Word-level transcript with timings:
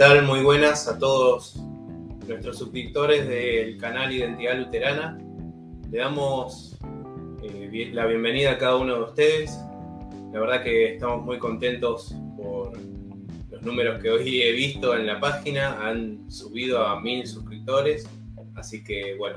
¿Qué 0.00 0.06
tal? 0.06 0.24
Muy 0.24 0.42
buenas 0.42 0.88
a 0.88 0.98
todos 0.98 1.56
nuestros 2.26 2.56
suscriptores 2.56 3.28
del 3.28 3.76
canal 3.76 4.10
Identidad 4.10 4.56
Luterana. 4.56 5.18
Le 5.90 5.98
damos 5.98 6.78
eh, 7.42 7.90
la 7.92 8.06
bienvenida 8.06 8.52
a 8.52 8.56
cada 8.56 8.76
uno 8.76 8.94
de 8.94 9.02
ustedes. 9.02 9.60
La 10.32 10.40
verdad 10.40 10.62
que 10.62 10.94
estamos 10.94 11.22
muy 11.26 11.38
contentos 11.38 12.14
por 12.34 12.72
los 13.50 13.60
números 13.60 14.00
que 14.00 14.08
hoy 14.08 14.40
he 14.40 14.52
visto 14.52 14.96
en 14.96 15.06
la 15.06 15.20
página. 15.20 15.86
Han 15.86 16.30
subido 16.30 16.82
a 16.82 16.98
mil 16.98 17.26
suscriptores. 17.26 18.08
Así 18.54 18.82
que 18.82 19.16
bueno, 19.18 19.36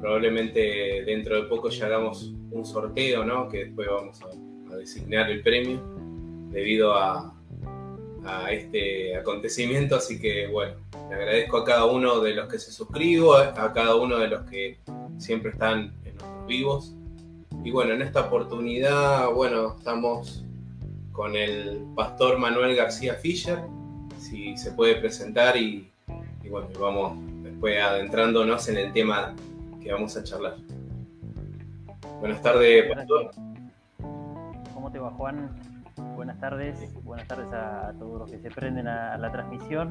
probablemente 0.00 1.02
dentro 1.04 1.42
de 1.42 1.42
poco 1.42 1.68
ya 1.68 1.84
hagamos 1.84 2.32
un 2.52 2.64
sorteo, 2.64 3.22
¿no? 3.22 3.50
Que 3.50 3.66
después 3.66 3.86
vamos 3.86 4.18
a 4.72 4.76
designar 4.76 5.30
el 5.30 5.42
premio 5.42 5.78
debido 6.52 6.94
a, 6.94 7.37
a 8.28 8.52
este 8.52 9.16
acontecimiento, 9.16 9.96
así 9.96 10.20
que 10.20 10.48
bueno, 10.48 10.74
le 11.08 11.14
agradezco 11.14 11.56
a 11.56 11.64
cada 11.64 11.86
uno 11.86 12.20
de 12.20 12.34
los 12.34 12.46
que 12.48 12.58
se 12.58 12.70
suscribo, 12.70 13.34
a 13.34 13.72
cada 13.72 13.96
uno 13.96 14.18
de 14.18 14.28
los 14.28 14.42
que 14.50 14.78
siempre 15.16 15.52
están 15.52 15.94
en 16.04 16.14
nuestros 16.14 16.46
vivos. 16.46 16.94
Y 17.64 17.70
bueno, 17.70 17.94
en 17.94 18.02
esta 18.02 18.20
oportunidad, 18.26 19.30
bueno, 19.32 19.76
estamos 19.78 20.44
con 21.12 21.34
el 21.34 21.82
pastor 21.96 22.38
Manuel 22.38 22.76
García 22.76 23.14
Fischer, 23.14 23.58
si 24.18 24.56
se 24.56 24.72
puede 24.72 24.96
presentar 24.96 25.56
y, 25.56 25.90
bueno, 26.48 26.68
vamos 26.78 27.18
después 27.42 27.80
adentrándonos 27.82 28.68
en 28.68 28.76
el 28.76 28.92
tema 28.92 29.34
que 29.82 29.90
vamos 29.90 30.16
a 30.16 30.22
charlar. 30.22 30.56
Buenas 32.20 32.42
tardes, 32.42 32.92
pastor. 32.94 33.30
¿Cómo 34.74 34.92
te 34.92 34.98
va, 34.98 35.10
Juan? 35.10 35.67
Buenas 35.98 36.38
tardes. 36.40 36.78
Buenas 37.04 37.26
tardes 37.26 37.52
a, 37.52 37.92
todos 37.98 38.20
los 38.20 38.30
que 38.30 38.38
se 38.38 38.50
prenden 38.50 38.88
a, 38.88 39.16
la 39.18 39.30
transmisión. 39.30 39.90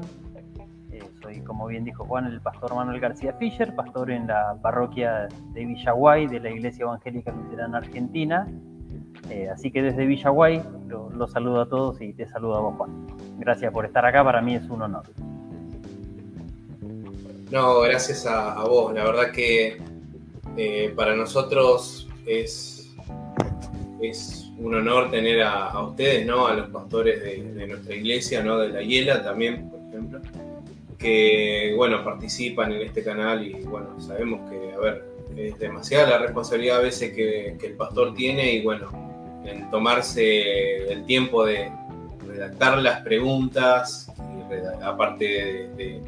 Eh, 0.90 1.02
soy, 1.22 1.40
como 1.40 1.66
bien 1.66 1.84
dijo 1.84 2.04
Juan, 2.04 2.26
el 2.26 2.40
pastor 2.40 2.74
Manuel 2.74 3.00
García 3.00 3.34
Fischer, 3.34 3.74
pastor 3.74 4.10
en 4.10 4.26
la 4.26 4.58
parroquia 4.62 5.28
de 5.52 5.64
Villaguay 5.64 6.26
de 6.26 6.40
la 6.40 6.50
Iglesia 6.50 6.84
Evangélica 6.84 7.32
Luterana 7.32 7.78
Argentina. 7.78 8.48
Eh, 9.30 9.48
así 9.50 9.70
que 9.70 9.82
desde 9.82 10.06
Villaguay 10.06 10.62
los 11.12 11.32
saludo 11.32 11.60
a 11.60 11.68
todos 11.68 12.00
y 12.00 12.12
te 12.14 12.26
saludo 12.28 12.56
a 12.56 12.60
vos, 12.60 12.76
Juan. 12.76 13.06
Gracias 13.38 13.72
por 13.72 13.84
estar 13.84 14.04
acá, 14.06 14.24
para 14.24 14.40
mí 14.40 14.54
es 14.54 14.68
un 14.70 14.82
honor. 14.82 15.04
No, 17.50 17.80
gracias 17.80 18.26
a, 18.26 18.62
vos. 18.64 18.92
La 18.94 19.04
verdad 19.04 19.32
que 19.32 19.80
eh, 20.56 20.92
para 20.96 21.16
nosotros 21.16 22.08
es, 22.26 22.94
es 24.00 24.47
un 24.58 24.74
honor 24.74 25.10
tener 25.10 25.42
a, 25.42 25.80
ustedes, 25.80 26.26
¿no? 26.26 26.46
A 26.46 26.54
los 26.54 26.68
pastores 26.68 27.22
de, 27.22 27.66
nuestra 27.66 27.94
iglesia, 27.94 28.42
¿no? 28.42 28.58
De 28.58 28.68
la 28.68 28.82
Hiela 28.82 29.22
también, 29.22 29.70
por 29.70 29.80
ejemplo, 29.80 30.20
que, 30.98 31.74
bueno, 31.76 32.04
participan 32.04 32.72
en 32.72 32.82
este 32.82 33.04
canal 33.04 33.46
y, 33.46 33.52
bueno, 33.64 34.00
sabemos 34.00 34.50
que, 34.50 34.72
a 34.72 34.78
ver, 34.78 35.04
es 35.36 35.58
demasiada 35.58 36.10
la 36.10 36.18
responsabilidad 36.18 36.78
a 36.78 36.82
veces 36.82 37.12
que, 37.12 37.56
el 37.62 37.72
pastor 37.74 38.14
tiene 38.14 38.52
y, 38.52 38.62
bueno, 38.62 38.90
en 39.44 39.70
tomarse 39.70 40.92
el 40.92 41.04
tiempo 41.06 41.44
de 41.44 41.70
redactar 42.26 42.78
las 42.78 43.00
preguntas, 43.02 44.12
aparte 44.82 45.70
de, 45.76 46.02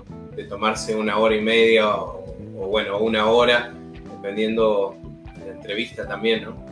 tomarse 0.49 0.97
una 0.97 1.19
hora 1.19 1.37
y 1.37 1.43
media 1.43 1.95
o, 1.97 2.25
o, 2.59 2.67
bueno, 2.69 2.99
una 2.99 3.27
hora, 3.27 3.75
dependiendo 4.17 4.97
de 5.39 5.47
la 5.51 5.53
entrevista 5.53 6.09
también, 6.09 6.45
¿no? 6.45 6.70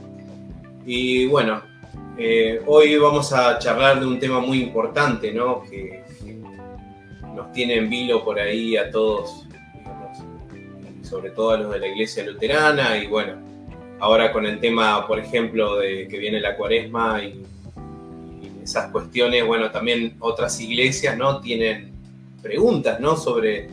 Y 0.90 1.26
bueno, 1.26 1.60
eh, 2.16 2.62
hoy 2.64 2.96
vamos 2.96 3.34
a 3.34 3.58
charlar 3.58 4.00
de 4.00 4.06
un 4.06 4.18
tema 4.18 4.40
muy 4.40 4.62
importante, 4.62 5.30
¿no? 5.34 5.62
Que, 5.62 6.02
nos 7.36 7.52
tiene 7.52 7.76
en 7.76 7.90
vilo 7.90 8.24
por 8.24 8.40
ahí 8.40 8.74
a 8.78 8.90
todos, 8.90 9.46
sobre 11.02 11.30
todo 11.30 11.50
a 11.50 11.58
los 11.58 11.72
de 11.72 11.78
la 11.78 11.88
iglesia 11.88 12.24
luterana 12.24 12.96
y 12.96 13.06
bueno, 13.06 13.34
ahora 14.00 14.32
con 14.32 14.46
el 14.46 14.58
tema, 14.60 15.06
por 15.06 15.18
ejemplo, 15.18 15.76
de 15.76 16.08
que 16.08 16.18
viene 16.18 16.40
la 16.40 16.56
cuaresma 16.56 17.22
y, 17.22 17.42
esas 18.62 18.90
cuestiones, 18.90 19.46
bueno, 19.46 19.70
también 19.70 20.16
otras 20.20 20.58
iglesias, 20.58 21.18
¿no? 21.18 21.40
Tienen 21.42 21.92
preguntas, 22.40 22.98
¿no? 22.98 23.14
Sobre 23.14 23.68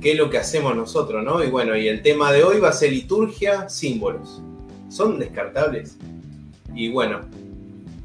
qué 0.00 0.12
es 0.12 0.18
lo 0.18 0.28
que 0.28 0.36
hacemos 0.36 0.76
nosotros, 0.76 1.24
¿no? 1.24 1.42
Y 1.42 1.48
bueno, 1.48 1.74
y 1.74 1.88
el 1.88 2.02
tema 2.02 2.30
de 2.32 2.44
hoy 2.44 2.60
va 2.60 2.68
a 2.68 2.72
ser 2.72 2.92
liturgia, 2.92 3.66
símbolos. 3.70 4.42
¿Son 4.90 5.18
descartables? 5.18 5.96
Y 6.74 6.90
bueno, 6.90 7.20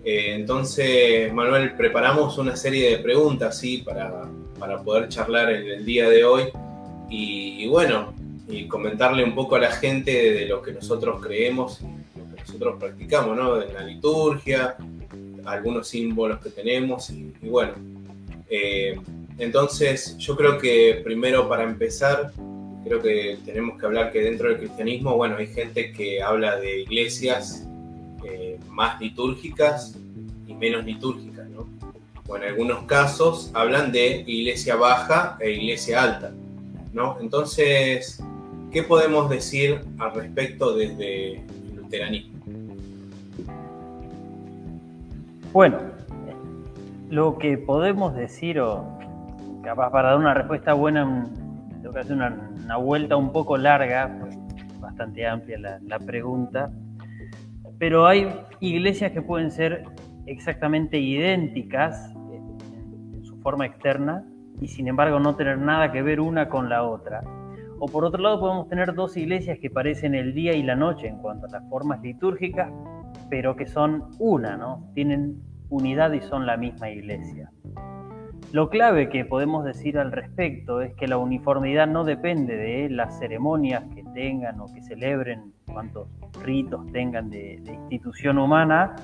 eh, 0.03 0.35
entonces, 0.35 1.33
Manuel, 1.33 1.73
preparamos 1.73 2.37
una 2.37 2.55
serie 2.55 2.91
de 2.91 2.97
preguntas, 2.99 3.57
¿sí? 3.57 3.79
Para, 3.79 4.29
para 4.59 4.83
poder 4.83 5.09
charlar 5.09 5.51
en 5.51 5.67
el 5.67 5.83
día 5.83 6.07
de 6.07 6.23
hoy. 6.23 6.43
Y, 7.09 7.67
bueno, 7.67 8.13
y 8.47 8.67
comentarle 8.67 9.23
un 9.23 9.33
poco 9.33 9.55
a 9.55 9.59
la 9.59 9.71
gente 9.71 10.11
de 10.11 10.45
lo 10.45 10.61
que 10.61 10.73
nosotros 10.73 11.21
creemos 11.21 11.81
lo 11.81 12.35
que 12.35 12.41
nosotros 12.41 12.75
practicamos, 12.79 13.35
¿no? 13.35 13.61
En 13.61 13.73
la 13.73 13.81
liturgia, 13.81 14.75
algunos 15.45 15.87
símbolos 15.87 16.39
que 16.39 16.49
tenemos 16.51 17.09
y, 17.09 17.33
bueno. 17.41 17.73
Eh, 18.49 18.99
entonces, 19.37 20.17
yo 20.17 20.35
creo 20.35 20.57
que 20.57 21.01
primero 21.03 21.49
para 21.49 21.63
empezar, 21.63 22.31
creo 22.83 23.01
que 23.01 23.37
tenemos 23.43 23.79
que 23.79 23.85
hablar 23.85 24.11
que 24.11 24.21
dentro 24.21 24.49
del 24.49 24.59
cristianismo, 24.59 25.15
bueno, 25.15 25.37
hay 25.37 25.47
gente 25.47 25.91
que 25.91 26.21
habla 26.21 26.57
de 26.57 26.81
iglesias 26.81 27.67
más 28.75 28.99
litúrgicas 28.99 29.97
y 30.45 30.53
menos 30.53 30.85
litúrgicas, 30.85 31.47
¿no? 31.49 31.67
O 32.27 32.35
en 32.35 32.43
algunos 32.43 32.83
casos 32.83 33.49
hablan 33.53 33.91
de 33.91 34.23
iglesia 34.27 34.75
baja 34.75 35.37
e 35.39 35.51
iglesia 35.51 36.03
alta, 36.03 36.31
¿no? 36.93 37.17
Entonces, 37.21 38.21
¿qué 38.71 38.83
podemos 38.83 39.29
decir 39.29 39.81
al 39.97 40.13
respecto 40.13 40.75
desde 40.75 41.35
el 41.35 41.75
luteranismo? 41.75 42.35
Bueno, 45.53 45.79
lo 47.09 47.37
que 47.37 47.57
podemos 47.57 48.13
decir, 48.13 48.59
o 48.59 48.99
capaz 49.63 49.89
para 49.91 50.09
dar 50.09 50.17
una 50.17 50.33
respuesta 50.33 50.73
buena, 50.73 51.29
tengo 51.81 51.93
que 51.93 51.99
hacer 51.99 52.17
una, 52.17 52.77
vuelta 52.77 53.15
un 53.15 53.31
poco 53.31 53.55
larga, 53.55 54.19
bastante 54.81 55.25
amplia 55.25 55.79
la 55.81 55.99
pregunta, 55.99 56.69
pero 57.77 58.07
hay 58.07 58.29
iglesias 58.59 59.11
que 59.11 59.21
pueden 59.21 59.51
ser 59.51 59.83
exactamente 60.25 60.97
idénticas 60.97 62.13
en 63.13 63.23
su 63.23 63.37
forma 63.41 63.66
externa 63.66 64.25
y 64.61 64.67
sin 64.67 64.87
embargo 64.87 65.19
no 65.19 65.35
tener 65.35 65.57
nada 65.57 65.91
que 65.91 66.01
ver 66.01 66.19
una 66.19 66.49
con 66.49 66.69
la 66.69 66.83
otra. 66.83 67.22
O 67.79 67.87
por 67.87 68.05
otro 68.05 68.22
lado 68.22 68.39
podemos 68.39 68.69
tener 68.69 68.93
dos 68.93 69.17
iglesias 69.17 69.59
que 69.59 69.69
parecen 69.69 70.16
el 70.16 70.33
día 70.33 70.53
y 70.53 70.63
la 70.63 70.75
noche 70.75 71.07
en 71.07 71.17
cuanto 71.17 71.47
a 71.47 71.49
las 71.49 71.69
formas 71.69 72.01
litúrgicas, 72.01 72.72
pero 73.29 73.55
que 73.55 73.66
son 73.66 74.05
una, 74.17 74.55
¿no? 74.55 74.89
Tienen 74.93 75.41
unidad 75.69 76.13
y 76.13 76.21
son 76.21 76.45
la 76.45 76.55
misma 76.55 76.89
iglesia. 76.89 77.51
Lo 78.51 78.69
clave 78.69 79.09
que 79.09 79.25
podemos 79.25 79.65
decir 79.65 79.97
al 79.97 80.11
respecto 80.11 80.81
es 80.81 80.93
que 80.93 81.07
la 81.07 81.17
uniformidad 81.17 81.87
no 81.87 82.03
depende 82.03 82.55
de 82.55 82.89
las 82.89 83.19
ceremonias 83.19 83.83
que 83.93 84.03
tengan 84.13 84.59
o 84.61 84.65
que 84.73 84.81
celebren, 84.81 85.53
cuantos 85.65 86.07
ritos 86.43 86.85
tengan 86.93 87.29
de, 87.29 87.61
institución 87.89 88.37
humana, 88.37 88.95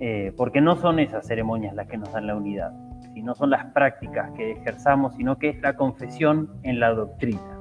eh, 0.00 0.32
porque 0.36 0.60
no 0.60 0.76
son 0.76 0.98
esas 0.98 1.26
ceremonias 1.26 1.74
las 1.74 1.86
que 1.86 1.96
nos 1.96 2.12
dan 2.12 2.26
la 2.26 2.34
unidad, 2.34 2.72
sino 3.14 3.34
son 3.34 3.50
las 3.50 3.66
prácticas 3.66 4.32
que 4.32 4.52
ejerzamos, 4.52 5.14
sino 5.14 5.38
que 5.38 5.50
es 5.50 5.60
la 5.60 5.76
confesión 5.76 6.50
en 6.62 6.80
la 6.80 6.92
doctrina. 6.92 7.58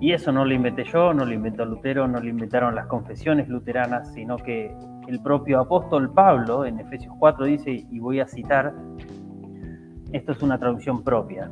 Y 0.00 0.12
eso 0.12 0.32
no 0.32 0.44
lo 0.44 0.52
inventé 0.52 0.84
yo, 0.84 1.14
no 1.14 1.24
lo 1.24 1.32
inventó 1.32 1.64
Lutero, 1.64 2.08
no 2.08 2.18
lo 2.18 2.28
inventaron 2.28 2.74
las 2.74 2.86
confesiones 2.86 3.48
luteranas, 3.48 4.12
sino 4.14 4.36
que 4.36 4.74
el 5.06 5.20
propio 5.20 5.60
apóstol 5.60 6.12
Pablo 6.12 6.64
en 6.64 6.80
Efesios 6.80 7.14
4 7.18 7.44
dice, 7.46 7.86
y 7.88 7.98
voy 7.98 8.20
a 8.20 8.26
citar, 8.26 8.74
esto 10.12 10.32
es 10.32 10.42
una 10.42 10.58
traducción 10.58 11.02
propia. 11.02 11.50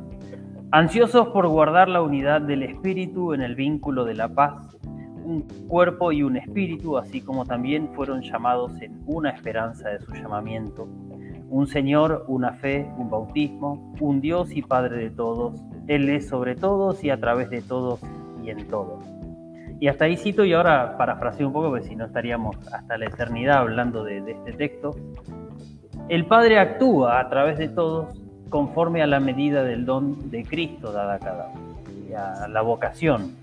Ansiosos 0.71 1.29
por 1.29 1.47
guardar 1.47 1.89
la 1.89 2.01
unidad 2.01 2.41
del 2.41 2.63
espíritu 2.63 3.33
en 3.33 3.41
el 3.41 3.55
vínculo 3.55 4.05
de 4.05 4.13
la 4.13 4.29
paz, 4.29 4.77
un 5.23 5.41
cuerpo 5.67 6.11
y 6.11 6.23
un 6.23 6.37
espíritu, 6.37 6.97
así 6.97 7.21
como 7.21 7.45
también 7.45 7.89
fueron 7.93 8.21
llamados 8.21 8.81
en 8.81 9.01
una 9.05 9.31
esperanza 9.31 9.89
de 9.89 9.99
su 9.99 10.13
llamamiento, 10.13 10.87
un 11.49 11.67
Señor, 11.67 12.23
una 12.27 12.53
fe, 12.53 12.89
un 12.97 13.09
bautismo, 13.09 13.93
un 13.99 14.21
Dios 14.21 14.55
y 14.55 14.61
Padre 14.61 14.97
de 14.97 15.09
todos. 15.09 15.61
Él 15.87 16.09
es 16.09 16.29
sobre 16.29 16.55
todos 16.55 17.03
y 17.03 17.09
a 17.09 17.19
través 17.19 17.49
de 17.49 17.61
todos 17.61 17.99
y 18.41 18.49
en 18.49 18.67
todos. 18.69 19.03
Y 19.79 19.87
hasta 19.87 20.05
ahí 20.05 20.15
cito 20.15 20.45
y 20.45 20.53
ahora 20.53 20.95
parafraseo 20.97 21.47
un 21.47 21.53
poco, 21.53 21.69
porque 21.69 21.87
si 21.87 21.95
no 21.95 22.05
estaríamos 22.05 22.55
hasta 22.71 22.97
la 22.97 23.07
eternidad 23.07 23.57
hablando 23.57 24.03
de, 24.03 24.21
de 24.21 24.31
este 24.31 24.53
texto. 24.53 24.95
El 26.07 26.25
Padre 26.27 26.59
actúa 26.59 27.19
a 27.19 27.29
través 27.29 27.57
de 27.57 27.67
todos 27.67 28.20
conforme 28.51 29.01
a 29.01 29.07
la 29.07 29.19
medida 29.19 29.63
del 29.63 29.85
don 29.85 30.29
de 30.29 30.43
Cristo 30.43 30.91
dada 30.91 31.15
a 31.15 31.19
cada 31.19 31.47
uno, 31.47 31.77
y 32.07 32.13
a 32.13 32.47
la 32.49 32.61
vocación, 32.61 33.35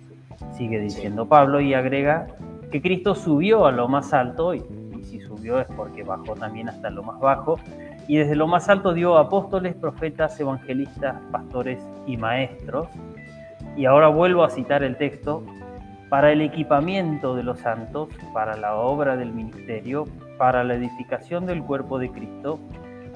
sigue 0.52 0.78
diciendo 0.78 1.26
Pablo, 1.26 1.60
y 1.60 1.74
agrega 1.74 2.28
que 2.70 2.80
Cristo 2.80 3.16
subió 3.16 3.66
a 3.66 3.72
lo 3.72 3.88
más 3.88 4.12
alto, 4.12 4.54
y, 4.54 4.62
si 5.02 5.20
subió 5.20 5.58
es 5.58 5.66
porque 5.74 6.04
bajó 6.04 6.34
también 6.34 6.68
hasta 6.68 6.90
lo 6.90 7.02
más 7.02 7.18
bajo, 7.18 7.58
y 8.06 8.18
desde 8.18 8.36
lo 8.36 8.46
más 8.46 8.68
alto 8.68 8.92
dio 8.92 9.16
apóstoles, 9.16 9.74
profetas, 9.74 10.38
evangelistas, 10.38 11.16
pastores 11.32 11.80
y 12.06 12.16
maestros. 12.16 12.88
Y 13.76 13.86
ahora 13.86 14.08
vuelvo 14.08 14.44
a 14.44 14.50
citar 14.50 14.82
el 14.82 14.96
texto, 14.96 15.42
para 16.10 16.32
el 16.32 16.40
equipamiento 16.40 17.34
de 17.34 17.42
los 17.42 17.60
santos, 17.60 18.08
para 18.32 18.56
la 18.56 18.76
obra 18.76 19.16
del 19.16 19.32
ministerio, 19.32 20.04
para 20.36 20.64
la 20.64 20.74
edificación 20.74 21.46
del 21.46 21.62
cuerpo 21.62 21.98
de 21.98 22.10
Cristo, 22.10 22.58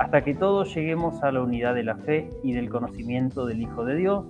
hasta 0.02 0.25
que 0.25 0.34
todos 0.34 0.75
lleguemos 0.75 1.22
a 1.22 1.31
la 1.31 1.43
unidad 1.43 1.76
de 1.76 1.84
la 1.84 1.96
fe 1.96 2.28
y 2.43 2.52
del 2.54 2.69
conocimiento 2.69 3.46
del 3.46 3.62
Hijo 3.62 3.84
de 3.84 3.94
Dios, 3.94 4.25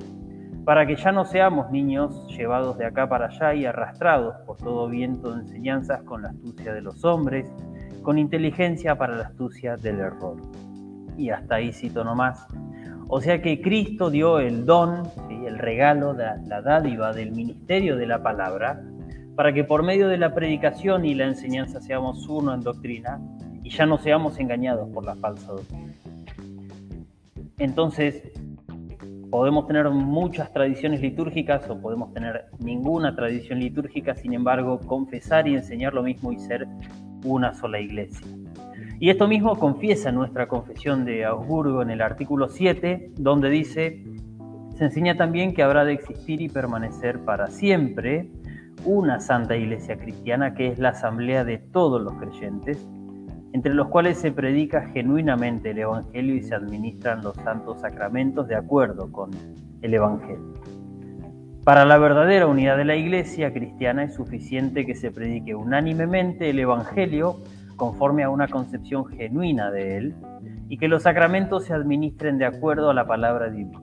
para 0.66 0.86
que 0.86 0.96
ya 0.96 1.12
no 1.12 1.24
seamos 1.24 1.70
niños 1.70 2.28
llevados 2.28 2.76
de 2.76 2.84
acá 2.84 3.08
para 3.08 3.28
allá 3.28 3.54
y 3.54 3.64
arrastrados 3.64 4.36
por 4.44 4.58
todo 4.58 4.86
viento 4.90 5.32
de 5.32 5.40
enseñanzas 5.40 6.02
con 6.02 6.22
la 6.22 6.28
astucia 6.28 6.74
de 6.74 6.82
los 6.82 7.02
hombres, 7.06 7.50
con 8.02 8.18
inteligencia 8.18 8.96
para 8.96 9.16
la 9.16 9.24
astucia 9.24 9.78
del 9.78 10.00
error. 10.00 10.36
Y 11.16 11.30
hasta 11.30 11.54
ahí 11.54 11.72
cito 11.72 12.04
nomás. 12.04 12.46
O 13.08 13.22
sea 13.22 13.40
que 13.40 13.62
Cristo 13.62 14.10
dio 14.10 14.40
el 14.40 14.66
don, 14.66 15.04
el 15.30 15.58
regalo, 15.58 16.12
la, 16.12 16.36
la 16.48 16.60
dádiva 16.60 17.14
del 17.14 17.32
ministerio 17.32 17.96
de 17.96 18.06
la 18.06 18.22
palabra, 18.22 18.78
para 19.36 19.54
que 19.54 19.64
por 19.64 19.82
medio 19.82 20.08
de 20.08 20.18
la 20.18 20.34
predicación 20.34 21.06
y 21.06 21.14
la 21.14 21.24
enseñanza 21.24 21.80
seamos 21.80 22.28
uno 22.28 22.52
en 22.52 22.60
doctrina 22.60 23.18
ya 23.72 23.86
no 23.86 23.98
seamos 23.98 24.38
engañados 24.38 24.88
por 24.90 25.04
la 25.04 25.14
falsa 25.16 25.52
doctrina. 25.52 25.92
Entonces, 27.58 28.32
podemos 29.30 29.66
tener 29.66 29.88
muchas 29.88 30.52
tradiciones 30.52 31.00
litúrgicas 31.00 31.68
o 31.70 31.80
podemos 31.80 32.12
tener 32.12 32.46
ninguna 32.58 33.16
tradición 33.16 33.60
litúrgica, 33.60 34.14
sin 34.14 34.34
embargo, 34.34 34.78
confesar 34.80 35.48
y 35.48 35.54
enseñar 35.54 35.94
lo 35.94 36.02
mismo 36.02 36.32
y 36.32 36.38
ser 36.38 36.66
una 37.24 37.54
sola 37.54 37.80
iglesia. 37.80 38.26
Y 39.00 39.10
esto 39.10 39.26
mismo 39.26 39.58
confiesa 39.58 40.12
nuestra 40.12 40.48
confesión 40.48 41.04
de 41.04 41.24
Augsburgo 41.24 41.82
en 41.82 41.90
el 41.90 42.02
artículo 42.02 42.48
7, 42.48 43.12
donde 43.16 43.48
dice, 43.50 44.04
se 44.76 44.84
enseña 44.84 45.16
también 45.16 45.54
que 45.54 45.62
habrá 45.62 45.84
de 45.84 45.94
existir 45.94 46.40
y 46.40 46.48
permanecer 46.48 47.20
para 47.20 47.48
siempre 47.48 48.28
una 48.84 49.20
santa 49.20 49.56
iglesia 49.56 49.96
cristiana 49.96 50.54
que 50.54 50.68
es 50.68 50.78
la 50.78 50.90
asamblea 50.90 51.44
de 51.44 51.58
todos 51.58 52.02
los 52.02 52.14
creyentes, 52.14 52.86
entre 53.52 53.74
los 53.74 53.88
cuales 53.88 54.18
se 54.18 54.32
predica 54.32 54.88
genuinamente 54.88 55.70
el 55.70 55.78
Evangelio 55.78 56.34
y 56.34 56.42
se 56.42 56.54
administran 56.54 57.22
los 57.22 57.36
santos 57.36 57.80
sacramentos 57.80 58.48
de 58.48 58.56
acuerdo 58.56 59.10
con 59.12 59.30
el 59.82 59.94
Evangelio. 59.94 60.54
Para 61.64 61.84
la 61.84 61.98
verdadera 61.98 62.46
unidad 62.46 62.76
de 62.76 62.84
la 62.84 62.96
Iglesia 62.96 63.52
cristiana 63.52 64.04
es 64.04 64.14
suficiente 64.14 64.84
que 64.84 64.96
se 64.96 65.12
predique 65.12 65.54
unánimemente 65.54 66.50
el 66.50 66.58
Evangelio 66.58 67.36
conforme 67.76 68.24
a 68.24 68.30
una 68.30 68.48
concepción 68.48 69.06
genuina 69.06 69.70
de 69.70 69.96
él 69.96 70.14
y 70.68 70.78
que 70.78 70.88
los 70.88 71.04
sacramentos 71.04 71.66
se 71.66 71.74
administren 71.74 72.38
de 72.38 72.46
acuerdo 72.46 72.90
a 72.90 72.94
la 72.94 73.06
palabra 73.06 73.50
divina. 73.50 73.80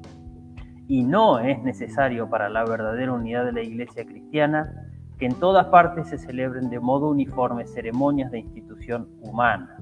Y 0.88 1.04
no 1.04 1.40
es 1.40 1.62
necesario 1.64 2.30
para 2.30 2.50
la 2.50 2.66
verdadera 2.66 3.14
unidad 3.14 3.46
de 3.46 3.54
la 3.54 3.62
Iglesia 3.62 4.06
cristiana 4.06 4.89
que 5.20 5.26
en 5.26 5.36
todas 5.36 5.68
partes 5.68 6.08
se 6.08 6.18
celebren 6.18 6.70
de 6.70 6.80
modo 6.80 7.10
uniforme 7.10 7.68
ceremonias 7.68 8.32
de 8.32 8.40
institución 8.40 9.10
humana. 9.22 9.78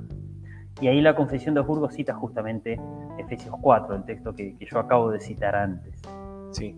Y 0.82 0.88
ahí 0.88 1.00
la 1.02 1.16
Confesión 1.16 1.56
de 1.56 1.62
Burgos 1.62 1.94
cita 1.94 2.14
justamente 2.14 2.80
Efesios 3.18 3.56
4, 3.62 3.96
el 3.96 4.04
texto 4.04 4.34
que, 4.34 4.56
que 4.58 4.66
yo 4.66 4.80
acabo 4.80 5.10
de 5.12 5.20
citar 5.20 5.56
antes. 5.56 6.02
Sí. 6.52 6.76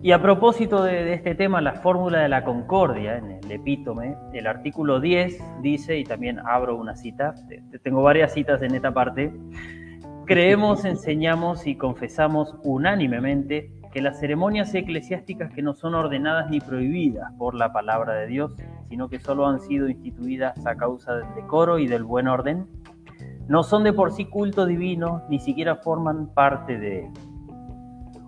Y 0.00 0.12
a 0.12 0.22
propósito 0.22 0.84
de, 0.84 1.12
este 1.12 1.34
tema, 1.34 1.60
la 1.60 1.72
fórmula 1.72 2.20
de 2.20 2.28
la 2.28 2.44
concordia, 2.44 3.18
en 3.18 3.32
el 3.32 3.50
epítome, 3.50 4.16
el 4.32 4.46
artículo 4.46 5.00
10 5.00 5.42
dice, 5.60 5.98
y 5.98 6.04
también 6.04 6.38
abro 6.38 6.76
una 6.76 6.94
cita, 6.94 7.34
tengo 7.82 8.02
varias 8.02 8.32
citas 8.32 8.62
en 8.62 8.76
esta 8.76 8.94
parte, 8.94 9.32
creemos, 10.24 10.84
enseñamos 10.84 11.66
y 11.66 11.74
confesamos 11.74 12.54
unánimemente 12.62 13.72
que 13.92 14.02
las 14.02 14.20
ceremonias 14.20 14.74
eclesiásticas 14.74 15.52
que 15.52 15.62
no 15.62 15.74
son 15.74 15.94
ordenadas 15.94 16.50
ni 16.50 16.60
prohibidas 16.60 17.32
por 17.38 17.54
la 17.54 17.72
palabra 17.72 18.14
de 18.14 18.26
Dios, 18.26 18.54
sino 18.88 19.08
que 19.08 19.18
solo 19.18 19.46
han 19.46 19.60
sido 19.60 19.88
instituidas 19.88 20.64
a 20.66 20.76
causa 20.76 21.14
del 21.14 21.34
decoro 21.34 21.78
y 21.78 21.86
del 21.86 22.04
buen 22.04 22.28
orden, 22.28 22.66
no 23.48 23.62
son 23.62 23.84
de 23.84 23.92
por 23.92 24.12
sí 24.12 24.26
culto 24.26 24.66
divino, 24.66 25.22
ni 25.30 25.38
siquiera 25.38 25.76
forman 25.76 26.28
parte 26.34 26.78
de 26.78 27.06
él. 27.06 27.12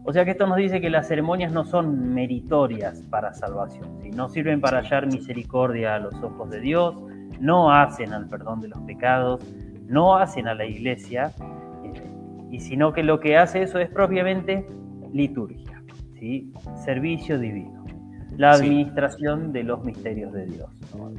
O 0.05 0.13
sea 0.13 0.25
que 0.25 0.31
esto 0.31 0.47
nos 0.47 0.57
dice 0.57 0.81
que 0.81 0.89
las 0.89 1.09
ceremonias 1.09 1.53
no 1.53 1.65
son 1.65 2.15
meritorias 2.15 3.03
para 3.11 3.35
salvación, 3.35 4.01
no 4.15 4.29
sirven 4.29 4.61
para 4.61 4.79
hallar 4.79 5.07
misericordia 5.07 5.95
a 5.95 5.99
los 5.99 6.15
ojos 6.23 6.51
de 6.51 6.61
Dios, 6.61 6.97
no 7.39 7.73
hacen 7.73 8.13
al 8.13 8.27
perdón 8.29 8.61
de 8.61 8.69
los 8.69 8.81
pecados, 8.81 9.45
no 9.87 10.17
hacen 10.17 10.49
a 10.49 10.55
la 10.55 10.65
iglesia, 10.65 11.33
eh, 11.85 11.93
y 12.51 12.61
sino 12.61 12.93
que 12.93 13.03
lo 13.03 13.21
que 13.21 13.37
hace 13.37 13.63
eso 13.63 13.79
es 13.79 13.91
propiamente 13.91 14.67
liturgia, 15.13 15.83
¿sí? 16.19 16.53
servicio 16.85 17.39
divino, 17.39 17.85
la 18.37 18.53
administración 18.53 19.53
de 19.53 19.65
los 19.65 19.85
misterios 19.85 20.33
de 20.33 20.47
Dios. 20.47 20.71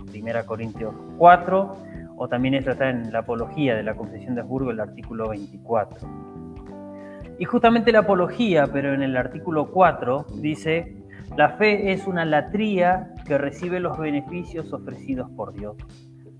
Primera 0.10 0.46
Corintios 0.46 0.94
4, 1.18 1.78
o 2.18 2.28
también 2.28 2.54
esto 2.54 2.72
está 2.72 2.90
en 2.90 3.12
la 3.12 3.20
apología 3.20 3.76
de 3.76 3.84
la 3.84 3.96
Confesión 3.96 4.36
de 4.36 4.42
Habsburgo, 4.42 4.72
el 4.72 4.80
artículo 4.80 5.30
24. 5.30 6.08
Y 7.40 7.45
justamente 7.45 7.92
la 7.92 8.00
apología, 8.00 8.68
pero 8.71 8.94
en 8.94 9.02
el 9.02 9.18
artículo 9.18 9.71
4, 9.71 10.28
dice, 10.42 11.02
la 11.36 11.52
fe 11.57 11.92
es 11.92 12.06
una 12.06 12.26
latría 12.26 13.14
que 13.26 13.38
recibe 13.38 13.80
los 13.80 13.98
beneficios 13.98 14.71
ofrecidos 14.74 15.30
por 15.31 15.54
Dios. 15.54 15.76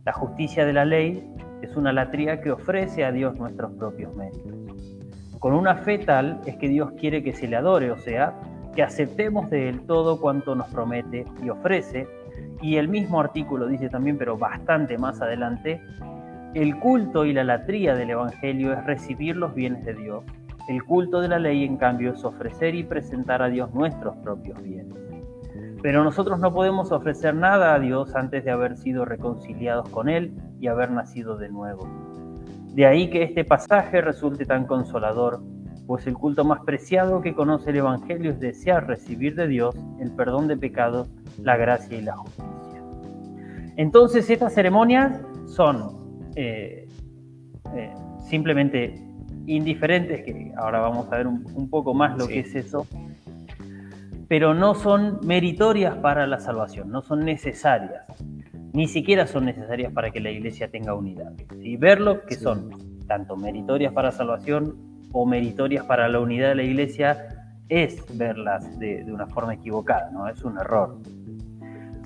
La 0.06 0.14
justicia 0.14 0.66
de 0.66 0.74
la 0.74 0.86
ley 0.86 1.24
es 1.62 1.76
una 1.76 1.94
latría 1.94 2.42
que 2.42 2.52
ofrece 2.52 3.06
a 3.06 3.12
Dios 3.12 3.36
nuestros 3.36 3.72
propios 3.74 4.16
méritos. 4.16 4.71
Con 5.42 5.54
una 5.54 5.76
fe 5.76 5.98
tal 5.98 6.40
es 6.46 6.56
que 6.56 6.70
Dios 6.70 6.94
quiere 6.98 7.22
que 7.22 7.34
se 7.34 7.50
le 7.50 7.58
adore, 7.58 7.92
o 7.92 7.98
sea, 7.98 8.34
que 8.74 8.82
aceptemos 8.82 9.50
de 9.50 9.68
él 9.68 9.82
todo 9.82 10.22
cuanto 10.22 10.56
nos 10.56 10.70
promete 10.70 11.26
y 11.44 11.50
ofrece. 11.50 12.08
Y 12.62 12.78
el 12.78 12.88
mismo 12.88 13.20
artículo 13.20 13.68
dice 13.68 13.90
también, 13.90 14.18
pero 14.18 14.38
bastante 14.38 14.98
más 14.98 15.22
adelante, 15.22 15.82
el 16.54 16.80
culto 16.80 17.26
y 17.26 17.34
la 17.34 17.44
latría 17.44 17.94
del 17.96 18.12
Evangelio 18.12 18.72
es 18.72 18.86
recibir 18.86 19.36
los 19.36 19.54
bienes 19.54 19.84
de 19.84 19.96
Dios 19.96 20.24
el 20.68 20.84
culto 20.84 21.22
de 21.22 21.28
la 21.28 21.40
ley, 21.40 21.64
en 21.66 21.78
cambio, 21.78 22.14
es 22.14 22.24
ofrecer 22.24 22.76
y 22.76 22.84
presentar 22.84 23.42
a 23.42 23.50
Dios 23.50 23.74
nuestros 23.74 24.16
propios 24.18 24.62
bienes. 24.62 24.98
Pero 25.82 26.04
nosotros 26.04 26.40
no 26.40 26.54
podemos 26.54 26.92
ofrecer 26.92 27.36
nada 27.36 27.74
a 27.74 27.80
Dios 27.80 28.16
antes 28.16 28.46
de 28.46 28.52
haber 28.52 28.78
sido 28.78 29.04
reconciliados 29.04 29.90
con 29.90 30.10
Él 30.10 30.34
y 30.60 30.68
haber 30.68 30.92
nacido 30.92 31.38
de 31.38 31.50
nuevo. 31.50 32.11
De 32.74 32.86
ahí 32.86 33.10
que 33.10 33.24
este 33.24 33.44
pasaje 33.44 34.02
resulte 34.02 34.46
tan 34.46 34.66
consolador, 34.66 35.42
pues 35.88 36.08
el 36.08 36.14
culto 36.14 36.46
más 36.46 36.62
preciado 36.62 37.22
que 37.22 37.34
conoce 37.34 37.72
el 37.72 37.78
Evangelio 37.78 38.32
es 38.32 38.40
desear 38.40 38.88
recibir 38.88 39.36
de 39.36 39.48
Dios 39.48 39.76
el 40.00 40.12
perdón 40.12 40.48
de 40.48 40.56
pecados, 40.56 41.10
la 41.42 41.58
gracia 41.58 41.98
y 41.98 42.02
la 42.02 42.16
justicia. 42.16 42.82
Entonces 43.76 44.30
estas 44.30 44.54
ceremonias 44.54 45.20
son 45.48 46.32
eh, 46.36 46.88
eh, 47.76 47.94
simplemente 48.30 48.96
indiferentes, 49.48 50.24
que 50.24 50.54
ahora 50.56 50.80
vamos 50.80 51.12
a 51.12 51.18
ver 51.18 51.28
un, 51.28 51.70
poco 51.70 51.94
más 51.94 52.18
lo 52.18 52.28
que 52.28 52.40
es 52.40 52.56
eso, 52.56 52.88
pero 54.28 54.54
no 54.54 54.76
son 54.76 55.20
meritorias 55.26 55.98
para 55.98 56.26
la 56.28 56.40
salvación, 56.40 56.90
no 56.90 57.02
son 57.02 57.26
necesarias, 57.26 58.06
ni 58.74 58.88
siquiera 58.88 59.28
son 59.28 59.46
necesarias 59.46 59.92
para 59.92 60.12
que 60.12 60.20
la 60.20 60.32
iglesia 60.32 60.70
tenga 60.70 60.94
unidad. 60.94 61.34
Y 61.62 61.78
verlo 61.78 62.22
que 62.26 62.36
son 62.36 62.70
tanto 63.08 63.36
meritorias 63.36 63.94
para 63.94 64.12
salvación 64.12 64.76
o 65.12 65.26
meritorias 65.26 65.86
para 65.86 66.08
la 66.08 66.20
unidad 66.20 66.50
de 66.50 66.56
la 66.56 66.64
iglesia 66.64 67.28
es 67.68 68.06
verlas 68.18 68.80
de, 68.80 69.04
de 69.04 69.12
una 69.12 69.28
forma 69.28 69.54
equivocada, 69.54 70.10
¿no? 70.12 70.28
Es 70.28 70.44
un 70.44 70.58
error. 70.58 70.98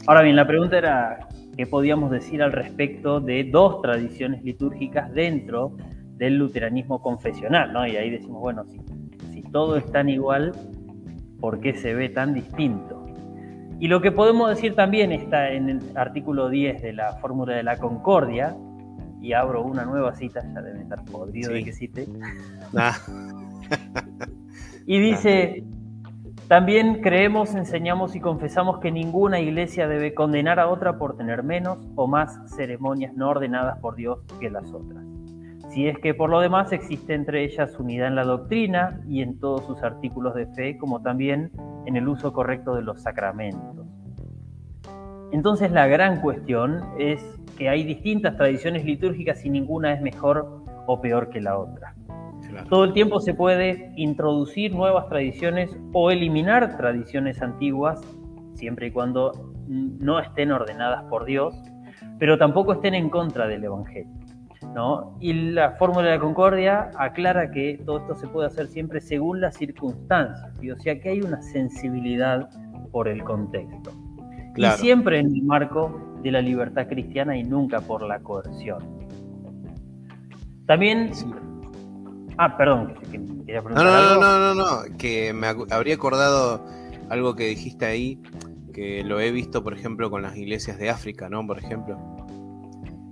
Ahora 0.07 0.21
bien, 0.21 0.35
la 0.35 0.45
pregunta 0.45 0.77
era 0.77 1.27
qué 1.55 1.65
podíamos 1.65 2.11
decir 2.11 2.41
al 2.43 2.51
respecto 2.51 3.19
de 3.19 3.43
dos 3.43 3.81
tradiciones 3.81 4.43
litúrgicas 4.43 5.11
dentro 5.13 5.75
del 6.17 6.37
luteranismo 6.37 7.01
confesional, 7.01 7.73
¿no? 7.73 7.87
Y 7.87 7.97
ahí 7.97 8.09
decimos, 8.09 8.41
bueno, 8.41 8.65
si, 8.65 8.79
si 9.31 9.41
todo 9.43 9.77
es 9.77 9.85
tan 9.91 10.09
igual, 10.09 10.53
¿por 11.39 11.59
qué 11.59 11.73
se 11.73 11.93
ve 11.93 12.09
tan 12.09 12.33
distinto? 12.33 12.94
Y 13.79 13.87
lo 13.87 14.01
que 14.01 14.11
podemos 14.11 14.49
decir 14.49 14.75
también 14.75 15.11
está 15.11 15.51
en 15.51 15.69
el 15.69 15.97
artículo 15.97 16.49
10 16.49 16.81
de 16.81 16.93
la 16.93 17.13
Fórmula 17.13 17.55
de 17.55 17.63
la 17.63 17.77
Concordia, 17.77 18.55
y 19.21 19.33
abro 19.33 19.63
una 19.63 19.85
nueva 19.85 20.13
cita, 20.13 20.41
ya 20.53 20.61
debe 20.61 20.81
estar 20.81 21.03
podrido 21.05 21.51
de 21.51 21.63
que 21.63 21.73
cite. 21.73 22.07
Ah. 22.77 22.95
y 24.85 24.99
dice, 24.99 25.63
también 26.47 27.01
creemos, 27.01 27.55
enseñamos 27.55 28.15
y 28.15 28.19
confesamos 28.19 28.79
que 28.79 28.91
ninguna 28.91 29.39
iglesia 29.39 29.87
debe 29.87 30.13
condenar 30.13 30.59
a 30.59 30.67
otra 30.67 30.97
por 30.97 31.17
tener 31.17 31.41
menos 31.41 31.79
o 31.95 32.07
más 32.07 32.39
ceremonias 32.55 33.15
no 33.15 33.29
ordenadas 33.29 33.79
por 33.79 33.95
Dios 33.95 34.19
que 34.39 34.49
las 34.49 34.71
otras 34.71 35.03
si 35.75 35.89
es 35.89 35.99
que 35.99 36.13
por 36.13 36.29
lo 36.29 36.39
demás 36.39 36.71
existe 36.71 37.13
entre 37.13 37.43
ellas 37.43 37.77
unidad 37.77 38.07
en 38.07 38.15
la 38.15 38.23
doctrina 38.23 39.01
y 39.09 39.21
en 39.21 39.37
todos 39.39 39.65
sus 39.65 39.83
artículos 39.83 40.33
de 40.33 40.47
fe, 40.47 40.77
como 40.77 41.01
también 41.01 41.51
en 41.85 41.95
el 41.95 42.07
uso 42.07 42.33
correcto 42.33 42.75
de 42.75 42.81
los 42.81 43.01
sacramentos. 43.01 43.85
Entonces 45.31 45.71
la 45.71 45.87
gran 45.87 46.21
cuestión 46.21 46.81
es 46.97 47.21
que 47.57 47.69
hay 47.69 47.83
distintas 47.83 48.37
tradiciones 48.37 48.85
litúrgicas 48.85 49.43
y 49.45 49.49
ninguna 49.49 49.93
es 49.93 50.01
mejor 50.01 50.63
o 50.87 51.01
peor 51.01 51.29
que 51.29 51.41
la 51.41 51.57
otra. 51.57 51.95
Todo 52.69 52.83
el 52.83 52.93
tiempo 52.93 53.19
se 53.19 53.33
puede 53.33 53.91
introducir 53.95 54.73
nuevas 54.73 55.09
tradiciones 55.09 55.75
o 55.93 56.11
eliminar 56.11 56.77
tradiciones 56.77 57.41
antiguas, 57.41 58.01
siempre 58.53 58.87
y 58.87 58.91
cuando 58.91 59.53
no 59.67 60.19
estén 60.19 60.51
ordenadas 60.51 61.03
por 61.05 61.25
Dios, 61.25 61.55
pero 62.19 62.37
tampoco 62.37 62.73
estén 62.73 62.93
en 62.93 63.09
contra 63.09 63.47
del 63.47 63.63
Evangelio. 63.63 64.24
¿No? 64.73 65.17
Y 65.19 65.33
la 65.33 65.71
fórmula 65.71 66.11
de 66.11 66.19
concordia 66.19 66.91
aclara 66.97 67.51
que 67.51 67.79
todo 67.85 67.99
esto 67.99 68.15
se 68.15 68.27
puede 68.27 68.47
hacer 68.47 68.67
siempre 68.67 69.01
según 69.01 69.41
las 69.41 69.55
circunstancias, 69.55 70.51
o 70.57 70.79
sea 70.81 70.99
que 70.99 71.09
hay 71.09 71.21
una 71.21 71.41
sensibilidad 71.41 72.49
por 72.91 73.07
el 73.07 73.23
contexto. 73.23 73.91
Y 74.55 74.65
siempre 74.77 75.19
en 75.19 75.27
el 75.27 75.43
marco 75.43 76.17
de 76.23 76.31
la 76.31 76.41
libertad 76.41 76.87
cristiana 76.87 77.37
y 77.37 77.43
nunca 77.43 77.81
por 77.81 78.01
la 78.01 78.19
coerción. 78.19 78.79
También... 80.65 81.11
Ah, 82.37 82.57
perdón, 82.57 82.95
que, 83.11 83.21
quería 83.45 83.61
preguntar. 83.61 83.85
No, 83.85 84.15
no, 84.15 84.19
no, 84.19 84.39
no, 84.39 84.55
no, 84.55 84.97
que 84.97 85.33
me 85.33 85.47
habría 85.47 85.95
acordado 85.95 86.65
algo 87.09 87.35
que 87.35 87.47
dijiste 87.47 87.85
ahí, 87.85 88.21
que 88.73 89.03
lo 89.03 89.19
he 89.19 89.31
visto, 89.31 89.63
por 89.63 89.73
ejemplo, 89.73 90.09
con 90.09 90.21
las 90.21 90.35
iglesias 90.35 90.77
de 90.77 90.89
África, 90.89 91.29
¿no? 91.29 91.45
Por 91.45 91.59
ejemplo 91.59 92.14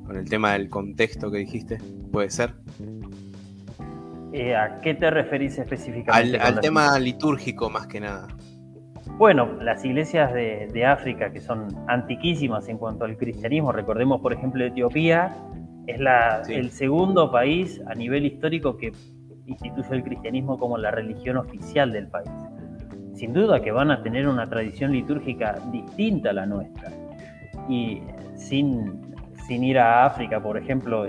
con 0.06 0.18
el 0.18 0.30
tema 0.30 0.54
del 0.54 0.70
contexto 0.70 1.32
que 1.32 1.40
dijiste, 1.40 1.78
¿puede 2.12 2.30
ser? 2.30 2.52
Eh, 4.34 4.56
¿A 4.56 4.82
qué 4.82 4.96
te 4.96 5.10
referís 5.10 5.58
específicamente? 5.60 6.38
Al, 6.38 6.60
tema 6.60 6.98
litúrgico 7.00 7.70
más 7.70 7.88
que 7.88 8.00
nada. 8.00 8.28
Bueno, 9.18 9.62
las 9.62 9.86
iglesias 9.86 10.34
de, 10.34 10.86
África, 10.86 11.32
que 11.32 11.40
son 11.40 11.68
antiquísimas 11.88 12.68
en 12.68 12.78
cuanto 12.78 13.06
al 13.06 13.16
cristianismo, 13.18 13.72
recordemos 13.72 14.22
por 14.22 14.34
ejemplo 14.34 14.66
Etiopía, 14.66 15.36
es 15.86 16.00
la, 16.00 16.42
el 16.48 16.72
segundo 16.72 17.32
país 17.32 17.80
a 17.86 17.94
nivel 17.94 18.26
histórico 18.26 18.78
que 18.78 18.92
instituye 19.46 19.88
el 19.92 20.04
cristianismo 20.04 20.58
como 20.58 20.78
la 20.78 20.90
religión 20.90 21.38
oficial 21.38 21.92
del 21.92 22.08
país. 22.08 22.32
Sin 23.14 23.34
duda 23.34 23.62
que 23.62 23.72
van 23.72 23.92
a 23.92 24.02
tener 24.02 24.28
una 24.28 24.50
tradición 24.50 24.94
litúrgica 24.94 25.60
distinta 25.72 26.32
a 26.32 26.34
la 26.34 26.46
nuestra. 26.48 26.92
Y 27.70 28.02
sin 28.36 29.13
sin 29.48 29.64
ir 29.64 29.80
a 29.80 30.06
África, 30.06 30.42
por 30.42 30.58
ejemplo, 30.58 31.08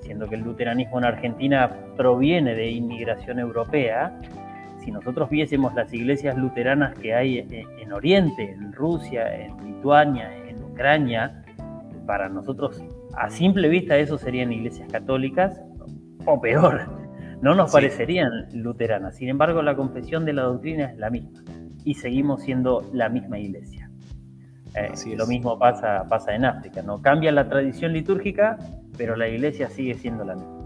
siendo 0.00 0.28
que 0.28 0.36
el 0.36 0.42
luteranismo 0.42 0.98
en 0.98 1.04
Argentina 1.04 1.70
proviene 1.96 2.54
de 2.54 2.70
inmigración 2.70 3.38
europea, 3.38 4.20
si 4.78 4.90
nosotros 4.92 5.28
viésemos 5.28 5.74
las 5.74 5.92
iglesias 5.92 6.36
luteranas 6.36 6.96
que 6.98 7.14
hay 7.14 7.38
en, 7.38 7.92
Oriente, 7.92 8.52
en 8.52 8.72
Rusia, 8.72 9.34
en 9.34 9.56
Lituania, 9.64 10.30
en 10.46 10.62
Ucrania, 10.62 11.44
para 12.06 12.28
nosotros 12.28 12.82
a 13.16 13.30
simple 13.30 13.68
vista 13.68 13.96
eso 13.96 14.16
serían 14.16 14.52
iglesias 14.52 14.88
católicas 14.90 15.60
o 16.24 16.40
peor, 16.40 16.86
no 17.40 17.54
nos 17.54 17.72
parecerían 17.72 18.30
luteranas. 18.52 19.16
Sin 19.16 19.28
embargo, 19.28 19.62
la 19.62 19.74
confesión 19.74 20.24
de 20.24 20.34
la 20.34 20.42
doctrina 20.42 20.84
es 20.84 20.98
la 20.98 21.10
misma 21.10 21.42
y 21.84 21.94
seguimos 21.94 22.42
siendo 22.42 22.88
la 22.92 23.08
misma 23.08 23.38
iglesia. 23.38 23.85
Eh, 24.76 25.16
lo 25.16 25.26
mismo 25.26 25.58
pasa, 25.58 26.06
pasa 26.06 26.34
en 26.34 26.44
África, 26.44 26.82
¿no? 26.82 27.00
Cambia 27.00 27.32
la 27.32 27.48
tradición 27.48 27.94
litúrgica, 27.94 28.58
pero 28.98 29.16
la 29.16 29.26
iglesia 29.26 29.70
sigue 29.70 29.94
siendo 29.94 30.22
la 30.22 30.34
misma. 30.34 30.56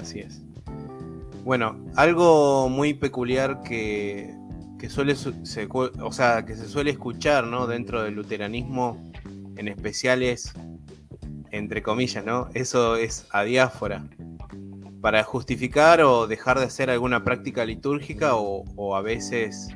Así 0.00 0.18
es. 0.18 0.42
Bueno, 1.44 1.76
algo 1.94 2.68
muy 2.68 2.94
peculiar 2.94 3.62
que, 3.62 4.34
suele 4.88 5.14
se, 5.14 5.68
o 5.70 6.12
sea, 6.12 6.44
que 6.44 6.56
se 6.56 6.66
suele 6.66 6.90
escuchar 6.90 7.46
¿no? 7.46 7.68
dentro 7.68 8.02
del 8.02 8.14
luteranismo, 8.14 9.00
en 9.56 9.68
especial 9.68 10.24
es, 10.24 10.52
entre 11.52 11.80
comillas, 11.80 12.24
¿no? 12.24 12.48
Eso 12.54 12.96
es 12.96 13.28
adiáfora. 13.30 14.04
Para 15.00 15.22
justificar 15.22 16.00
o 16.00 16.26
dejar 16.26 16.58
de 16.58 16.64
hacer 16.64 16.90
alguna 16.90 17.22
práctica 17.22 17.64
litúrgica 17.64 18.34
o, 18.34 18.64
o 18.74 18.96
a 18.96 19.02
veces, 19.02 19.68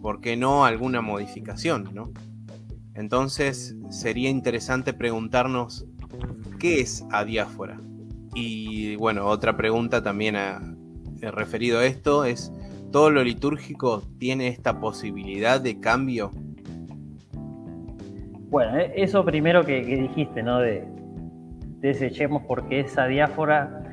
¿por 0.00 0.22
qué 0.22 0.36
no?, 0.36 0.64
alguna 0.64 1.02
modificación, 1.02 1.90
¿no? 1.92 2.12
Entonces 2.98 3.76
sería 3.90 4.28
interesante 4.28 4.92
preguntarnos 4.92 5.86
qué 6.58 6.80
es 6.80 7.06
adiáfora. 7.12 7.80
Y 8.34 8.96
bueno, 8.96 9.26
otra 9.26 9.56
pregunta 9.56 10.02
también 10.02 10.34
referido 11.20 11.78
a 11.78 11.86
esto 11.86 12.24
es, 12.24 12.52
¿todo 12.90 13.10
lo 13.10 13.22
litúrgico 13.22 14.02
tiene 14.18 14.48
esta 14.48 14.80
posibilidad 14.80 15.60
de 15.60 15.78
cambio? 15.78 16.32
Bueno, 18.50 18.76
e-, 18.76 18.92
eso 18.96 19.24
primero 19.24 19.64
que, 19.64 19.80
dijiste, 19.80 20.42
¿no? 20.42 20.58
De 20.58 20.84
desechemos 21.78 22.42
porque 22.48 22.80
esa 22.80 23.06
diáfora 23.06 23.84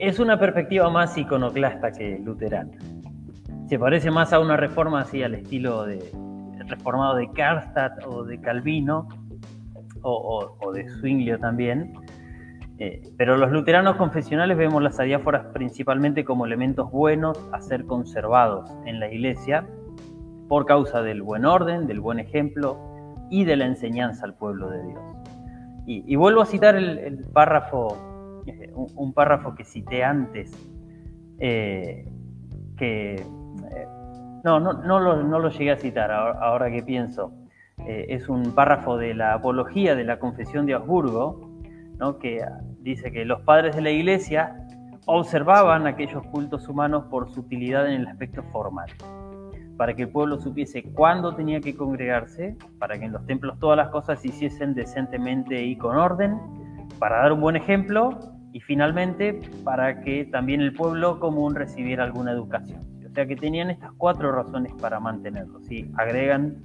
es 0.00 0.18
una 0.18 0.40
perspectiva 0.40 0.90
más 0.90 1.16
iconoclasta 1.16 1.92
que 1.92 2.18
luterana. 2.18 2.72
Se 3.68 3.78
parece 3.78 4.10
más 4.10 4.32
a 4.32 4.40
una 4.40 4.56
reforma 4.56 5.02
así 5.02 5.22
al 5.22 5.36
estilo 5.36 5.86
de, 5.86 6.10
reformado 6.68 7.16
de 7.16 7.30
Karstadt 7.32 8.04
o 8.06 8.24
de 8.24 8.40
Calvino 8.40 9.08
o, 10.02 10.72
de 10.72 10.88
Zwinglio 10.88 11.38
también. 11.38 11.92
Eh, 12.78 13.02
pero 13.16 13.36
los 13.36 13.50
luteranos 13.50 13.96
confesionales 13.96 14.56
vemos 14.56 14.82
las 14.82 15.00
adiáforas 15.00 15.46
principalmente 15.52 16.24
como 16.24 16.46
elementos 16.46 16.90
buenos 16.92 17.36
a 17.52 17.60
ser 17.60 17.84
conservados 17.86 18.70
en 18.86 19.00
la 19.00 19.12
iglesia 19.12 19.66
por 20.48 20.64
causa 20.64 21.02
del 21.02 21.22
buen 21.22 21.44
orden, 21.44 21.88
del 21.88 22.00
buen 22.00 22.20
ejemplo 22.20 22.78
y 23.30 23.44
de 23.44 23.56
la 23.56 23.66
enseñanza 23.66 24.24
al 24.24 24.34
pueblo 24.34 24.70
de 24.70 24.82
Dios. 24.84 25.02
Y, 25.90 26.16
vuelvo 26.16 26.42
a 26.42 26.44
citar 26.44 26.76
el, 26.76 27.24
párrafo, 27.32 28.42
eh, 28.46 28.70
un, 28.74 29.14
párrafo 29.14 29.54
que 29.54 29.64
cité 29.64 30.04
antes, 30.04 30.52
eh, 31.38 32.06
que 32.76 33.24
no, 34.44 34.60
no, 34.60 34.72
no, 34.72 35.00
lo, 35.00 35.22
no 35.22 35.38
lo 35.38 35.50
llegué 35.50 35.72
a 35.72 35.76
citar 35.76 36.10
ahora, 36.10 36.70
que 36.70 36.82
pienso. 36.82 37.32
Eh, 37.86 38.06
es 38.10 38.28
un 38.28 38.54
párrafo 38.54 38.96
de 38.96 39.14
la 39.14 39.34
Apología 39.34 39.94
de 39.94 40.04
la 40.04 40.18
Confesión 40.18 40.66
de 40.66 40.74
Habsburgo, 40.74 41.50
¿no? 41.98 42.18
que 42.18 42.44
dice 42.80 43.12
que 43.12 43.24
los 43.24 43.40
padres 43.42 43.76
de 43.76 43.82
la 43.82 43.90
Iglesia 43.90 44.66
observaban 45.06 45.86
aquellos 45.86 46.24
cultos 46.26 46.68
humanos 46.68 47.04
por 47.10 47.32
su 47.32 47.40
utilidad 47.40 47.86
en 47.86 48.02
el 48.02 48.08
aspecto 48.08 48.42
formal, 48.52 48.90
para 49.76 49.94
que 49.94 50.02
el 50.02 50.08
pueblo 50.10 50.38
supiese 50.38 50.82
cuándo 50.82 51.34
tenía 51.34 51.60
que 51.60 51.74
congregarse, 51.74 52.56
para 52.78 52.98
que 52.98 53.06
en 53.06 53.12
los 53.12 53.24
templos 53.26 53.58
todas 53.58 53.76
las 53.76 53.88
cosas 53.88 54.20
se 54.20 54.28
hiciesen 54.28 54.74
decentemente 54.74 55.62
y 55.62 55.76
con 55.76 55.96
orden, 55.96 56.38
para 56.98 57.18
dar 57.18 57.32
un 57.32 57.40
buen 57.40 57.56
ejemplo 57.56 58.18
y 58.52 58.60
finalmente 58.60 59.40
para 59.64 60.00
que 60.00 60.24
también 60.24 60.60
el 60.60 60.72
pueblo 60.72 61.20
común 61.20 61.54
recibiera 61.54 62.04
alguna 62.04 62.32
educación 62.32 62.97
que 63.26 63.36
tenían 63.36 63.70
estas 63.70 63.92
cuatro 63.92 64.32
razones 64.32 64.72
para 64.80 65.00
mantenerlo. 65.00 65.60
¿sí? 65.60 65.90
Agregan, 65.96 66.62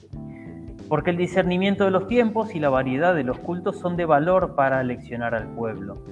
porque 0.87 1.11
el 1.11 1.17
discernimiento 1.17 1.85
de 1.85 1.91
los 1.91 2.07
tiempos 2.07 2.53
y 2.55 2.59
la 2.59 2.69
variedad 2.69 3.15
de 3.15 3.23
los 3.23 3.39
cultos 3.39 3.79
son 3.79 3.95
de 3.95 4.05
valor 4.05 4.55
para 4.55 4.83
leccionar 4.83 5.35
al 5.35 5.47
pueblo. 5.55 6.03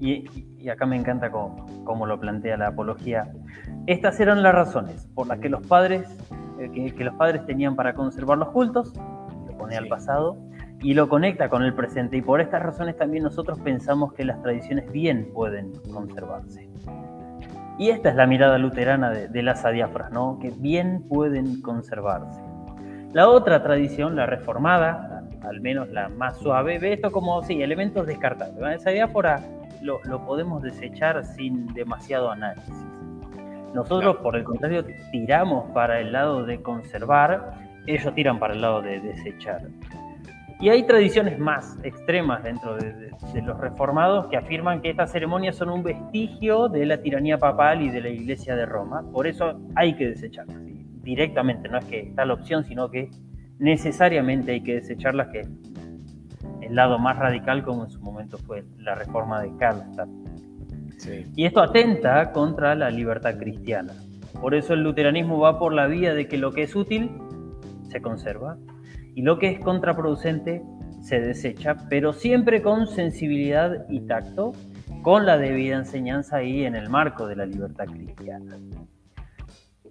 Y, 0.00 0.24
acá 0.68 0.84
me 0.86 0.96
encanta 0.96 1.30
cómo, 1.30 2.06
lo 2.06 2.18
plantea 2.18 2.56
la 2.56 2.68
apología. 2.68 3.32
Estas 3.86 4.18
eran 4.18 4.42
las 4.42 4.54
razones 4.54 5.06
por 5.14 5.28
las 5.28 5.38
que 5.38 5.48
los 5.48 5.64
padres, 5.66 6.08
eh, 6.58 6.92
que, 6.96 7.04
los 7.04 7.14
padres 7.14 7.46
tenían 7.46 7.76
para 7.76 7.94
conservar 7.94 8.38
los 8.38 8.48
cultos, 8.48 8.94
lo 9.46 9.56
pone 9.58 9.76
al 9.76 9.86
pasado, 9.86 10.36
y 10.80 10.94
lo 10.94 11.08
conecta 11.08 11.48
con 11.48 11.62
el 11.62 11.72
presente. 11.74 12.16
Y 12.16 12.22
por 12.22 12.40
estas 12.40 12.62
razones 12.62 12.96
también 12.96 13.22
nosotros 13.22 13.60
pensamos 13.60 14.12
que 14.12 14.24
las 14.24 14.42
tradiciones 14.42 14.90
bien 14.90 15.28
pueden 15.32 15.72
conservarse. 15.92 16.68
Y 17.78 17.90
esta 17.90 18.10
es 18.10 18.16
la 18.16 18.26
mirada 18.26 18.58
luterana 18.58 19.10
de, 19.10 19.42
las 19.42 19.64
adiáforas, 19.64 20.12
¿no? 20.12 20.38
que 20.40 20.50
bien 20.50 21.02
pueden 21.08 21.60
conservarse. 21.62 22.40
La 23.12 23.28
otra 23.28 23.62
tradición, 23.62 24.16
la 24.16 24.26
reformada, 24.26 25.24
al 25.42 25.60
menos 25.60 25.88
la 25.90 26.08
más 26.08 26.38
suave, 26.38 26.78
ve 26.78 26.94
esto 26.94 27.10
como, 27.10 27.42
sí, 27.42 27.62
elementos 27.62 28.06
descartables. 28.06 28.80
Esa 28.80 28.90
diáfora 28.90 29.40
lo, 29.82 30.00
podemos 30.24 30.62
desechar 30.62 31.24
sin 31.24 31.66
demasiado 31.74 32.30
análisis. 32.30 32.74
Nosotros, 33.74 34.16
por 34.16 34.36
el 34.36 34.44
contrario, 34.44 34.84
tiramos 35.10 35.70
para 35.72 36.00
el 36.00 36.12
lado 36.12 36.44
de 36.44 36.62
conservar, 36.62 37.54
ellos 37.86 38.14
tiran 38.14 38.38
para 38.38 38.54
el 38.54 38.60
lado 38.60 38.82
de 38.82 39.00
desechar. 39.00 39.62
Y 40.62 40.68
hay 40.68 40.84
tradiciones 40.84 41.40
más 41.40 41.76
extremas 41.82 42.44
dentro 42.44 42.76
de, 42.76 43.10
los 43.44 43.58
reformados 43.58 44.28
que 44.28 44.36
afirman 44.36 44.80
que 44.80 44.90
estas 44.90 45.10
ceremonias 45.10 45.56
son 45.56 45.70
un 45.70 45.82
vestigio 45.82 46.68
de 46.68 46.86
la 46.86 46.98
tiranía 47.02 47.36
papal 47.36 47.82
y 47.82 47.90
de 47.90 48.00
la 48.00 48.08
Iglesia 48.10 48.54
de 48.54 48.64
Roma. 48.64 49.02
Por 49.12 49.26
eso 49.26 49.60
hay 49.74 49.94
que 49.96 50.06
desecharlas 50.06 50.56
directamente. 51.02 51.68
No 51.68 51.78
es 51.78 51.84
que 51.86 52.02
está 52.02 52.24
la 52.24 52.34
opción, 52.34 52.64
sino 52.64 52.88
que 52.88 53.10
necesariamente 53.58 54.52
hay 54.52 54.60
que 54.60 54.74
desecharlas, 54.74 55.30
que 55.32 55.40
el 56.60 56.76
lado 56.76 56.96
más 56.96 57.18
radical 57.18 57.64
como 57.64 57.86
en 57.86 57.90
su 57.90 58.00
momento 58.00 58.38
fue 58.38 58.62
la 58.78 58.94
reforma 58.94 59.42
de 59.42 59.56
Karlstadt. 59.56 60.08
Y 61.34 61.44
esto 61.44 61.60
atenta 61.60 62.30
contra 62.30 62.76
la 62.76 62.88
libertad 62.88 63.36
cristiana. 63.36 63.94
Por 64.40 64.54
eso 64.54 64.74
el 64.74 64.84
luteranismo 64.84 65.40
va 65.40 65.58
por 65.58 65.72
la 65.72 65.88
vía 65.88 66.14
de 66.14 66.28
que 66.28 66.38
lo 66.38 66.52
que 66.52 66.62
es 66.62 66.76
útil 66.76 67.10
se 67.88 68.00
conserva 68.00 68.58
y 69.14 69.22
lo 69.22 69.38
que 69.38 69.48
es 69.48 69.60
contraproducente 69.60 70.62
se 71.00 71.20
desecha, 71.20 71.76
pero 71.88 72.12
siempre 72.12 72.62
con 72.62 72.86
sensibilidad 72.86 73.86
y 73.88 74.00
tacto 74.00 74.52
con 75.02 75.26
la 75.26 75.36
debida 75.36 75.76
enseñanza 75.76 76.42
y 76.42 76.64
en 76.64 76.76
el 76.76 76.88
marco 76.88 77.26
de 77.26 77.36
la 77.36 77.46
libertad 77.46 77.86
cristiana. 77.86 78.56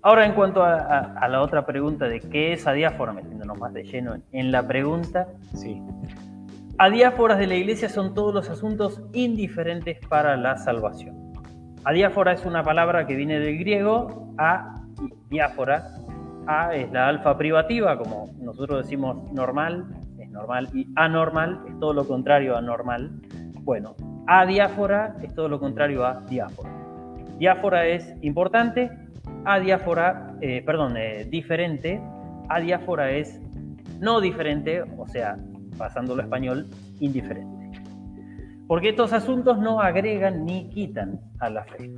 Ahora, 0.04 0.25
en 0.25 0.34
cuanto 0.34 0.63
a, 0.63 1.28
la 1.30 1.42
otra 1.42 1.66
pregunta 1.66 2.08
de 2.08 2.22
qué 2.22 2.54
es 2.54 2.66
adiáfora, 2.66 3.13
metiéndonos 3.13 3.60
más 3.60 3.72
de 3.74 3.84
lleno 3.84 4.16
en, 4.32 4.51
la 4.51 4.66
pregunta, 4.68 5.28
sí. 5.54 5.80
Adiáforas 6.80 7.38
de 7.38 7.46
la 7.46 7.56
iglesia 7.56 7.88
son 7.88 8.16
todos 8.16 8.34
los 8.34 8.50
asuntos 8.50 9.04
indiferentes 9.13 10.00
para 10.08 10.38
la 10.38 10.58
salvación. 10.58 11.34
Adiáfora 11.84 12.32
es 12.32 12.46
una 12.46 12.63
palabra 12.63 13.06
que 13.06 13.16
viene 13.16 13.40
del 13.40 13.60
griego 13.60 14.34
a 14.40 14.82
diáfora. 15.30 15.88
A 16.48 16.76
es 16.76 16.92
la 16.92 17.08
alfa 17.08 17.38
privativa, 17.38 17.98
como 17.98 18.30
nosotros 18.40 18.84
decimos 18.84 19.32
normal, 19.32 19.86
es 20.20 20.30
normal, 20.30 20.70
y 20.74 20.88
anormal 20.96 21.64
es 21.68 21.80
todo 21.80 21.94
lo 21.94 22.08
contrario 22.08 22.58
a 22.58 22.62
normal. 22.62 23.12
Bueno, 23.62 23.96
adiáfora 24.28 25.16
es 25.22 25.34
todo 25.36 25.48
lo 25.50 25.60
contrario 25.60 26.06
a 26.06 26.22
diáfora. 26.22 26.70
Diáfora 27.38 27.86
es 27.86 28.16
importante, 28.22 28.90
adiáfora, 29.46 30.36
eh, 30.42 30.64
perdón, 30.66 30.96
eh, 30.98 31.26
diferente, 31.30 32.02
adiáfora 32.50 33.12
es 33.12 33.40
no 34.00 34.20
diferente, 34.20 34.82
o 34.98 35.08
sea, 35.08 35.38
pasándolo 35.78 36.22
a 36.22 36.26
español, 36.26 36.68
indiferente. 37.00 37.82
Porque 38.68 38.90
estos 38.90 39.14
asuntos 39.14 39.60
no 39.60 39.80
agregan 39.80 40.46
ni 40.46 40.70
quitan 40.70 41.20
a 41.40 41.50
la 41.50 41.64
fe. 41.66 41.92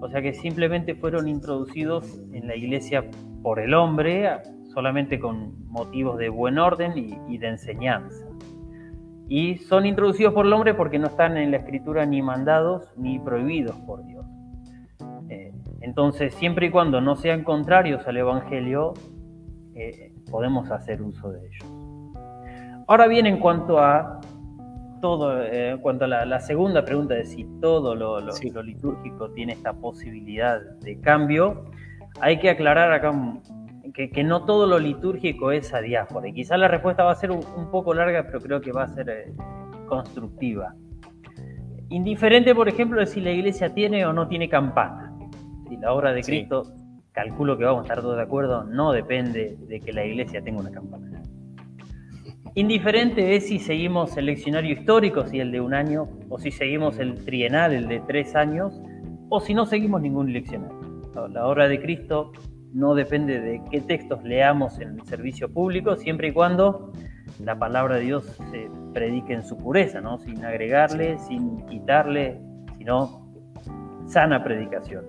O 0.00 0.08
sea 0.08 0.22
que 0.22 0.32
simplemente 0.32 0.94
fueron 0.94 1.28
introducidos 1.28 2.20
en 2.32 2.46
la 2.46 2.56
iglesia 2.56 3.04
por 3.42 3.60
el 3.60 3.74
hombre, 3.74 4.30
solamente 4.72 5.18
con 5.18 5.68
motivos 5.68 6.18
de 6.18 6.28
buen 6.28 6.58
orden 6.58 6.92
y, 6.96 7.38
de 7.38 7.48
enseñanza. 7.48 8.26
Y 9.28 9.58
son 9.58 9.86
introducidos 9.86 10.32
por 10.32 10.46
el 10.46 10.52
hombre 10.52 10.74
porque 10.74 10.98
no 10.98 11.08
están 11.08 11.36
en 11.36 11.50
la 11.50 11.58
escritura 11.58 12.06
ni 12.06 12.22
mandados 12.22 12.92
ni 12.96 13.18
prohibidos 13.18 13.76
por 13.86 14.04
Dios. 14.04 14.24
Eh, 15.28 15.52
entonces, 15.80 16.34
siempre 16.34 16.66
y 16.66 16.70
cuando 16.70 17.00
no 17.00 17.16
sean 17.16 17.44
contrarios 17.44 18.06
al 18.06 18.16
Evangelio, 18.16 18.94
eh, 19.74 20.14
podemos 20.30 20.70
hacer 20.70 21.02
uso 21.02 21.30
de 21.30 21.46
ellos. 21.46 21.78
Ahora 22.86 23.06
bien, 23.06 23.26
en 23.26 23.38
cuanto 23.38 23.78
a 23.78 24.20
todo, 25.00 25.42
eh, 25.42 25.70
en 25.70 25.78
cuanto 25.78 26.04
a 26.04 26.08
la, 26.08 26.40
segunda 26.40 26.84
pregunta 26.84 27.14
de 27.14 27.24
si 27.24 27.44
todo 27.60 27.94
lo, 27.94 28.20
litúrgico 28.62 29.30
tiene 29.30 29.52
esta 29.52 29.72
posibilidad 29.72 30.60
de 30.80 31.00
cambio, 31.00 31.64
hay 32.20 32.38
que 32.38 32.50
aclarar 32.50 32.92
acá 32.92 33.12
que, 33.92 34.22
no 34.22 34.44
todo 34.44 34.66
lo 34.66 34.78
litúrgico 34.78 35.50
es 35.50 35.74
adiáfora. 35.74 36.28
Y 36.28 36.32
quizás 36.32 36.58
la 36.58 36.68
respuesta 36.68 37.04
va 37.04 37.12
a 37.12 37.16
ser 37.16 37.30
un, 37.30 37.42
poco 37.70 37.94
larga, 37.94 38.24
pero 38.24 38.40
creo 38.40 38.60
que 38.60 38.72
va 38.72 38.84
a 38.84 38.88
ser 38.88 39.08
eh, 39.08 39.32
constructiva. 39.86 40.74
Indiferente, 41.90 42.54
por 42.54 42.68
ejemplo, 42.68 43.00
de 43.00 43.06
si 43.06 43.20
la 43.20 43.30
iglesia 43.30 43.74
tiene 43.74 44.04
o 44.06 44.12
no 44.12 44.28
tiene 44.28 44.48
campana. 44.48 45.16
Si 45.68 45.76
la 45.76 45.92
obra 45.92 46.12
de 46.12 46.22
Cristo, 46.22 46.72
calculo 47.12 47.56
que 47.58 47.64
vamos 47.64 47.80
a 47.80 47.82
estar 47.84 48.00
todos 48.00 48.16
de 48.16 48.22
acuerdo, 48.22 48.64
no 48.64 48.92
depende 48.92 49.56
de 49.66 49.80
que 49.80 49.92
la 49.92 50.04
iglesia 50.04 50.42
tenga 50.42 50.60
una 50.60 50.70
campana. 50.70 51.17
Indiferente 52.58 53.36
es 53.36 53.46
si 53.46 53.60
seguimos 53.60 54.16
el 54.16 54.26
leccionario 54.26 54.72
histórico, 54.72 55.24
si 55.28 55.38
el 55.38 55.52
de 55.52 55.60
un 55.60 55.74
año, 55.74 56.08
o 56.28 56.40
si 56.40 56.50
seguimos 56.50 56.98
el 56.98 57.14
trienal, 57.24 57.72
el 57.72 57.86
de 57.86 58.00
tres 58.00 58.34
años, 58.34 58.82
o 59.28 59.38
si 59.38 59.54
no 59.54 59.64
seguimos 59.64 60.02
ningún 60.02 60.32
leccionario. 60.32 60.76
La 61.30 61.46
obra 61.46 61.68
de 61.68 61.80
Cristo 61.80 62.32
no 62.72 62.96
depende 62.96 63.40
de 63.40 63.62
qué 63.70 63.80
textos 63.80 64.24
leamos 64.24 64.80
en 64.80 64.98
el 64.98 65.02
servicio 65.04 65.48
público, 65.48 65.94
siempre 65.94 66.30
y 66.30 66.32
cuando 66.32 66.90
la 67.44 67.56
palabra 67.56 67.94
de 67.94 68.00
Dios 68.00 68.24
se 68.50 68.68
predique 68.92 69.34
en 69.34 69.44
su 69.44 69.56
pureza, 69.56 70.00
¿no? 70.00 70.18
sin 70.18 70.44
agregarle, 70.44 71.16
sin 71.28 71.64
quitarle, 71.66 72.40
sino 72.76 73.30
sana 74.06 74.42
predicación. 74.42 75.04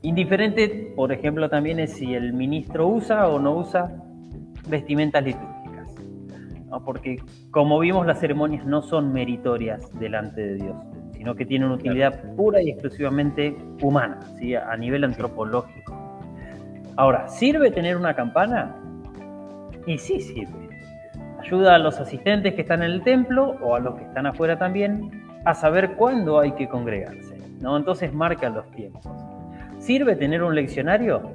Indiferente, 0.00 0.94
por 0.96 1.12
ejemplo, 1.12 1.50
también 1.50 1.78
es 1.78 1.92
si 1.92 2.14
el 2.14 2.32
ministro 2.32 2.88
usa 2.88 3.28
o 3.28 3.38
no 3.38 3.54
usa 3.54 4.02
vestimentas 4.66 5.22
litúrgicas 5.22 5.61
porque 6.80 7.22
como 7.50 7.78
vimos 7.78 8.06
las 8.06 8.20
ceremonias 8.20 8.64
no 8.64 8.82
son 8.82 9.12
meritorias 9.12 9.88
delante 9.98 10.40
de 10.40 10.54
Dios, 10.54 10.76
sino 11.12 11.34
que 11.34 11.46
tienen 11.46 11.70
utilidad 11.70 12.34
pura 12.34 12.62
y 12.62 12.70
exclusivamente 12.70 13.56
humana, 13.80 14.20
¿sí? 14.38 14.54
a 14.54 14.76
nivel 14.76 15.04
antropológico. 15.04 16.02
Ahora, 16.96 17.28
¿sirve 17.28 17.70
tener 17.70 17.96
una 17.96 18.14
campana? 18.14 18.76
Y 19.86 19.98
sí 19.98 20.20
sirve. 20.20 20.68
Ayuda 21.40 21.74
a 21.74 21.78
los 21.78 21.98
asistentes 21.98 22.54
que 22.54 22.62
están 22.62 22.82
en 22.82 22.90
el 22.90 23.02
templo 23.02 23.56
o 23.62 23.74
a 23.74 23.80
los 23.80 23.94
que 23.96 24.04
están 24.04 24.26
afuera 24.26 24.58
también 24.58 25.10
a 25.44 25.54
saber 25.54 25.94
cuándo 25.96 26.38
hay 26.38 26.52
que 26.52 26.68
congregarse. 26.68 27.36
¿no? 27.60 27.76
Entonces 27.76 28.12
marca 28.12 28.48
los 28.50 28.70
tiempos. 28.72 29.06
¿Sirve 29.78 30.16
tener 30.16 30.42
un 30.42 30.54
leccionario? 30.54 31.32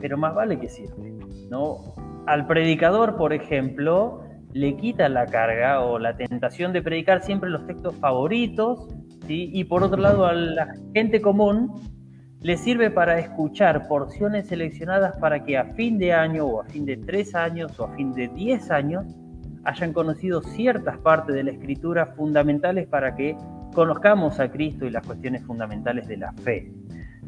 Pero 0.00 0.16
más 0.16 0.34
vale 0.34 0.58
que 0.58 0.68
sirve. 0.68 1.12
¿no? 1.50 1.78
Al 2.26 2.46
predicador, 2.46 3.16
por 3.16 3.32
ejemplo, 3.32 4.24
le 4.56 4.74
quita 4.74 5.08
la 5.10 5.26
carga 5.26 5.82
o 5.82 5.98
la 5.98 6.16
tentación 6.16 6.72
de 6.72 6.80
predicar 6.80 7.22
siempre 7.22 7.50
los 7.50 7.66
textos 7.66 7.94
favoritos, 7.96 8.88
y 9.28 9.64
por 9.64 9.82
otro 9.82 10.00
lado 10.00 10.24
a 10.24 10.32
la 10.32 10.74
gente 10.94 11.20
común 11.20 11.74
le 12.40 12.56
sirve 12.56 12.90
para 12.90 13.18
escuchar 13.18 13.86
porciones 13.88 14.46
seleccionadas 14.46 15.16
para 15.18 15.44
que 15.44 15.58
a 15.58 15.64
fin 15.74 15.98
de 15.98 16.12
año 16.12 16.46
o 16.46 16.60
a 16.62 16.64
fin 16.64 16.86
de 16.86 16.96
tres 16.96 17.34
años 17.34 17.78
o 17.80 17.84
a 17.84 17.94
fin 17.96 18.12
de 18.14 18.28
diez 18.28 18.70
años 18.70 19.04
hayan 19.64 19.92
conocido 19.92 20.42
ciertas 20.42 20.96
partes 20.98 21.34
de 21.34 21.42
la 21.42 21.50
escritura 21.50 22.06
fundamentales 22.14 22.86
para 22.86 23.14
que 23.14 23.36
conozcamos 23.74 24.38
a 24.40 24.50
Cristo 24.50 24.86
y 24.86 24.90
las 24.90 25.04
cuestiones 25.04 25.42
fundamentales 25.44 26.06
de 26.08 26.16
la 26.18 26.32
fe. 26.32 26.72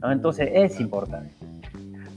Entonces 0.03 0.49
es 0.53 0.81
importante. 0.81 1.31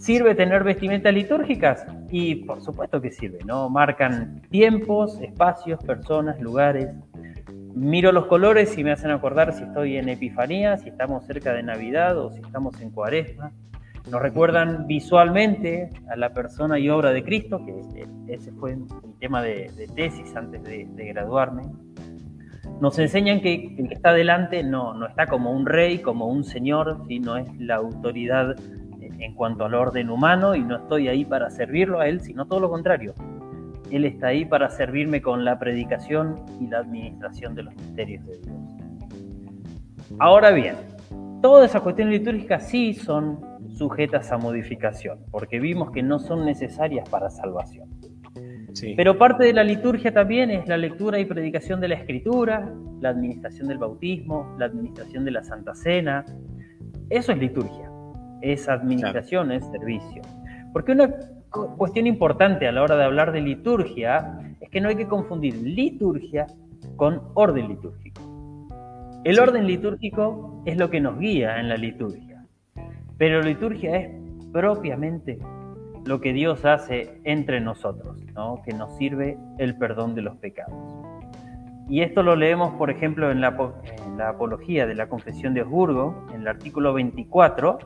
¿Sirve 0.02 0.34
tener 0.34 0.64
vestimentas 0.64 1.14
litúrgicas? 1.14 1.86
Y 2.10 2.38
por 2.46 2.60
supuesto 2.60 3.00
que 3.00 3.12
sirve, 3.12 3.38
¿no? 3.46 3.70
Marcan 3.70 4.42
tiempos, 4.50 5.22
espacios, 5.22 5.80
personas, 5.84 6.42
lugares. 6.42 6.90
Miro 7.76 8.12
los 8.12 8.26
colores 8.26 8.76
y 8.80 8.84
me 8.84 8.94
hacen 8.94 9.12
acordar 9.12 9.54
si 9.54 9.62
estoy 9.64 9.98
en 9.98 10.10
Epifanía, 10.10 10.76
si 10.78 10.90
estamos 10.90 11.28
cerca 11.28 11.54
de 11.54 11.62
Navidad 11.62 12.18
o 12.18 12.32
si 12.32 12.42
estamos 12.42 12.82
en 12.82 12.90
Cuaresma. 12.90 13.52
Nos 14.10 14.20
recuerdan 14.24 14.88
visualmente 14.88 15.92
a 16.10 16.16
la 16.16 16.34
persona 16.34 16.80
y 16.80 16.90
obra 16.90 17.12
de 17.12 17.24
Cristo, 17.24 17.64
que 17.64 18.08
ese 18.34 18.52
fue 18.54 18.76
mi 18.76 18.88
tema 19.20 19.44
de, 19.44 19.70
tesis 19.96 20.36
antes 20.36 20.64
de, 20.64 20.88
graduarme. 21.14 21.62
Nos 22.80 22.98
enseñan 22.98 23.40
que 23.40 23.76
el 23.78 23.88
que 23.88 23.94
está 23.94 24.14
delante 24.14 24.64
no, 24.64 24.96
no 24.96 25.06
está 25.06 25.28
como 25.28 25.52
un 25.52 25.68
rey, 25.68 26.00
como 26.00 26.26
un 26.26 26.44
señor, 26.44 27.04
sino 27.08 27.38
es 27.38 27.56
la 27.60 27.76
autoridad 27.76 28.56
en 29.22 29.36
cuanto 29.36 29.66
al 29.66 29.76
orden 29.76 30.10
humano 30.10 30.56
y 30.56 30.62
no 30.62 30.78
estoy 30.78 31.08
ahí 31.08 31.24
para 31.24 31.50
servirlo 31.50 32.00
a 32.00 32.08
Él, 32.08 32.22
sino 32.22 32.46
todo 32.46 32.60
lo 32.60 32.70
contrario. 32.70 33.14
Él 33.92 34.06
está 34.06 34.28
ahí 34.28 34.46
para 34.46 34.70
servirme 34.70 35.22
con 35.22 35.46
la 35.46 35.60
predicación 35.60 36.44
y 36.60 36.68
la 36.68 36.80
administración 36.80 37.54
de 37.54 37.64
los 37.64 37.76
misterios 37.76 38.26
de 38.26 38.38
Dios. 38.38 38.56
Ahora 40.20 40.52
bien, 40.52 40.76
todas 41.42 41.70
esas 41.70 41.82
cuestiones 41.82 42.20
litúrgicas 42.20 42.68
sí 42.68 42.94
son 42.94 43.40
sujetas 43.70 44.32
a 44.32 44.38
modificación, 44.38 45.20
porque 45.30 45.60
vimos 45.60 45.92
que 45.92 46.02
no 46.02 46.20
son 46.20 46.46
necesarias 46.46 47.08
para 47.10 47.30
salvación. 47.30 47.90
Pero 48.96 49.18
parte 49.18 49.44
de 49.44 49.54
la 49.54 49.64
liturgia 49.64 50.14
también 50.14 50.50
es 50.50 50.68
la 50.68 50.78
lectura 50.78 51.20
y 51.20 51.26
predicación 51.26 51.82
de 51.82 51.90
la 51.90 51.96
escritura, 51.96 52.74
la 53.02 53.10
administración 53.10 53.68
del 53.68 53.78
bautismo, 53.78 54.56
la 54.58 54.66
administración 54.66 55.26
de 55.26 55.32
la 55.32 55.44
Santa 55.44 55.76
Cena. 55.76 56.26
Eso 57.10 57.34
es 57.34 57.38
liturgia 57.38 57.91
es 58.42 58.68
administración, 58.70 59.52
es 59.52 59.66
servicio. 59.68 60.22
Porque 60.74 60.94
una 60.94 61.10
cuestión 61.78 62.08
importante 62.08 62.68
a 62.68 62.72
la 62.72 62.82
hora 62.82 62.96
de 62.96 63.04
hablar 63.04 63.32
de 63.32 63.42
liturgia 63.42 64.40
es 64.60 64.70
que 64.70 64.82
no 64.82 64.90
hay 64.90 64.96
que 64.96 65.08
confundir 65.08 65.56
liturgia 65.56 66.48
con 66.96 67.22
orden 67.34 67.68
litúrgico. 67.68 68.22
El 69.24 69.40
orden 69.40 69.68
litúrgico 69.68 70.64
es 70.66 70.78
lo 70.78 70.90
que 70.90 71.00
nos 71.00 71.20
guía 71.20 71.60
en 71.60 71.70
la 71.70 71.76
liturgia, 71.76 72.44
pero 73.18 73.42
liturgia 73.42 73.98
es 73.98 74.10
propiamente 74.52 75.38
lo 76.06 76.20
que 76.20 76.34
Dios 76.34 76.66
hace 76.66 77.20
entre 77.24 77.62
nosotros, 77.62 78.18
¿no? 78.34 78.62
que 78.66 78.74
nos 78.74 78.98
sirve 78.98 79.38
el 79.60 79.78
perdón 79.78 80.16
de 80.16 80.24
los 80.24 80.38
pecados. 80.38 80.74
Y 81.88 82.02
esto 82.02 82.24
lo 82.24 82.36
leemos, 82.36 82.74
por 82.76 82.90
ejemplo, 82.90 83.32
en 83.32 83.42
la, 83.42 83.56
en 84.06 84.18
la 84.18 84.30
Apología 84.30 84.88
de 84.88 84.96
la 84.96 85.10
Confesión 85.10 85.54
de 85.54 85.62
Osburgo, 85.62 86.26
en 86.34 86.42
el 86.42 86.48
artículo 86.48 86.94
24, 86.94 87.80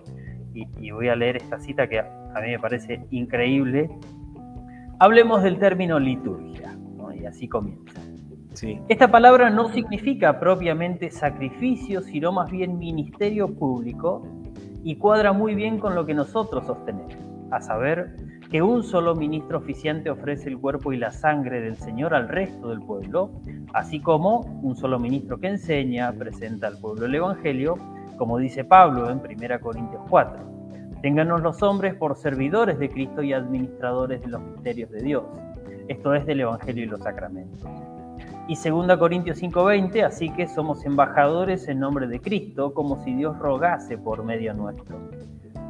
y, 0.56 0.92
voy 0.92 1.10
a 1.10 1.16
leer 1.16 1.38
esta 1.38 1.60
cita 1.60 1.88
que 1.88 2.00
a, 2.00 2.06
mí 2.42 2.52
me 2.52 2.60
parece 2.60 3.06
increíble. 3.12 3.90
Hablemos 5.00 5.44
del 5.44 5.60
término 5.60 6.00
liturgia, 6.00 6.78
y 7.14 7.26
así 7.26 7.48
comienza. 7.48 8.02
Esta 8.88 9.12
palabra 9.12 9.50
no 9.50 9.68
significa 9.74 10.40
propiamente 10.40 11.12
sacrificio, 11.12 12.02
sino 12.02 12.32
más 12.32 12.50
bien 12.50 12.78
ministerio 12.78 13.54
público 13.54 14.26
y 14.84 14.96
cuadra 14.96 15.34
muy 15.34 15.56
bien 15.56 15.78
con 15.78 15.94
lo 15.94 16.06
que 16.06 16.14
nosotros 16.14 16.66
sostenemos, 16.66 17.18
a 17.52 17.60
saber 17.60 18.16
que 18.50 18.62
un 18.62 18.84
solo 18.84 19.16
ministro 19.16 19.58
oficiante 19.58 20.10
ofrece 20.10 20.48
el 20.48 20.58
cuerpo 20.58 20.94
y 20.94 20.98
la 20.98 21.12
sangre 21.12 21.60
del 21.60 21.76
Señor 21.76 22.14
al 22.14 22.30
resto 22.30 22.70
del 22.70 22.80
pueblo, 22.80 23.32
así 23.74 24.00
como 24.00 24.42
un 24.62 24.78
solo 24.78 25.00
ministro 25.00 25.40
que 25.40 25.48
enseña, 25.48 26.14
presenta 26.14 26.68
al 26.68 26.78
pueblo 26.80 27.08
el 27.08 27.16
Evangelio, 27.16 27.78
como 28.18 28.38
dice 28.38 28.64
Pablo 28.64 29.10
en 29.10 29.20
1 29.20 29.60
Corintios 29.62 30.02
4. 30.10 30.44
Ténganos 31.02 31.42
los 31.42 31.62
hombres 31.62 31.94
por 31.96 32.16
servidores 32.16 32.80
de 32.80 32.90
Cristo 32.90 33.22
y 33.22 33.34
administradores 33.34 34.22
de 34.22 34.28
los 34.28 34.42
misterios 34.42 34.90
de 34.92 35.02
Dios, 35.02 35.24
esto 35.88 36.16
es 36.16 36.26
del 36.26 36.42
Evangelio 36.42 36.84
y 36.84 36.88
los 36.88 37.02
sacramentos. 37.02 37.62
Y 38.48 38.56
2 38.56 38.98
Corintios 38.98 39.40
5:20, 39.40 40.04
así 40.04 40.30
que 40.32 40.48
somos 40.48 40.86
embajadores 40.86 41.68
en 41.68 41.80
nombre 41.80 42.08
de 42.08 42.20
Cristo, 42.20 42.74
como 42.74 43.04
si 43.04 43.14
Dios 43.14 43.38
rogase 43.38 43.98
por 43.98 44.24
medio 44.24 44.54
nuestro. 44.54 44.98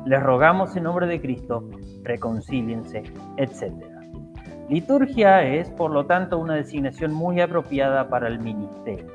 Les 0.06 0.22
rogamos 0.22 0.76
en 0.76 0.84
nombre 0.84 1.08
de 1.08 1.20
Cristo, 1.20 1.70
reconcíliense, 2.04 3.04
etc. 3.38 3.74
Liturgia 4.70 5.44
es, 5.44 5.70
por 5.70 5.92
lo 5.92 6.06
tanto, 6.06 6.38
una 6.38 6.56
designación 6.56 7.14
muy 7.14 7.42
apropiada 7.42 8.10
para 8.10 8.28
el 8.28 8.40
ministerio. 8.40 9.15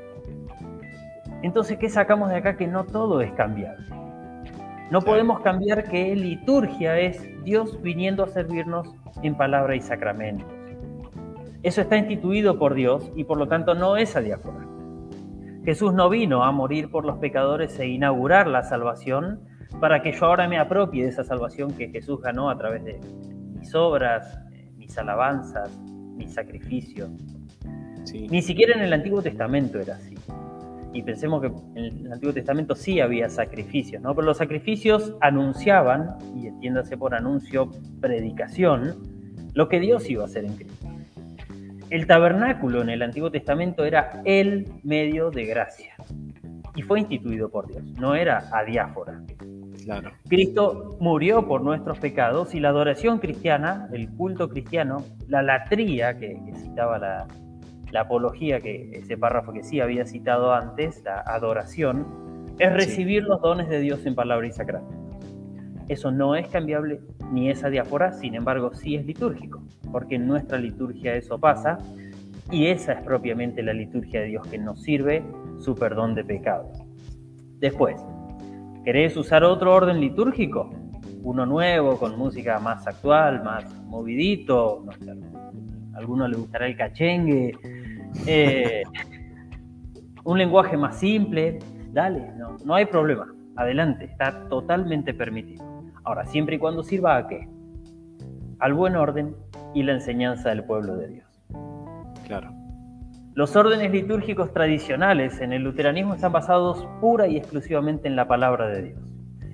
Entonces, 1.41 1.77
¿qué 1.77 1.89
sacamos 1.89 2.29
de 2.29 2.37
acá? 2.37 2.55
Que 2.55 2.67
no 2.67 2.85
todo 2.85 3.21
es 3.21 3.31
cambiable. 3.33 3.85
No 4.91 5.01
podemos 5.01 5.39
cambiar 5.39 5.85
que 5.85 6.15
liturgia 6.15 6.99
es 6.99 7.43
Dios 7.43 7.81
viniendo 7.81 8.23
a 8.23 8.27
servirnos 8.27 8.93
en 9.23 9.35
palabra 9.35 9.75
y 9.75 9.81
sacramentos. 9.81 10.47
Eso 11.63 11.81
está 11.81 11.95
instituido 11.95 12.59
por 12.59 12.73
Dios 12.73 13.11
y 13.15 13.23
por 13.23 13.37
lo 13.37 13.47
tanto 13.47 13.73
no 13.73 13.95
es 13.95 14.15
adiáfora. 14.15 14.67
Jesús 15.63 15.93
no 15.93 16.09
vino 16.09 16.43
a 16.43 16.51
morir 16.51 16.89
por 16.89 17.05
los 17.05 17.19
pecadores 17.19 17.79
e 17.79 17.87
inaugurar 17.87 18.47
la 18.47 18.63
salvación, 18.63 19.41
para 19.79 20.01
que 20.01 20.11
yo 20.11 20.25
ahora 20.25 20.47
me 20.47 20.57
apropie 20.57 21.03
de 21.03 21.09
esa 21.09 21.23
salvación 21.23 21.71
que 21.71 21.89
Jesús 21.89 22.19
ganó 22.21 22.49
a 22.49 22.57
través 22.57 22.83
de 22.83 22.99
mis 23.53 23.73
obras, 23.73 24.39
mis 24.75 24.97
alabanzas, 24.97 25.79
mis 26.15 26.33
sacrificios. 26.33 27.09
Ni 28.11 28.41
siquiera 28.41 28.73
en 28.73 28.81
el 28.81 28.91
Antiguo 28.91 29.21
Testamento 29.21 29.79
era 29.79 29.95
así. 29.95 30.15
Y 30.93 31.03
pensemos 31.03 31.41
que 31.41 31.47
en 31.79 32.05
el 32.05 32.11
Antiguo 32.11 32.33
Testamento 32.33 32.75
sí 32.75 32.99
había 32.99 33.29
sacrificios, 33.29 34.01
¿no? 34.01 34.13
Pero 34.13 34.25
los 34.25 34.37
sacrificios 34.37 35.15
anunciaban, 35.21 36.17
y 36.35 36.47
entiéndase 36.47 36.97
por 36.97 37.15
anuncio, 37.15 37.71
predicación, 38.01 38.97
lo 39.53 39.69
que 39.69 39.79
Dios 39.79 40.09
iba 40.09 40.23
a 40.23 40.25
hacer 40.25 40.45
en 40.45 40.55
Cristo. 40.55 40.87
El 41.89 42.07
tabernáculo 42.07 42.81
en 42.81 42.89
el 42.89 43.01
Antiguo 43.01 43.31
Testamento 43.31 43.83
era 43.83 44.21
el 44.23 44.67
medio 44.83 45.29
de 45.29 45.45
gracia 45.45 45.95
y 46.75 46.81
fue 46.83 46.99
instituido 46.99 47.49
por 47.49 47.67
Dios, 47.67 47.83
no 47.99 48.15
era 48.15 48.47
adiáfora. 48.51 49.21
Cristo 50.29 50.97
murió 50.99 51.47
por 51.47 51.61
nuestros 51.63 51.99
pecados 51.99 52.53
y 52.53 52.59
la 52.59 52.69
adoración 52.69 53.19
cristiana, 53.19 53.89
el 53.91 54.09
culto 54.09 54.47
cristiano, 54.47 55.03
la 55.27 55.41
latría 55.41 56.17
que, 56.17 56.39
citaba 56.55 56.99
la, 56.99 57.27
apología, 57.99 58.61
que 58.61 58.91
ese 58.93 59.17
párrafo 59.17 59.53
que 59.53 59.63
sí 59.63 59.79
había 59.79 60.05
citado 60.05 60.53
antes, 60.53 61.03
la 61.03 61.19
adoración, 61.21 62.05
es 62.57 62.71
recibir 62.73 63.23
los 63.23 63.41
dones 63.41 63.69
de 63.69 63.79
Dios 63.79 64.05
en 64.05 64.15
palabra 64.15 64.47
y 64.47 64.51
sacramento. 64.51 64.95
Eso 65.87 66.11
no 66.11 66.35
es 66.35 66.47
cambiable 66.47 67.01
ni 67.31 67.49
es 67.49 67.63
adiáfora, 67.63 68.13
sin 68.13 68.35
embargo 68.35 68.73
sí 68.73 68.95
es 68.95 69.05
litúrgico, 69.05 69.63
porque 69.91 70.15
en 70.15 70.27
nuestra 70.27 70.57
liturgia 70.57 71.15
eso 71.15 71.39
pasa 71.39 71.77
y 72.49 72.67
esa 72.67 72.93
es 72.93 73.01
propiamente 73.03 73.63
la 73.63 73.73
liturgia 73.73 74.21
de 74.21 74.27
Dios 74.27 74.47
que 74.47 74.57
nos 74.57 74.81
sirve 74.81 75.23
su 75.59 75.75
perdón 75.75 76.15
de 76.15 76.23
pecados. 76.23 76.81
Después, 77.59 78.01
¿Querés 78.83 79.15
usar 79.15 79.43
otro 79.43 79.75
orden 79.75 79.99
litúrgico? 79.99 80.71
Uno 81.21 81.45
nuevo, 81.45 81.99
con 81.99 82.17
música 82.17 82.57
más 82.59 82.87
actual, 82.87 83.43
más 83.43 83.63
movidito. 83.83 84.83
No 84.83 84.91
sé, 84.93 85.11
a 85.93 85.97
alguno 85.99 86.27
le 86.27 86.35
gustará 86.35 86.65
el 86.65 86.75
cachengue. 86.75 87.51
Eh, 88.25 88.83
un 90.23 90.37
lenguaje 90.37 90.77
más 90.77 90.99
simple. 90.99 91.59
Dale, 91.91 92.31
no, 92.37 92.57
no 92.63 92.75
hay 92.75 92.85
problema. 92.85 93.33
Adelante, 93.55 94.05
está 94.05 94.47
totalmente 94.49 95.13
permitido. 95.13 95.63
Ahora, 96.03 96.25
siempre 96.25 96.55
y 96.55 96.59
cuando 96.59 96.83
sirva 96.83 97.17
a 97.17 97.27
qué? 97.27 97.47
Al 98.59 98.73
buen 98.73 98.95
orden 98.95 99.35
y 99.73 99.83
la 99.83 99.93
enseñanza 99.93 100.49
del 100.49 100.63
pueblo 100.63 100.95
de 100.95 101.07
Dios. 101.07 101.27
Claro. 102.27 102.51
Los 103.33 103.55
órdenes 103.55 103.91
litúrgicos 103.91 104.51
tradicionales 104.53 105.39
en 105.39 105.53
el 105.53 105.63
luteranismo 105.63 106.15
están 106.15 106.33
basados 106.33 106.85
pura 106.99 107.27
y 107.27 107.37
exclusivamente 107.37 108.07
en 108.07 108.15
la 108.15 108.27
palabra 108.27 108.67
de 108.67 108.81
Dios 108.83 109.11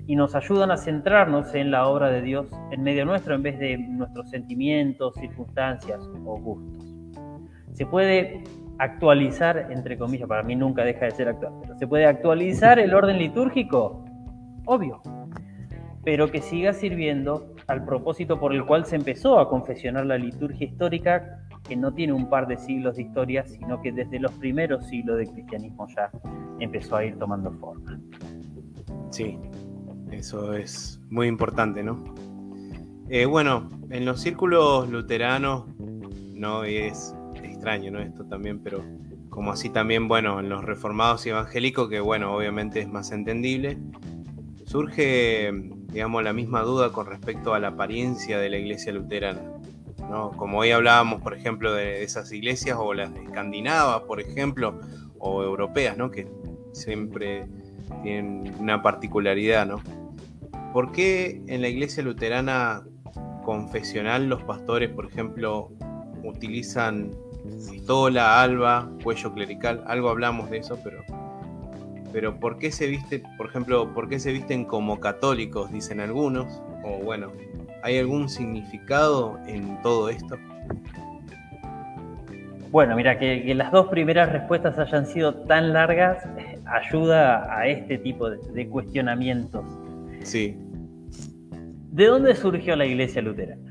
y 0.08 0.16
nos 0.16 0.34
ayudan 0.34 0.70
a 0.70 0.78
centrarnos 0.78 1.54
en 1.54 1.70
la 1.70 1.86
obra 1.86 2.08
de 2.08 2.22
Dios 2.22 2.46
en 2.70 2.82
medio 2.82 3.04
nuestro 3.04 3.34
en 3.34 3.42
vez 3.42 3.58
de 3.58 3.76
nuestros 3.76 4.30
sentimientos, 4.30 5.14
circunstancias 5.20 6.00
o 6.24 6.40
gustos. 6.40 6.97
Se 7.78 7.86
puede 7.86 8.42
actualizar, 8.78 9.68
entre 9.70 9.96
comillas, 9.96 10.28
para 10.28 10.42
mí 10.42 10.56
nunca 10.56 10.82
deja 10.82 11.04
de 11.04 11.12
ser 11.12 11.28
actual, 11.28 11.52
pero 11.62 11.78
se 11.78 11.86
puede 11.86 12.06
actualizar 12.06 12.80
el 12.80 12.92
orden 12.92 13.18
litúrgico, 13.18 14.04
obvio, 14.64 15.00
pero 16.02 16.28
que 16.28 16.42
siga 16.42 16.72
sirviendo 16.72 17.54
al 17.68 17.84
propósito 17.84 18.40
por 18.40 18.52
el 18.52 18.66
cual 18.66 18.84
se 18.84 18.96
empezó 18.96 19.38
a 19.38 19.48
confesionar 19.48 20.06
la 20.06 20.18
liturgia 20.18 20.66
histórica 20.66 21.46
que 21.68 21.76
no 21.76 21.94
tiene 21.94 22.14
un 22.14 22.28
par 22.28 22.48
de 22.48 22.56
siglos 22.56 22.96
de 22.96 23.02
historia, 23.02 23.46
sino 23.46 23.80
que 23.80 23.92
desde 23.92 24.18
los 24.18 24.32
primeros 24.32 24.84
siglos 24.88 25.18
del 25.18 25.30
cristianismo 25.30 25.86
ya 25.94 26.10
empezó 26.58 26.96
a 26.96 27.04
ir 27.04 27.16
tomando 27.16 27.52
forma. 27.52 28.00
Sí, 29.10 29.38
eso 30.10 30.52
es 30.52 31.00
muy 31.10 31.28
importante, 31.28 31.84
¿no? 31.84 32.02
Eh, 33.08 33.24
bueno, 33.24 33.70
en 33.90 34.04
los 34.04 34.20
círculos 34.20 34.90
luteranos 34.90 35.66
no 36.34 36.64
es 36.64 37.14
extraño, 37.58 37.90
¿no? 37.90 37.98
Esto 37.98 38.24
también, 38.24 38.60
pero 38.60 38.84
como 39.28 39.50
así 39.50 39.68
también, 39.68 40.06
bueno, 40.06 40.38
en 40.38 40.48
los 40.48 40.64
reformados 40.64 41.26
y 41.26 41.30
evangélicos, 41.30 41.88
que 41.88 41.98
bueno, 41.98 42.34
obviamente 42.34 42.80
es 42.80 42.88
más 42.88 43.10
entendible, 43.10 43.78
surge, 44.64 45.50
digamos, 45.92 46.22
la 46.22 46.32
misma 46.32 46.62
duda 46.62 46.92
con 46.92 47.06
respecto 47.06 47.54
a 47.54 47.58
la 47.58 47.68
apariencia 47.68 48.38
de 48.38 48.48
la 48.48 48.58
iglesia 48.58 48.92
luterana. 48.92 49.40
Como 50.36 50.60
hoy 50.60 50.70
hablábamos, 50.70 51.20
por 51.20 51.34
ejemplo, 51.34 51.74
de 51.74 52.04
esas 52.04 52.32
iglesias 52.32 52.78
o 52.80 52.94
las 52.94 53.12
escandinavas, 53.14 54.02
por 54.02 54.20
ejemplo, 54.20 54.80
o 55.18 55.42
europeas, 55.42 55.98
¿no? 55.98 56.10
Que 56.10 56.26
siempre 56.72 57.46
tienen 58.02 58.54
una 58.58 58.82
particularidad, 58.82 59.66
¿no? 59.66 59.82
¿Por 60.72 60.92
qué 60.92 61.42
en 61.48 61.60
la 61.60 61.68
iglesia 61.68 62.02
luterana 62.02 62.84
confesional 63.44 64.28
los 64.28 64.42
pastores, 64.44 64.90
por 64.90 65.06
ejemplo, 65.06 65.70
utilizan 66.22 67.10
pistola, 67.70 68.42
alba, 68.42 68.90
cuello 69.02 69.32
clerical? 69.32 69.82
Algo 69.86 70.10
hablamos 70.10 70.50
de 70.50 70.58
eso, 70.58 70.78
pero 70.82 71.02
pero 72.10 72.40
¿por 72.40 72.58
qué 72.58 72.72
se 72.72 72.86
viste, 72.86 73.22
por 73.36 73.48
ejemplo, 73.48 73.92
por 73.92 74.08
qué 74.08 74.18
se 74.18 74.32
visten 74.32 74.64
como 74.64 74.98
católicos, 74.98 75.70
dicen 75.70 76.00
algunos? 76.00 76.46
O 76.82 77.02
bueno, 77.04 77.30
¿Hay 77.82 77.98
algún 77.98 78.28
significado 78.28 79.38
en 79.46 79.80
todo 79.82 80.08
esto? 80.08 80.36
Bueno, 82.70 82.96
mira, 82.96 83.18
que, 83.18 83.54
las 83.54 83.72
dos 83.72 83.88
primeras 83.88 84.30
respuestas 84.30 84.78
hayan 84.78 85.06
sido 85.06 85.34
tan 85.34 85.72
largas 85.72 86.22
ayuda 86.66 87.56
a 87.56 87.66
este 87.66 87.98
tipo 87.98 88.28
de, 88.28 88.68
cuestionamientos. 88.68 89.64
Sí. 90.22 90.54
¿De 91.92 92.06
dónde 92.06 92.34
surgió 92.34 92.76
la 92.76 92.84
iglesia 92.84 93.22
luterana? 93.22 93.67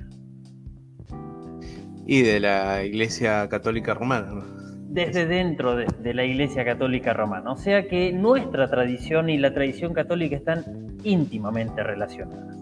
Y 2.08 2.24
de 2.24 2.40
la 2.40 2.84
iglesia 2.84 3.48
católica 3.50 3.94
romana. 3.94 4.44
Desde 4.90 5.28
dentro 5.28 5.76
de, 5.76 5.86
de 6.02 6.14
la 6.14 6.24
iglesia 6.24 6.66
católica 6.66 7.14
romana. 7.14 7.52
O 7.52 7.58
sea 7.58 7.88
que 7.88 8.12
nuestra 8.14 8.68
tradición 8.70 9.30
y 9.30 9.38
la 9.38 9.54
tradición 9.54 9.94
católica 9.94 10.38
están 10.38 10.98
íntimamente 11.04 11.84
relacionadas 11.84 12.58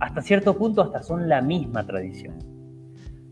hasta 0.00 0.20
cierto 0.22 0.56
punto 0.56 0.82
hasta 0.82 1.02
son 1.02 1.28
la 1.28 1.40
misma 1.40 1.86
tradición. 1.86 2.34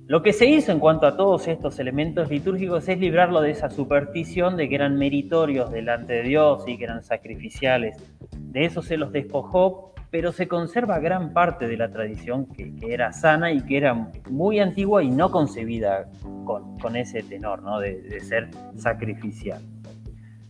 Lo 0.07 0.23
que 0.23 0.33
se 0.33 0.47
hizo 0.47 0.71
en 0.71 0.81
cuanto 0.81 1.07
a 1.07 1.17
todos 1.17 1.49
estos 1.49 1.79
elementos 1.79 2.31
litúrgicos 2.31 2.89
es 2.89 2.99
librarlo 2.99 3.41
de 3.41 3.51
esa 3.51 3.71
superstición 3.71 4.57
de 4.57 4.69
que 4.69 4.75
eran 4.75 4.97
meritorios 4.97 5.71
delante 5.71 6.15
de 6.15 6.23
Dios 6.25 6.63
y 6.67 6.77
que 6.77 6.85
eran 6.85 7.03
sacrificiales. 7.03 7.97
De 8.39 8.67
eso 8.67 8.83
se 8.83 8.99
los 8.99 9.13
despojó, 9.13 9.94
pero 10.15 10.31
se 10.31 10.47
conserva 10.47 11.01
gran 11.01 11.33
parte 11.33 11.67
de 11.67 11.77
la 11.77 11.91
tradición 11.91 12.47
que, 12.47 12.73
era 12.89 13.13
sana 13.13 13.51
y 13.51 13.63
que 13.63 13.79
era 13.79 13.95
muy 14.31 14.61
antigua 14.61 15.03
y 15.03 15.11
no 15.11 15.33
concebida 15.33 16.09
con, 16.45 16.95
ese 16.95 17.25
tenor 17.25 17.65
¿no? 17.65 17.81
de, 17.81 18.21
ser 18.21 18.49
sacrificial. 18.77 19.61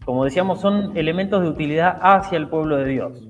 Como 0.05 0.23
decíamos, 0.27 0.61
son 0.61 0.95
elementos 0.95 1.43
de 1.43 1.49
utilidad 1.49 1.99
hacia 2.03 2.37
el 2.37 2.47
pueblo 2.49 2.77
de 2.77 2.85
Dios. 2.91 3.27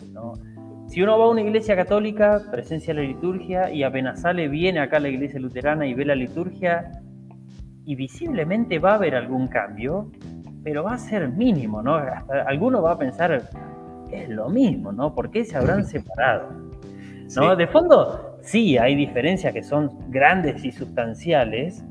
Si 0.89 1.01
uno 1.01 1.17
va 1.21 1.27
a 1.27 1.29
una 1.29 1.43
iglesia 1.43 1.77
católica, 1.77 2.43
presencia 2.51 2.93
la 2.95 3.03
liturgia 3.03 3.71
y 3.71 3.85
apenas 3.85 4.23
sale, 4.23 4.49
viene 4.49 4.81
acá 4.81 4.97
a 4.97 5.01
la 5.01 5.11
iglesia 5.11 5.39
luterana 5.39 5.87
y 5.87 5.95
ve 5.95 6.05
la 6.05 6.17
liturgia 6.17 6.91
y 7.85 7.95
visiblemente 7.95 8.81
va 8.81 8.91
a 8.91 8.95
haber 8.97 9.15
algún 9.15 9.47
cambio, 9.47 10.11
pero 10.65 10.83
va 10.83 10.95
a 10.95 10.99
ser 10.99 11.29
mínimo, 11.29 11.81
¿no? 11.81 11.95
alguno 12.45 12.83
va 12.83 12.95
a 12.95 12.99
pensar, 12.99 13.41
es 14.11 14.29
lo 14.29 14.49
mismo, 14.49 14.93
¿no? 14.93 15.15
¿Por 15.15 15.31
qué 15.31 15.45
se 15.45 15.57
habrán 15.57 15.85
separado? 15.87 16.51
¿No? 17.37 17.57
De 17.57 17.67
fondo, 17.67 18.39
sí 18.43 18.77
hay 18.79 18.95
diferencias 18.95 19.53
que 19.53 19.63
son 19.63 20.11
grandes 20.11 20.65
y 20.65 20.73
sustanciales, 20.73 21.85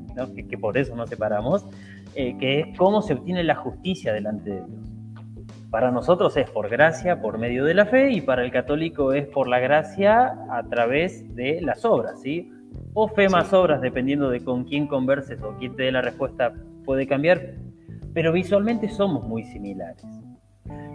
que, 0.48 0.56
por 0.58 0.78
eso 0.78 0.94
nos 0.94 1.10
separamos, 1.10 1.66
eh, 2.14 2.36
que 2.38 2.60
es 2.60 2.78
cómo 2.78 3.02
se 3.02 3.14
obtiene 3.14 3.42
la 3.42 3.56
justicia 3.56 4.12
delante 4.12 4.50
de 4.50 4.56
Dios. 4.56 4.94
Para 5.70 5.90
nosotros 5.90 6.36
es 6.36 6.48
por 6.48 6.68
gracia, 6.68 7.20
por 7.20 7.38
medio 7.38 7.64
de 7.64 7.74
la 7.74 7.86
fe, 7.86 8.12
y 8.12 8.20
para 8.20 8.44
el 8.44 8.52
católico 8.52 9.12
es 9.12 9.26
por 9.26 9.48
la 9.48 9.58
gracia 9.58 10.38
a 10.48 10.62
través 10.70 11.34
de 11.34 11.60
las 11.62 11.84
obras, 11.84 12.20
¿sí? 12.22 12.52
O 12.92 13.08
fe 13.08 13.28
más 13.28 13.52
obras, 13.52 13.80
dependiendo 13.80 14.30
de 14.30 14.44
con 14.44 14.64
quién 14.64 14.86
converses 14.86 15.42
o 15.42 15.56
quién 15.58 15.74
te 15.74 15.82
dé 15.82 15.92
la 15.92 16.00
respuesta, 16.00 16.54
puede 16.84 17.08
cambiar, 17.08 17.54
pero 18.12 18.32
visualmente 18.32 18.88
somos 18.88 19.26
muy 19.26 19.42
similares. 19.42 20.06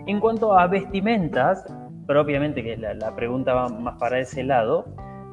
En 0.07 0.19
cuanto 0.19 0.57
a 0.57 0.67
vestimentas, 0.67 1.65
propiamente, 2.07 2.63
que 2.63 2.77
la, 2.77 2.93
la 2.93 3.15
pregunta 3.15 3.53
va 3.53 3.69
más 3.69 3.97
para 3.97 4.19
ese 4.19 4.43
lado, 4.43 4.85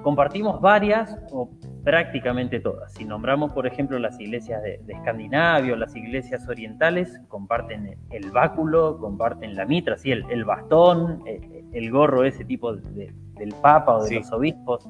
compartimos 0.07 0.61
varias 0.61 1.19
o 1.33 1.51
prácticamente 1.83 2.61
todas. 2.61 2.93
Si 2.93 3.05
nombramos, 3.05 3.53
por 3.53 3.67
ejemplo, 3.67 3.99
las 3.99 4.21
iglesias 4.21 4.63
de, 4.63 4.81
Escandinavia 4.89 5.73
o 5.73 5.77
las 5.77 5.97
iglesias 5.97 6.49
orientales, 6.49 7.21
comparten 7.29 7.97
el, 8.11 8.31
báculo, 8.31 8.99
comparten 8.99 9.57
la 9.57 9.65
mitra, 9.65 9.97
¿sí? 9.97 10.13
el, 10.13 10.45
bastón, 10.45 11.25
el, 11.73 11.91
gorro 11.91 12.25
ese 12.25 12.45
tipo 12.45 12.75
del 12.75 13.55
papa 13.61 13.97
o 13.97 14.05
de 14.05 14.17
los 14.17 14.33
obispos, 14.33 14.89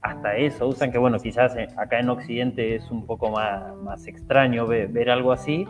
hasta 0.00 0.36
eso 0.36 0.68
usan, 0.68 0.92
que 0.92 0.98
bueno, 0.98 1.18
quizás 1.18 1.56
eh, 1.56 1.66
acá 1.76 2.00
en 2.00 2.10
Occidente 2.10 2.74
es 2.74 2.90
un 2.90 3.06
poco 3.06 3.30
más, 3.30 3.74
más 3.76 4.06
extraño 4.06 4.66
ver, 4.66 5.10
algo 5.10 5.32
así, 5.32 5.66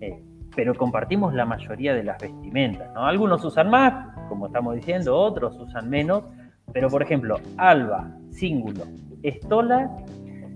eh, 0.00 0.22
pero 0.54 0.74
compartimos 0.74 1.34
la 1.34 1.44
mayoría 1.44 1.94
de 1.94 2.04
las 2.04 2.18
vestimentas. 2.20 2.92
¿no? 2.94 3.06
Algunos 3.06 3.44
usan 3.44 3.70
más, 3.70 4.14
como 4.28 4.46
estamos 4.46 4.74
diciendo, 4.74 5.16
otros 5.16 5.58
usan 5.58 5.88
menos, 5.88 6.24
pero 6.72 6.88
por 6.88 7.02
ejemplo, 7.02 7.38
alba, 7.56 8.10
cíngulo, 8.30 8.84
estola 9.22 9.90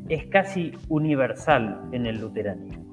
es 0.08 0.26
casi 0.26 0.72
universal 0.88 1.80
en 1.92 2.06
el 2.06 2.20
luteranismo. 2.20 2.84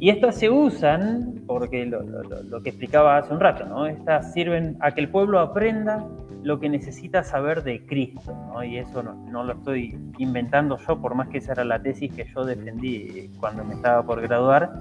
Y 0.00 0.10
estas 0.10 0.36
se 0.36 0.50
usan, 0.50 1.42
porque 1.46 1.86
lo, 1.86 2.62
que 2.62 2.70
explicaba 2.70 3.18
hace 3.18 3.32
un 3.32 3.40
rato, 3.40 3.66
¿no? 3.66 3.86
Estas 3.86 4.32
sirven 4.32 4.76
a 4.80 4.92
que 4.92 5.00
el 5.00 5.08
pueblo 5.08 5.38
aprenda 5.38 6.04
lo 6.42 6.60
que 6.60 6.68
necesita 6.68 7.22
saber 7.22 7.62
de 7.62 7.84
Cristo, 7.86 8.36
¿no? 8.48 8.64
Y 8.64 8.78
eso 8.78 9.02
no, 9.02 9.44
lo 9.44 9.52
estoy 9.52 9.98
inventando 10.18 10.78
yo, 10.78 11.00
por 11.00 11.14
más 11.14 11.28
que 11.28 11.38
esa 11.38 11.52
era 11.52 11.64
la 11.64 11.82
tesis 11.82 12.12
que 12.12 12.24
yo 12.34 12.44
defendí 12.44 13.30
cuando 13.38 13.64
me 13.64 13.74
estaba 13.74 14.02
por 14.04 14.20
graduar. 14.20 14.72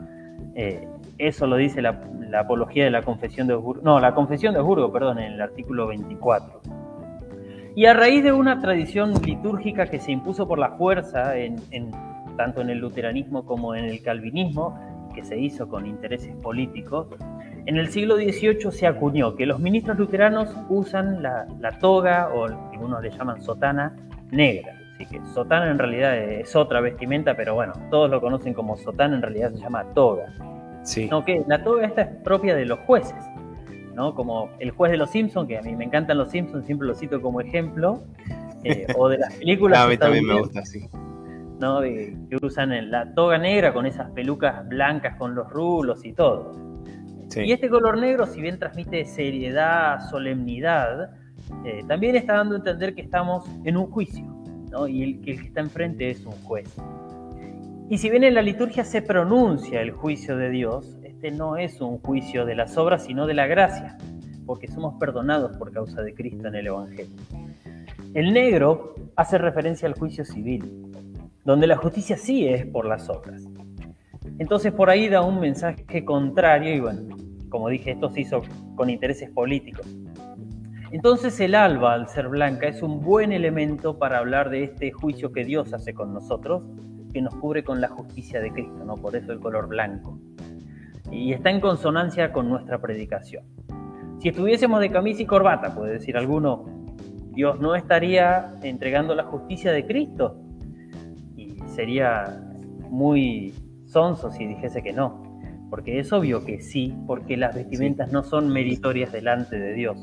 Eh, 0.55 0.87
eso 1.17 1.47
lo 1.47 1.55
dice 1.55 1.81
la, 1.81 2.01
la, 2.29 2.41
apología 2.41 2.83
de 2.85 2.91
la 2.91 3.01
confesión 3.01 3.47
de 3.47 3.53
Osburgo, 3.53 3.81
no, 3.83 3.99
la 3.99 4.13
confesión 4.13 4.53
de 4.53 4.59
Osburgo, 4.59 4.91
perdón, 4.91 5.19
en 5.19 5.33
el 5.33 5.41
artículo 5.41 5.87
24. 5.87 6.61
Y 7.75 7.85
a 7.87 7.93
raíz 7.93 8.23
de 8.23 8.31
una 8.31 8.61
tradición 8.61 9.13
litúrgica 9.25 9.87
que 9.87 9.99
se 9.99 10.11
impuso 10.11 10.47
por 10.47 10.59
la 10.59 10.71
fuerza, 10.71 11.33
tanto 12.37 12.61
en 12.61 12.69
el 12.69 12.79
luteranismo 12.79 13.45
como 13.45 13.75
en 13.75 13.85
el 13.85 14.01
calvinismo, 14.01 14.79
que 15.13 15.25
se 15.25 15.37
hizo 15.37 15.67
con 15.67 15.85
intereses 15.85 16.33
políticos, 16.37 17.07
en 17.65 17.77
el 17.77 17.89
siglo 17.89 18.15
XVIII 18.15 18.71
se 18.71 18.85
acuñó 18.87 19.35
que 19.35 19.45
los 19.45 19.59
ministros 19.59 19.97
luteranos 19.97 20.55
usan 20.69 21.23
la, 21.23 21.79
toga, 21.81 22.29
o 22.33 22.45
algunos 22.45 23.01
le 23.01 23.09
llaman 23.09 23.41
sotana, 23.41 23.95
negra. 24.31 24.73
Así 24.93 25.05
que 25.07 25.19
sotana 25.33 25.71
en 25.71 25.79
realidad 25.79 26.15
es 26.15 26.55
otra 26.55 26.79
vestimenta, 26.79 27.35
pero 27.35 27.55
bueno, 27.55 27.73
todos 27.89 28.09
lo 28.09 28.21
conocen 28.21 28.53
como 28.53 28.77
sotana, 28.77 29.15
en 29.15 29.21
realidad 29.21 29.51
se 29.51 29.57
llama 29.57 29.83
toga. 29.93 30.27
Sí. 30.85 31.07
No, 31.09 31.25
que 31.25 31.43
la 31.47 31.63
toga 31.63 31.85
esta 31.85 32.01
es 32.03 32.07
propia 32.23 32.55
de 32.55 32.65
los 32.65 32.79
jueces. 32.79 33.23
Como 33.95 34.49
el 34.59 34.71
juez 34.71 34.91
de 34.91 34.97
los 34.97 35.09
Simpsons, 35.09 35.47
que 35.47 35.57
a 35.57 35.61
mí 35.61 35.73
me 35.75 35.85
encantan 35.85 36.17
los 36.17 36.29
Simpsons, 36.29 36.65
siempre 36.65 36.85
lo 36.85 36.95
cito 36.95 37.21
como 37.21 37.39
ejemplo, 37.39 38.03
eh, 38.63 38.87
o 38.97 39.07
de 39.07 39.19
las 39.19 39.33
películas. 39.39 39.79
a 39.79 39.87
mí 39.87 39.97
también 39.97 40.25
me 40.25 40.37
gusta, 40.37 40.65
sí. 40.65 40.85
¿no? 41.59 41.81
que 41.81 42.37
usan 42.41 42.91
la 42.91 43.13
toga 43.13 43.37
negra 43.37 43.73
con 43.73 43.85
esas 43.85 44.11
pelucas 44.11 44.67
blancas 44.67 45.15
con 45.17 45.35
los 45.35 45.49
rulos 45.49 46.03
y 46.05 46.13
todo. 46.13 46.53
Y 47.35 47.51
este 47.51 47.69
color 47.69 47.97
negro, 47.97 48.27
si 48.27 48.39
bien 48.41 48.59
transmite 48.59 49.05
seriedad, 49.05 49.99
solemnidad, 50.09 51.11
eh, 51.65 51.83
también 51.87 52.15
está 52.15 52.35
dando 52.35 52.55
a 52.55 52.57
entender 52.59 52.95
que 52.95 53.01
estamos 53.01 53.45
en 53.63 53.77
un 53.77 53.87
juicio, 53.87 54.25
¿no? 54.71 54.87
y 54.87 55.03
el, 55.03 55.21
que 55.21 55.31
el 55.31 55.41
que 55.41 55.47
está 55.47 55.61
enfrente 55.61 56.09
es 56.09 56.25
un 56.25 56.33
juez. 56.43 56.69
Y 57.87 57.99
si 57.99 58.09
bien 58.09 58.23
en 58.23 58.33
la 58.33 58.41
liturgia 58.41 58.83
se 58.83 59.03
pronuncia 59.03 59.79
el 59.79 59.91
juicio 59.91 60.35
de 60.37 60.49
Dios, 60.49 60.97
este 61.03 61.29
no 61.29 61.55
es 61.55 61.79
un 61.81 61.99
juicio 61.99 62.43
de 62.43 62.55
las 62.55 62.77
obras, 62.77 63.03
sino 63.03 63.27
de 63.27 63.35
la 63.35 63.45
gracia, 63.45 63.95
porque 64.47 64.67
somos 64.67 64.95
perdonados 64.99 65.55
por 65.57 65.71
causa 65.71 66.01
de 66.01 66.15
Cristo 66.15 66.47
en 66.47 66.55
el 66.55 66.65
Evangelio. 66.67 67.15
El 68.15 68.33
negro 68.33 68.95
hace 69.15 69.37
referencia 69.37 69.87
al 69.87 69.93
juicio 69.93 70.25
civil, 70.25 70.63
donde 71.43 71.67
la 71.67 71.77
justicia 71.77 72.17
sí 72.17 72.47
es 72.47 72.65
por 72.65 72.87
las 72.87 73.07
obras. 73.07 73.43
Entonces 74.39 74.73
por 74.73 74.89
ahí 74.89 75.07
da 75.07 75.21
un 75.21 75.39
mensaje 75.39 76.03
contrario 76.03 76.73
y 76.73 76.79
bueno, 76.79 77.15
como 77.49 77.69
dije, 77.69 77.91
esto 77.91 78.09
se 78.09 78.21
hizo 78.21 78.41
con 78.75 78.89
intereses 78.89 79.29
políticos. 79.29 79.85
Entonces 80.91 81.39
el 81.39 81.53
alba, 81.53 81.93
al 81.93 82.09
ser 82.09 82.29
blanca, 82.29 82.67
es 82.67 82.81
un 82.81 82.99
buen 83.01 83.31
elemento 83.31 83.99
para 83.99 84.17
hablar 84.17 84.49
de 84.49 84.63
este 84.63 84.91
juicio 84.91 85.31
que 85.31 85.45
Dios 85.45 85.71
hace 85.71 85.93
con 85.93 86.13
nosotros, 86.15 86.63
que 87.15 87.21
nos 87.21 87.33
cubre 87.35 87.63
con 87.63 87.79
la 87.79 87.87
justicia 87.87 88.41
de 88.41 88.51
Cristo, 88.51 88.83
¿no? 88.83 88.95
Por 88.97 89.15
eso 89.15 89.31
el 89.31 89.39
color 89.39 89.69
blanco 89.69 90.19
y 91.11 91.31
está 91.31 91.49
en 91.49 91.61
consonancia 91.61 92.31
con 92.33 92.49
nuestra 92.49 92.79
predicación. 92.79 93.45
Si 94.19 94.29
estuviésemos 94.29 94.79
de 94.81 94.89
camisa 94.89 95.21
y 95.21 95.25
corbata, 95.25 95.73
puede 95.73 95.93
decir 95.93 96.17
alguno, 96.17 96.65
Dios 97.31 97.59
no 97.59 97.75
estaría 97.75 98.53
entregando 98.63 99.13
la 99.15 99.23
justicia 99.23 99.71
de 99.71 99.85
Cristo. 99.85 100.41
Y 101.35 101.57
sería 101.67 102.41
muy 102.89 103.53
sonso 103.85 104.31
si 104.31 104.45
dijese 104.45 104.81
que 104.81 104.93
no, 104.93 105.39
porque 105.69 105.99
es 105.99 106.11
obvio 106.11 106.43
que 106.43 106.59
sí, 106.59 106.93
porque 107.07 107.37
las 107.37 107.55
vestimentas 107.55 108.11
no 108.11 108.23
son 108.23 108.49
meritorias 108.49 109.11
delante 109.11 109.57
de 109.57 109.73
Dios. 109.73 109.97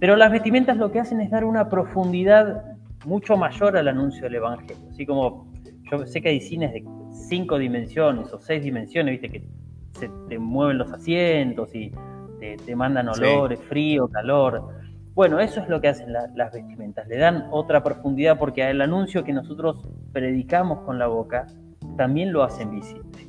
Pero 0.00 0.16
las 0.16 0.30
vestimentas 0.30 0.76
lo 0.76 0.90
que 0.90 1.00
hacen 1.00 1.20
es 1.20 1.30
dar 1.30 1.44
una 1.44 1.68
profundidad 1.68 2.76
mucho 3.06 3.36
mayor 3.36 3.76
al 3.76 3.88
anuncio 3.88 4.24
del 4.24 4.34
Evangelio. 4.36 4.88
Así 4.90 5.06
como 5.06 5.45
yo 5.90 6.06
sé 6.06 6.20
que 6.20 6.30
hay 6.30 6.40
cines 6.40 6.72
de 6.72 6.84
cinco 7.12 7.58
dimensiones 7.58 8.32
o 8.32 8.38
seis 8.38 8.62
dimensiones, 8.62 9.20
viste 9.20 9.30
que 9.30 9.48
se 9.98 10.10
te 10.28 10.38
mueven 10.38 10.78
los 10.78 10.92
asientos 10.92 11.74
y 11.74 11.92
te, 12.38 12.76
mandan 12.76 13.08
olores, 13.08 13.60
frío, 13.60 14.08
calor. 14.08 14.68
Bueno, 15.14 15.40
eso 15.40 15.60
es 15.60 15.68
lo 15.68 15.80
que 15.80 15.88
hacen 15.88 16.12
las 16.12 16.52
vestimentas, 16.52 17.08
le 17.08 17.16
dan 17.16 17.48
otra 17.50 17.82
profundidad 17.82 18.38
porque 18.38 18.68
el 18.68 18.82
anuncio 18.82 19.24
que 19.24 19.32
nosotros 19.32 19.88
predicamos 20.12 20.80
con 20.80 20.98
la 20.98 21.06
boca 21.06 21.46
también 21.96 22.32
lo 22.32 22.42
hacen 22.42 22.70
visible. 22.70 23.26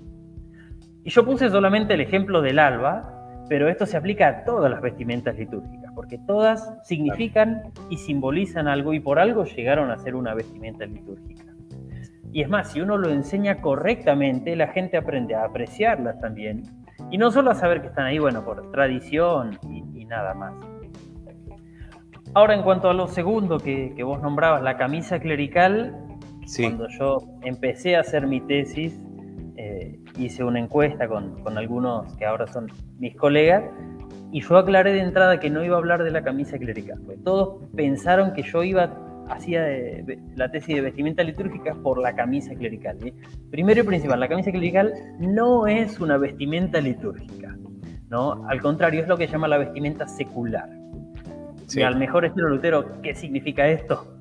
Y 1.04 1.10
yo 1.10 1.24
puse 1.24 1.50
solamente 1.50 1.94
el 1.94 2.02
ejemplo 2.02 2.42
del 2.42 2.60
alba, 2.60 3.46
pero 3.48 3.70
esto 3.70 3.86
se 3.86 3.96
aplica 3.96 4.28
a 4.28 4.44
todas 4.44 4.70
las 4.70 4.82
vestimentas 4.82 5.38
litúrgicas, 5.38 5.94
porque 5.96 6.18
todas 6.18 6.74
significan 6.84 7.72
y 7.90 7.96
simbolizan 7.96 8.68
algo 8.68 8.94
y 8.94 9.00
por 9.00 9.18
algo 9.18 9.46
llegaron 9.46 9.90
a 9.90 9.98
ser 9.98 10.16
una 10.16 10.34
vestimenta 10.34 10.86
litúrgica. 10.86 11.47
Y 12.38 12.44
es 12.44 12.50
más, 12.50 12.72
si 12.72 12.82
uno 12.82 12.98
lo 12.98 13.10
enseña 13.10 13.62
correctamente, 13.62 14.56
la 14.56 14.68
gente 14.68 14.96
aprende 14.96 15.34
a 15.34 15.46
apreciarlas 15.46 16.22
también. 16.22 16.62
Y 17.10 17.18
no 17.18 17.32
solo 17.32 17.50
a 17.50 17.56
saber 17.56 17.82
que 17.82 17.88
están 17.88 18.06
ahí, 18.06 18.20
bueno, 18.20 18.46
por 18.46 18.70
tradición 18.72 19.58
y, 19.68 20.06
nada 20.06 20.36
más. 20.36 20.54
Ahora, 22.36 22.54
en 22.54 22.62
cuanto 22.62 22.92
a 22.92 22.94
lo 22.94 23.08
segundo 23.08 23.58
que, 23.58 23.92
vos 24.04 24.22
nombrabas, 24.22 24.62
la 24.62 24.78
camisa 24.78 25.20
clerical, 25.20 25.98
cuando 26.56 26.88
yo 26.90 27.18
empecé 27.42 27.96
a 27.96 28.02
hacer 28.02 28.28
mi 28.28 28.40
tesis, 28.42 29.02
eh, 29.56 30.00
hice 30.20 30.44
una 30.44 30.60
encuesta 30.60 31.08
con, 31.08 31.42
con, 31.42 31.58
algunos 31.58 32.14
que 32.18 32.26
ahora 32.28 32.46
son 32.46 32.68
mis 33.00 33.16
colegas, 33.16 33.64
y 34.32 34.42
yo 34.42 34.58
aclaré 34.58 34.94
de 34.94 35.00
entrada 35.00 35.40
que 35.40 35.50
no 35.50 35.66
iba 35.66 35.76
a 35.76 35.80
hablar 35.80 36.04
de 36.04 36.12
la 36.12 36.22
camisa 36.22 36.60
clerical. 36.60 37.02
Pues 37.04 37.20
todos 37.24 37.64
pensaron 37.76 38.34
que 38.34 38.44
yo 38.44 38.62
iba 38.62 39.07
hacía 39.30 39.66
la 40.36 40.52
tesis 40.52 40.76
de 40.76 40.82
vestimenta 40.82 41.24
litúrgica 41.24 41.76
por 41.76 42.02
la 42.02 42.16
camisa 42.16 42.54
clerical. 42.56 42.98
Primero 43.52 43.82
y 43.82 43.84
principal, 43.84 44.20
la 44.20 44.28
camisa 44.28 44.52
clerical 44.52 44.94
no 45.20 45.68
es 45.68 46.00
una 46.00 46.18
vestimenta 46.18 46.80
litúrgica, 46.82 47.56
¿no? 48.10 48.46
Al 48.48 48.62
contrario, 48.62 49.02
es 49.02 49.08
lo 49.08 49.18
que 49.18 49.28
llama 49.28 49.48
la 49.48 49.58
vestimenta 49.58 50.08
secular. 50.08 50.70
Y 51.76 51.82
al 51.82 51.98
mejor 51.98 52.26
estilo 52.26 52.50
Lutero, 52.50 53.02
¿qué 53.02 53.14
significa 53.14 53.68
esto? 53.68 54.18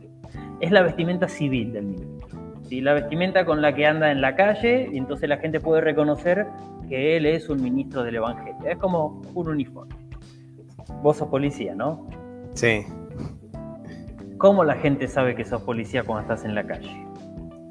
Es 0.61 0.73
la 0.73 0.83
vestimenta 0.83 1.29
civil 1.29 1.73
del 1.73 1.87
ministro. 1.87 2.17
La 2.71 2.95
vestimenta 2.95 3.45
con 3.45 3.63
la 3.63 3.75
que 3.75 3.87
anda 3.87 4.11
en 4.11 4.21
la 4.21 4.35
calle, 4.35 4.89
y 4.93 4.99
entonces 4.99 5.29
la 5.29 5.37
gente 5.37 5.61
puede 5.61 5.81
reconocer 5.81 6.47
que 6.89 7.17
él 7.17 7.27
es 7.27 7.49
un 7.49 7.63
ministro 7.63 8.03
del 8.03 8.17
Evangelio. 8.17 8.57
Es 8.67 8.77
como 8.79 9.23
un 9.35 9.49
uniforme. 9.49 9.95
Vos 11.03 11.19
sos 11.19 11.29
policía, 11.29 11.75
¿no? 11.75 12.09
Sí. 12.55 12.85
¿Cómo 14.39 14.65
la 14.65 14.75
gente 14.75 15.09
sabe 15.09 15.35
que 15.35 15.45
sos 15.45 15.63
policía 15.63 16.03
cuando 16.03 16.23
estás 16.23 16.45
en 16.45 16.55
la 16.55 16.67
calle? 16.67 16.91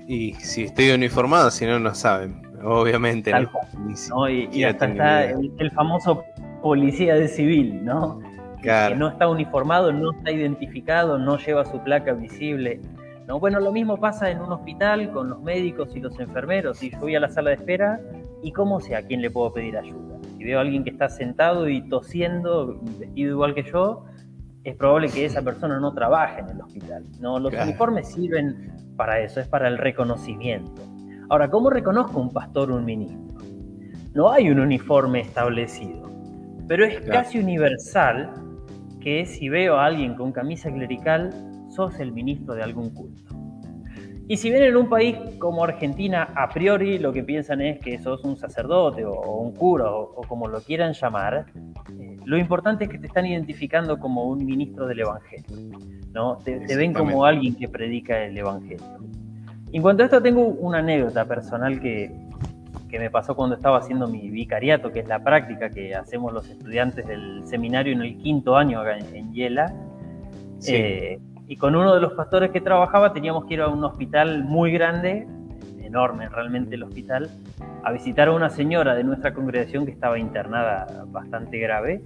Y 0.07 0.33
si 0.33 0.63
estoy 0.63 0.91
uniformado, 0.91 1.51
si 1.51 1.65
no, 1.65 1.79
no 1.79 1.93
saben, 1.93 2.41
obviamente. 2.63 3.31
¿no? 3.31 4.29
Y, 4.29 4.63
hasta 4.63 4.87
está 4.87 5.25
el, 5.25 5.71
famoso 5.71 6.23
policía 6.61 7.15
de 7.15 7.27
civil, 7.27 7.83
¿no? 7.83 8.19
Que 8.61 8.95
no 8.95 9.09
está 9.09 9.27
uniformado, 9.27 9.91
no 9.91 10.11
está 10.11 10.31
identificado, 10.31 11.19
no 11.19 11.37
lleva 11.37 11.65
su 11.65 11.79
placa 11.83 12.13
visible. 12.13 12.81
¿no? 13.27 13.39
Bueno, 13.39 13.59
lo 13.59 13.71
mismo 13.71 13.97
pasa 13.97 14.29
en 14.31 14.41
un 14.41 14.51
hospital 14.51 15.11
con 15.11 15.29
los 15.29 15.41
médicos 15.41 15.95
y 15.95 15.99
los 15.99 16.19
enfermeros. 16.19 16.77
Si 16.77 16.89
yo 16.89 16.99
voy 16.99 17.15
a 17.15 17.19
la 17.19 17.29
sala 17.29 17.51
de 17.51 17.57
espera, 17.57 17.99
¿y 18.41 18.51
cómo 18.51 18.79
sé 18.79 18.95
a 18.95 19.03
quién 19.03 19.21
le 19.21 19.29
puedo 19.29 19.53
pedir 19.53 19.77
ayuda? 19.77 20.17
Si 20.37 20.43
veo 20.43 20.59
a 20.59 20.61
alguien 20.61 20.83
que 20.83 20.89
está 20.89 21.09
sentado 21.09 21.69
y 21.69 21.87
tosiendo, 21.89 22.79
vestido 22.99 23.31
igual 23.31 23.53
que 23.53 23.63
yo, 23.63 24.05
es 24.65 24.75
probable 24.75 25.09
que 25.09 25.25
esa 25.25 25.43
persona 25.43 25.79
no 25.79 25.93
trabaje 25.93 26.41
en 26.41 26.49
el 26.49 26.61
hospital. 26.61 27.05
¿no? 27.19 27.39
Los 27.39 27.53
uniformes 27.53 28.11
sirven 28.11 28.73
para 28.97 29.19
eso, 29.19 29.39
es 29.39 29.47
para 29.47 29.67
el 29.67 29.77
reconocimiento. 29.77 30.81
Ahora, 31.29 31.49
¿cómo 31.49 31.69
reconozco 31.69 32.19
un 32.19 32.33
pastor 32.33 32.71
o 32.71 32.75
un 32.75 32.83
ministro? 32.83 33.35
No 34.15 34.31
hay 34.31 34.49
un 34.49 34.59
uniforme 34.59 35.21
establecido, 35.21 36.09
pero 36.67 36.83
es 36.85 36.99
casi 37.01 37.37
universal 37.37 38.33
que 39.01 39.25
si 39.25 39.49
veo 39.49 39.75
a 39.75 39.85
alguien 39.85 40.15
con 40.15 40.31
camisa 40.31 40.71
clerical, 40.71 41.29
sos 41.69 41.99
el 41.99 42.11
ministro 42.11 42.55
de 42.55 42.63
algún 42.63 42.89
culto. 42.89 43.24
Y 44.27 44.37
si 44.37 44.49
bien 44.49 44.63
en 44.63 44.75
un 44.75 44.89
país 44.89 45.15
como 45.37 45.63
Argentina, 45.63 46.29
a 46.35 46.49
priori 46.49 46.97
lo 46.97 47.13
que 47.13 47.23
piensan 47.23 47.61
es 47.61 47.79
que 47.79 47.99
sos 47.99 48.23
un 48.23 48.37
sacerdote 48.37 49.05
o, 49.05 49.13
un 49.37 49.53
cura 49.53 49.91
o, 49.91 50.21
como 50.27 50.47
lo 50.47 50.61
quieran 50.61 50.93
llamar, 50.93 51.45
eh, 51.99 52.17
lo 52.25 52.37
importante 52.37 52.85
es 52.85 52.89
que 52.89 52.97
te 52.97 53.05
están 53.05 53.27
identificando 53.27 53.99
como 53.99 54.23
un 54.23 54.43
ministro 54.43 54.87
del 54.87 55.01
Evangelio. 55.01 55.79
¿no? 56.11 56.37
Te, 56.37 56.75
ven 56.75 56.93
como 56.93 57.25
alguien 57.25 57.55
que 57.55 57.67
predica 57.67 58.23
el 58.23 58.35
Evangelio. 58.37 58.85
En 59.71 59.81
cuanto 59.81 60.03
a 60.03 60.05
esto, 60.05 60.21
tengo 60.21 60.41
una 60.41 60.79
anécdota 60.79 61.25
personal 61.25 61.79
que, 61.79 62.11
que 62.89 62.97
me 62.97 63.11
pasó 63.11 63.35
cuando 63.35 63.55
estaba 63.55 63.77
haciendo 63.77 64.07
mi 64.07 64.29
vicariato, 64.29 64.91
que 64.91 65.01
es 65.01 65.07
la 65.07 65.23
práctica 65.23 65.69
que 65.69 65.93
hacemos 65.93 66.33
los 66.33 66.49
estudiantes 66.49 67.05
del 67.05 67.45
seminario 67.45 67.93
en 67.93 68.01
el 68.01 68.17
quinto 68.17 68.55
año 68.55 68.79
acá 68.79 68.97
en, 68.97 69.33
Yela. 69.33 69.73
Eh, 70.67 71.19
y 71.47 71.57
con 71.57 71.75
uno 71.75 71.93
de 71.93 72.01
los 72.01 72.13
pastores 72.13 72.51
que 72.51 72.61
trabajaba 72.61 73.13
teníamos 73.13 73.45
que 73.45 73.55
ir 73.55 73.61
a 73.61 73.67
un 73.67 73.83
hospital 73.83 74.43
muy 74.43 74.71
grande, 74.71 75.27
enorme 75.81 76.27
realmente 76.29 76.75
el 76.75 76.83
hospital, 76.83 77.29
a 77.83 77.91
visitar 77.91 78.27
a 78.27 78.31
una 78.31 78.49
señora 78.49 78.95
de 78.95 79.03
nuestra 79.03 79.33
congregación 79.33 79.85
que 79.85 79.91
estaba 79.91 80.17
internada 80.17 81.05
bastante 81.07 81.59
grave. 81.59 82.01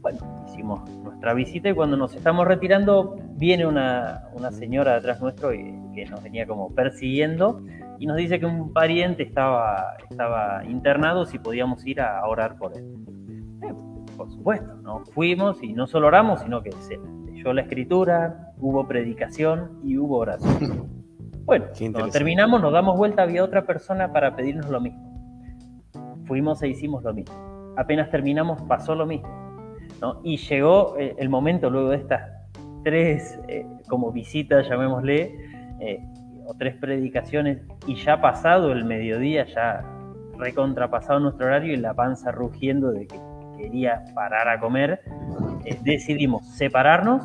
Bueno, 0.00 0.18
hicimos 0.48 0.88
nuestra 1.02 1.34
visita 1.34 1.68
y 1.68 1.74
cuando 1.74 1.96
nos 1.96 2.14
estamos 2.14 2.46
retirando 2.46 3.16
viene 3.32 3.66
una, 3.66 4.22
una 4.32 4.50
señora 4.50 4.94
detrás 4.94 5.20
nuestro 5.20 5.52
y, 5.52 5.74
que 5.94 6.06
nos 6.06 6.22
venía 6.22 6.46
como 6.46 6.74
persiguiendo 6.74 7.62
y 7.98 8.06
nos 8.06 8.16
dice 8.16 8.40
que 8.40 8.46
un 8.46 8.72
pariente 8.72 9.22
estaba, 9.22 9.96
estaba 10.08 10.64
internado 10.64 11.26
si 11.26 11.38
podíamos 11.38 11.86
ir 11.86 12.00
a 12.00 12.26
orar 12.26 12.56
por 12.56 12.74
él. 12.74 12.84
Eh, 13.62 13.74
por 14.16 14.30
supuesto, 14.30 14.74
¿no? 14.76 15.04
fuimos 15.12 15.62
y 15.62 15.74
no 15.74 15.86
solo 15.86 16.06
oramos, 16.06 16.40
sino 16.40 16.62
que 16.62 16.72
se 16.72 16.98
leyó 17.40 17.54
la 17.54 17.62
escritura, 17.62 18.52
hubo 18.58 18.86
predicación 18.86 19.80
y 19.82 19.96
hubo 19.96 20.18
oración. 20.18 21.00
Bueno, 21.42 21.64
cuando 21.78 22.10
terminamos 22.10 22.62
nos 22.62 22.72
damos 22.72 22.96
vuelta, 22.96 23.22
había 23.22 23.42
otra 23.42 23.66
persona 23.66 24.12
para 24.12 24.36
pedirnos 24.36 24.68
lo 24.68 24.80
mismo. 24.80 25.02
Fuimos 26.26 26.62
e 26.62 26.68
hicimos 26.68 27.02
lo 27.02 27.12
mismo. 27.12 27.34
Apenas 27.76 28.08
terminamos 28.08 28.62
pasó 28.68 28.94
lo 28.94 29.04
mismo. 29.04 29.26
¿no? 30.00 30.20
Y 30.22 30.36
llegó 30.36 30.96
eh, 30.96 31.16
el 31.18 31.28
momento 31.28 31.68
luego 31.68 31.88
de 31.88 31.96
estas 31.96 32.20
tres 32.84 33.40
eh, 33.48 33.66
como 33.88 34.12
visitas, 34.12 34.68
llamémosle, 34.68 35.34
eh, 35.80 36.00
o 36.46 36.54
tres 36.54 36.76
predicaciones, 36.76 37.62
y 37.84 37.96
ya 37.96 38.20
pasado 38.20 38.70
el 38.70 38.84
mediodía, 38.84 39.44
ya 39.46 39.82
recontrapasado 40.38 41.18
nuestro 41.18 41.46
horario 41.46 41.72
y 41.72 41.78
la 41.78 41.94
panza 41.94 42.30
rugiendo 42.30 42.92
de 42.92 43.08
que 43.08 43.18
quería 43.58 44.04
parar 44.14 44.48
a 44.48 44.60
comer, 44.60 45.00
decidimos 45.82 46.46
separarnos, 46.56 47.22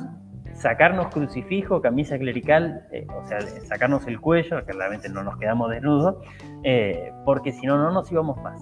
sacarnos 0.56 1.08
crucifijo, 1.08 1.82
camisa 1.82 2.17
clerical, 2.17 2.82
eh, 2.91 3.06
o 3.10 3.26
sea, 3.28 3.41
sacarnos 3.41 4.08
el 4.08 4.19
cuello, 4.19 4.63
claramente 4.65 5.10
no 5.10 5.24
nos 5.24 5.38
quedamos 5.38 5.69
desnudos, 5.69 6.15
eh, 6.63 7.12
porque 7.26 7.52
si 7.52 7.65
no, 7.65 7.78
no 7.78 7.91
nos 7.91 8.12
íbamos 8.12 8.41
más, 8.41 8.60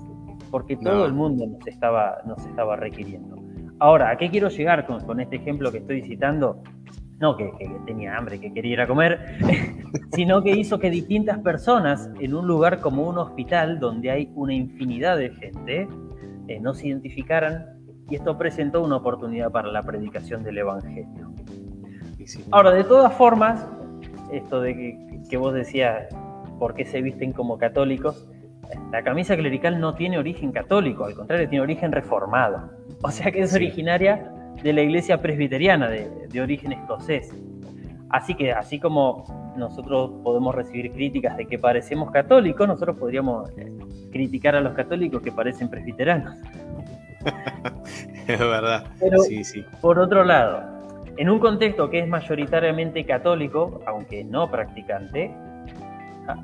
porque 0.52 0.76
todo 0.76 1.06
el 1.06 1.14
mundo 1.14 1.46
nos 1.48 1.66
estaba, 1.68 2.18
nos 2.26 2.44
estaba 2.46 2.76
requiriendo. 2.76 3.38
Ahora, 3.80 4.12
¿a 4.12 4.18
qué 4.18 4.30
quiero 4.30 4.50
llegar 4.50 4.86
con, 4.86 5.02
con 5.06 5.20
este 5.20 5.38
ejemplo 5.38 5.72
que 5.72 5.80
estoy 5.80 6.02
citando? 6.02 6.62
No 7.20 7.38
que, 7.38 7.52
que, 7.58 7.70
tenía 7.86 8.18
hambre, 8.18 8.40
que 8.40 8.52
quería 8.54 8.74
ir 8.74 8.82
a 8.82 8.88
comer, 8.88 9.38
sino 10.14 10.42
que 10.42 10.52
hizo 10.52 10.80
que 10.80 10.90
distintas 10.90 11.40
personas 11.40 12.10
en 12.20 12.34
un 12.34 12.48
lugar 12.48 12.80
como 12.82 13.08
un 13.08 13.18
hospital, 13.18 13.80
donde 13.80 14.12
hay 14.12 14.32
una 14.36 14.54
infinidad 14.54 15.18
de 15.18 15.30
gente, 15.30 15.88
no 16.62 16.74
se 16.74 16.88
identificaran 16.88 17.73
y 18.10 18.16
esto 18.16 18.38
presentó 18.38 18.84
una 18.84 18.98
oportunidad 18.98 19.52
para 19.52 19.72
la 19.72 19.84
predicación 19.84 20.44
del 20.44 20.58
Evangelio. 20.58 21.32
Ahora, 22.52 22.72
de 22.72 22.84
todas 22.84 23.14
formas, 23.14 23.68
esto 24.32 24.62
de 24.62 24.98
que, 25.30 25.38
vos 25.38 25.54
decías, 25.54 26.08
¿por 26.60 26.74
qué 26.74 26.86
se 26.86 27.02
visten 27.02 27.32
como 27.34 27.58
católicos? 27.58 28.28
La 28.92 29.04
camisa 29.04 29.36
clerical 29.36 29.80
no 29.80 29.94
tiene 29.96 30.18
origen 30.18 30.52
católico, 30.52 31.06
al 31.06 31.16
contrario, 31.16 31.48
tiene 31.50 31.64
origen 31.64 31.92
reformado. 31.92 32.72
O 33.02 33.12
sea 33.12 33.32
que 33.32 33.42
es 33.42 33.54
originaria 33.54 34.32
de 34.64 34.74
la 34.74 34.82
iglesia 34.82 35.22
presbiteriana, 35.22 35.90
de, 35.90 36.10
de, 36.30 36.42
origen 36.42 36.72
escocés. 36.72 37.34
Así 38.10 38.36
que, 38.36 38.52
así 38.52 38.80
como 38.80 39.26
nosotros 39.58 40.12
podemos 40.24 40.56
recibir 40.56 40.92
críticas 40.92 41.36
de 41.38 41.46
que 41.46 41.60
parecemos 41.60 42.12
católicos, 42.12 42.68
nosotros 42.68 42.98
podríamos 42.98 43.50
eh, 43.58 43.72
criticar 44.12 44.56
a 44.56 44.62
los 44.62 44.74
católicos 44.74 45.22
que 45.22 45.32
parecen 45.32 45.70
presbiterianos. 45.70 46.38
es 48.28 48.40
verdad. 48.40 48.86
sí, 49.28 49.44
sí. 49.44 49.66
por 49.82 50.00
otro 50.00 50.24
lado, 50.24 50.64
en 51.18 51.30
un 51.30 51.40
contexto 51.40 51.90
que 51.90 52.00
es 52.00 52.08
mayoritariamente 52.08 53.06
católico, 53.06 53.82
aunque 53.86 54.24
no 54.24 54.50
practicante, 54.50 55.32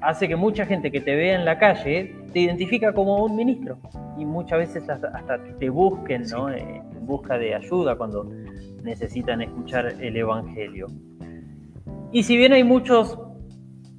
hace 0.02 0.28
que 0.28 0.36
mucha 0.36 0.66
gente 0.66 0.92
que 0.92 1.02
te 1.02 1.16
vea 1.16 1.36
en 1.36 1.46
la 1.46 1.58
calle 1.58 2.16
te 2.34 2.40
identifica 2.40 2.94
como 2.94 3.24
un 3.24 3.36
ministro 3.36 3.80
y 4.18 4.26
muchas 4.26 4.60
veces 4.60 4.90
hasta, 4.90 5.40
te 5.60 5.70
busquen 5.70 6.24
¿no? 6.30 6.50
Eh, 6.50 6.60
en 6.60 7.06
busca 7.06 7.38
de 7.38 7.56
ayuda 7.56 7.96
cuando 7.96 8.30
necesitan 8.84 9.42
escuchar 9.42 9.96
el 10.00 10.16
Evangelio. 10.16 10.88
Y 12.12 12.24
si 12.24 12.38
bien 12.38 12.54
hay 12.54 12.64
muchos 12.64 13.18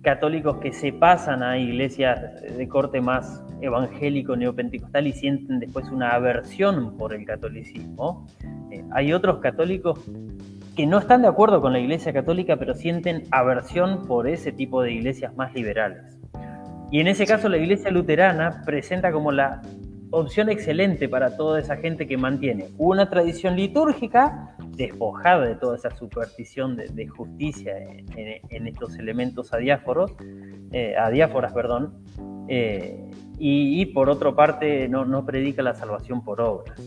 católicos 0.03 0.59
que 0.59 0.73
se 0.73 0.93
pasan 0.93 1.43
a 1.43 1.59
iglesias 1.59 2.21
de 2.57 2.69
corte 2.69 3.01
más 3.01 3.45
evangélico 3.61 4.37
neopentecostal 4.37 5.07
y 5.07 5.12
sienten 5.12 5.61
después 5.61 5.88
una 5.90 6.11
aversión 6.11 6.96
por 6.96 7.14
el 7.14 7.25
catolicismo. 7.25 8.27
Eh, 8.70 8.85
hay 8.92 9.12
otros 9.12 9.38
católicos 9.38 9.99
que 10.77 10.87
no 10.87 10.99
están 10.99 11.23
de 11.23 11.29
acuerdo 11.29 11.61
con 11.61 11.73
la 11.73 11.79
iglesia 11.79 12.12
católica, 12.12 12.57
pero 12.57 12.75
sienten 12.75 13.25
aversión 13.31 14.07
por 14.07 14.29
ese 14.29 14.53
tipo 14.53 14.83
de 14.83 14.92
iglesias 14.92 15.37
más 15.37 15.55
liberales. 15.55 16.18
Y 16.90 17.01
en 17.01 17.07
ese 17.07 17.27
caso 17.27 17.49
la 17.49 17.59
iglesia 17.59 17.90
luterana 17.90 18.63
presenta 18.65 19.13
como 19.13 19.31
la 19.31 19.63
opción 20.11 20.48
excelente 20.48 21.08
para 21.08 21.37
toda 21.37 21.61
esa 21.61 21.77
gente 21.77 22.06
que 22.06 22.17
mantiene 22.17 22.67
una 22.79 23.08
tradición 23.08 23.56
litúrgica 23.56 24.56
despojada 24.77 25.46
de 25.46 25.54
toda 25.54 25.77
esa 25.77 25.90
superstición 25.90 26.77
de, 26.77 27.06
justicia 27.06 27.75
en, 28.17 28.67
estos 28.67 28.98
elementos 28.98 29.52
adiáforos, 29.52 30.13
eh, 30.73 30.96
adiáforas, 30.96 31.52
perdón, 31.52 31.94
eh, 32.53 32.98
y, 33.38 33.87
por 33.87 34.11
otra 34.11 34.33
parte 34.35 34.88
no, 34.88 35.05
no, 35.07 35.25
predica 35.25 35.63
la 35.63 35.73
salvación 35.73 36.23
por 36.23 36.40
obras. 36.40 36.79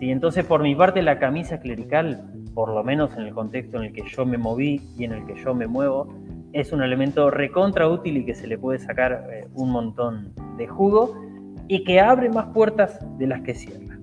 ¿Sí? 0.00 0.10
Entonces, 0.10 0.44
por 0.44 0.62
mi 0.62 0.74
parte, 0.74 1.02
la 1.02 1.18
camisa 1.18 1.60
clerical, 1.60 2.32
por 2.54 2.70
lo 2.72 2.82
menos 2.82 3.14
en 3.16 3.24
el 3.24 3.34
contexto 3.34 3.76
en 3.76 3.84
el 3.84 3.92
que 3.92 4.02
yo 4.08 4.24
me 4.24 4.38
moví 4.38 4.80
y 4.96 5.04
en 5.04 5.12
el 5.12 5.26
que 5.26 5.36
yo 5.36 5.54
me 5.54 5.66
muevo, 5.66 6.08
es 6.52 6.72
un 6.72 6.82
elemento 6.82 7.30
recontra 7.30 7.86
útil 7.86 8.16
y 8.16 8.24
que 8.24 8.34
se 8.34 8.46
le 8.46 8.56
puede 8.56 8.78
sacar 8.78 9.28
eh, 9.30 9.46
un 9.54 9.70
montón 9.70 10.32
de 10.56 10.66
jugo 10.66 11.14
y 11.68 11.84
que 11.84 12.00
abre 12.00 12.30
más 12.30 12.46
puertas 12.46 12.98
de 13.18 13.26
las 13.26 13.42
que 13.42 13.54
cierra. 13.54 13.98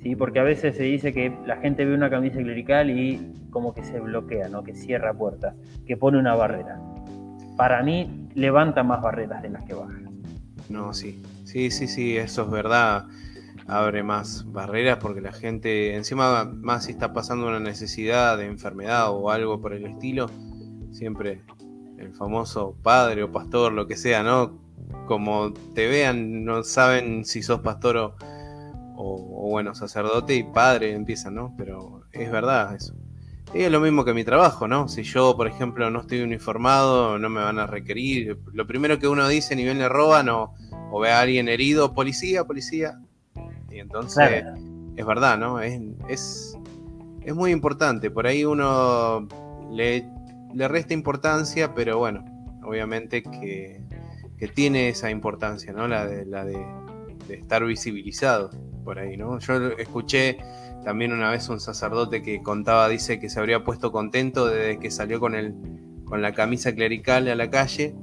¿sí? 0.00 0.14
Porque 0.14 0.38
a 0.38 0.44
veces 0.44 0.76
se 0.76 0.84
dice 0.84 1.12
que 1.12 1.36
la 1.46 1.56
gente 1.56 1.84
ve 1.84 1.94
una 1.94 2.10
camisa 2.10 2.38
clerical 2.38 2.90
y 2.90 3.34
como 3.50 3.74
que 3.74 3.82
se 3.82 3.98
bloquea, 3.98 4.48
¿no? 4.48 4.62
que 4.62 4.74
cierra 4.74 5.12
puertas, 5.12 5.56
que 5.84 5.96
pone 5.96 6.16
una 6.16 6.36
barrera. 6.36 6.80
Para 7.56 7.82
mí, 7.82 8.28
levanta 8.34 8.84
más 8.84 9.02
barreras 9.02 9.42
de 9.42 9.50
las 9.50 9.64
que 9.64 9.74
baja. 9.74 10.07
No, 10.68 10.92
sí. 10.92 11.22
Sí, 11.44 11.70
sí, 11.70 11.88
sí, 11.88 12.16
eso 12.16 12.42
es 12.42 12.50
verdad. 12.50 13.06
Abre 13.66 14.02
más 14.02 14.50
barreras 14.50 14.98
porque 14.98 15.20
la 15.20 15.32
gente, 15.32 15.94
encima 15.94 16.44
más 16.44 16.84
si 16.84 16.92
está 16.92 17.12
pasando 17.12 17.46
una 17.46 17.60
necesidad 17.60 18.38
de 18.38 18.46
enfermedad 18.46 19.10
o 19.10 19.30
algo 19.30 19.60
por 19.60 19.74
el 19.74 19.84
estilo, 19.86 20.30
siempre 20.90 21.42
el 21.98 22.14
famoso 22.14 22.76
padre 22.82 23.22
o 23.24 23.32
pastor, 23.32 23.72
lo 23.72 23.86
que 23.86 23.96
sea, 23.96 24.22
¿no? 24.22 24.58
Como 25.06 25.52
te 25.74 25.86
vean, 25.86 26.44
no 26.44 26.62
saben 26.62 27.24
si 27.24 27.42
sos 27.42 27.60
pastor 27.60 27.96
o, 27.96 28.14
o 28.96 29.48
bueno, 29.50 29.74
sacerdote 29.74 30.34
y 30.34 30.44
padre 30.44 30.92
empiezan, 30.92 31.34
¿no? 31.34 31.54
Pero 31.56 32.04
es 32.12 32.30
verdad 32.30 32.74
eso. 32.74 32.94
Y 33.54 33.62
es 33.62 33.72
lo 33.72 33.80
mismo 33.80 34.04
que 34.04 34.12
mi 34.12 34.24
trabajo, 34.24 34.68
¿no? 34.68 34.88
Si 34.88 35.02
yo, 35.02 35.36
por 35.36 35.46
ejemplo, 35.46 35.90
no 35.90 36.00
estoy 36.00 36.20
uniformado, 36.20 37.18
no 37.18 37.28
me 37.30 37.40
van 37.40 37.58
a 37.58 37.66
requerir. 37.66 38.38
Lo 38.52 38.66
primero 38.66 38.98
que 38.98 39.08
uno 39.08 39.26
dice, 39.26 39.56
ni 39.56 39.64
bien 39.64 39.78
le 39.78 39.88
roban 39.88 40.28
o, 40.28 40.54
o 40.90 41.00
ve 41.00 41.10
a 41.10 41.20
alguien 41.20 41.48
herido, 41.48 41.94
policía, 41.94 42.44
policía. 42.44 43.00
Y 43.70 43.78
entonces, 43.78 44.44
es 44.96 45.06
verdad, 45.06 45.38
¿no? 45.38 45.60
Es, 45.60 45.80
es, 46.08 46.58
es, 47.22 47.34
muy 47.34 47.50
importante. 47.52 48.10
Por 48.10 48.26
ahí 48.26 48.44
uno 48.44 49.26
le 49.72 50.04
le 50.54 50.68
resta 50.68 50.94
importancia, 50.94 51.74
pero 51.74 51.98
bueno, 51.98 52.24
obviamente 52.64 53.22
que, 53.22 53.80
tiene 54.54 54.88
esa 54.88 55.10
importancia, 55.10 55.72
¿no? 55.72 55.88
La 55.88 56.06
de, 56.06 56.24
la 56.24 56.44
de, 56.44 56.64
estar 57.28 57.64
visibilizado 57.64 58.50
por 58.84 58.98
ahí, 58.98 59.16
¿no? 59.16 59.38
Yo 59.40 59.68
escuché 59.72 60.38
también 60.88 61.12
una 61.12 61.30
vez 61.30 61.50
un 61.50 61.60
sacerdote 61.60 62.22
que 62.22 62.42
contaba, 62.42 62.88
dice 62.88 63.20
que 63.20 63.28
se 63.28 63.38
habría 63.38 63.62
puesto 63.62 63.92
contento 63.92 64.46
desde 64.46 64.78
que 64.78 64.90
salió 64.90 65.20
con, 65.20 65.34
el, 65.34 65.52
con 66.06 66.22
la 66.22 66.32
camisa 66.32 66.74
clerical 66.74 67.28
a 67.28 67.34
la 67.34 67.50
calle, 67.50 67.94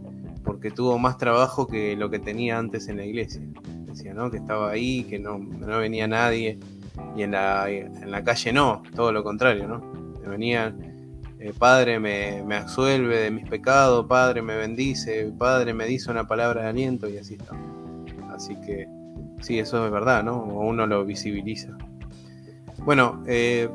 porque 0.43 0.69
tuvo 0.69 0.99
más 0.99 1.17
trabajo 1.17 1.65
que 1.65 1.95
lo 1.95 2.11
que 2.11 2.19
tenía 2.19 2.59
antes 2.59 2.87
en 2.87 2.97
la 2.97 3.05
iglesia. 3.05 3.41
Decía, 3.87 4.13
¿no? 4.13 4.29
Que 4.29 4.37
estaba 4.37 4.69
ahí, 4.69 5.03
que 5.05 5.17
no, 5.17 5.39
no 5.39 5.79
venía 5.79 6.07
nadie, 6.07 6.59
y 7.17 7.23
en 7.23 7.31
la, 7.31 7.67
en 7.71 8.11
la 8.11 8.23
calle 8.23 8.53
no, 8.53 8.83
todo 8.95 9.11
lo 9.11 9.23
contrario, 9.23 9.67
¿no? 9.67 9.81
Venían 10.29 10.77
eh, 11.39 11.53
Padre 11.57 11.99
me, 11.99 12.43
me, 12.43 12.57
absuelve 12.57 13.17
de 13.17 13.31
mis 13.31 13.49
pecados, 13.49 14.05
Padre 14.05 14.43
me 14.43 14.57
bendice, 14.57 15.33
Padre 15.35 15.73
me 15.73 15.87
dice 15.87 16.11
una 16.11 16.27
palabra 16.27 16.61
de 16.61 16.67
aliento 16.67 17.09
y 17.09 17.17
así 17.17 17.33
está. 17.33 17.55
Así 18.29 18.55
que 18.61 18.87
sí, 19.41 19.57
eso 19.57 19.83
es 19.83 19.91
verdad, 19.91 20.23
¿no? 20.23 20.43
Uno 20.43 20.85
lo 20.85 21.03
visibiliza. 21.03 21.75
Bueno, 22.85 23.23
eh, 23.27 23.67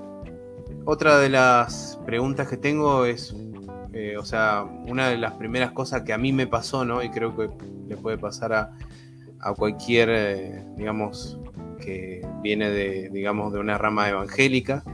otra 0.84 1.18
de 1.18 1.28
las 1.28 1.98
preguntas 2.06 2.48
que 2.48 2.56
tengo 2.56 3.04
es, 3.04 3.34
eh, 3.92 4.16
o 4.16 4.24
sea, 4.24 4.62
una 4.62 5.08
de 5.08 5.18
las 5.18 5.34
primeras 5.34 5.72
cosas 5.72 6.02
que 6.02 6.12
a 6.12 6.18
mí 6.18 6.32
me 6.32 6.46
pasó, 6.46 6.84
¿no? 6.84 7.02
Y 7.02 7.10
creo 7.10 7.36
que 7.36 7.50
le 7.88 7.96
puede 7.96 8.16
pasar 8.16 8.52
a, 8.52 8.72
a 9.40 9.52
cualquier, 9.52 10.64
digamos, 10.76 11.38
que 11.80 12.26
viene 12.42 12.70
de, 12.70 13.10
digamos, 13.10 13.52
de 13.52 13.58
una 13.58 13.76
rama 13.76 14.08
evangélica, 14.08 14.84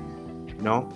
¿no? 0.63 0.89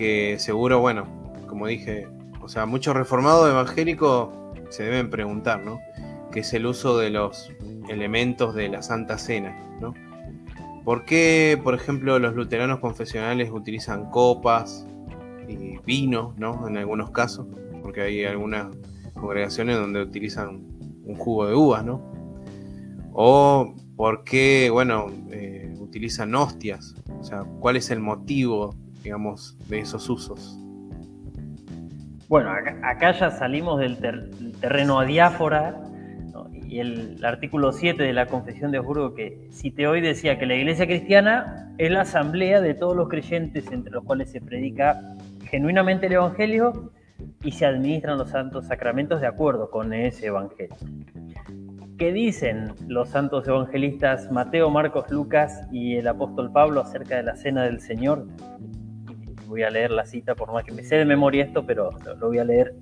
que 0.00 0.38
seguro, 0.38 0.80
bueno, 0.80 1.06
como 1.46 1.66
dije, 1.66 2.08
o 2.40 2.48
sea, 2.48 2.64
muchos 2.64 2.96
reformados 2.96 3.50
evangélicos 3.50 4.30
se 4.70 4.84
deben 4.84 5.10
preguntar, 5.10 5.60
¿no? 5.62 5.78
Que 6.32 6.40
es 6.40 6.54
el 6.54 6.64
uso 6.64 6.96
de 6.96 7.10
los 7.10 7.52
elementos 7.86 8.54
de 8.54 8.70
la 8.70 8.80
Santa 8.80 9.18
Cena. 9.18 9.54
¿Por 10.90 11.04
qué, 11.04 11.56
por 11.62 11.76
ejemplo, 11.76 12.18
los 12.18 12.34
luteranos 12.34 12.80
confesionales 12.80 13.48
utilizan 13.52 14.10
copas 14.10 14.84
y 15.48 15.78
vino, 15.86 16.34
¿no? 16.36 16.66
En 16.66 16.76
algunos 16.78 17.12
casos, 17.12 17.46
porque 17.80 18.00
hay 18.00 18.24
algunas 18.24 18.74
congregaciones 19.14 19.76
donde 19.76 20.02
utilizan 20.02 20.66
un 21.04 21.14
jugo 21.16 21.46
de 21.46 21.54
uvas, 21.54 21.84
¿no? 21.84 22.02
O 23.12 23.72
por 23.94 24.24
qué, 24.24 24.68
bueno, 24.70 25.06
eh, 25.30 25.72
utilizan 25.78 26.34
hostias, 26.34 26.96
o 27.20 27.22
sea, 27.22 27.44
¿cuál 27.60 27.76
es 27.76 27.92
el 27.92 28.00
motivo 28.00 28.74
digamos, 29.04 29.56
de 29.68 29.78
esos 29.78 30.08
usos. 30.08 30.58
Bueno, 32.28 32.50
acá, 32.50 33.12
ya 33.12 33.30
salimos 33.30 33.78
del, 33.78 33.96
terreno 34.60 34.98
adiáfora 34.98 35.80
y 36.70 36.78
el, 36.78 37.24
artículo 37.24 37.72
7 37.72 38.00
de 38.00 38.12
la 38.12 38.26
Confesión 38.26 38.70
de 38.70 38.78
Habsburgo 38.78 39.12
que 39.12 39.48
cité 39.50 39.88
hoy 39.88 40.00
decía 40.00 40.38
que 40.38 40.46
la 40.46 40.54
Iglesia 40.54 40.86
cristiana 40.86 41.74
es 41.78 41.90
la 41.90 42.02
asamblea 42.02 42.60
de 42.60 42.74
todos 42.74 42.96
los 42.96 43.08
creyentes 43.08 43.70
entre 43.72 43.92
los 43.92 44.04
cuales 44.04 44.30
se 44.30 44.40
predica 44.40 45.00
genuinamente 45.46 46.06
el 46.06 46.12
Evangelio 46.12 46.92
y 47.42 47.50
se 47.50 47.66
administran 47.66 48.18
los 48.18 48.30
santos 48.30 48.68
sacramentos 48.68 49.20
de 49.20 49.26
acuerdo 49.26 49.68
con 49.68 49.92
ese 49.92 50.28
Evangelio. 50.28 50.76
¿Qué 51.98 52.12
dicen 52.12 52.72
los 52.86 53.08
santos 53.08 53.48
evangelistas 53.48 54.30
Mateo, 54.30 54.70
Marcos, 54.70 55.10
Lucas 55.10 55.66
y 55.72 55.96
el 55.96 56.06
apóstol 56.06 56.52
Pablo 56.52 56.80
acerca 56.80 57.16
de 57.16 57.24
la 57.24 57.34
cena 57.34 57.64
del 57.64 57.80
Señor? 57.80 58.28
voy 59.50 59.64
a 59.64 59.70
leer 59.70 59.90
la 59.90 60.06
cita, 60.06 60.34
por 60.36 60.52
más 60.52 60.64
que 60.64 60.72
me 60.72 60.84
sé 60.84 60.96
de 60.96 61.04
memoria 61.04 61.44
esto, 61.44 61.66
pero 61.66 61.90
lo, 62.04 62.28
voy 62.28 62.38
a 62.38 62.44
leer. 62.44 62.72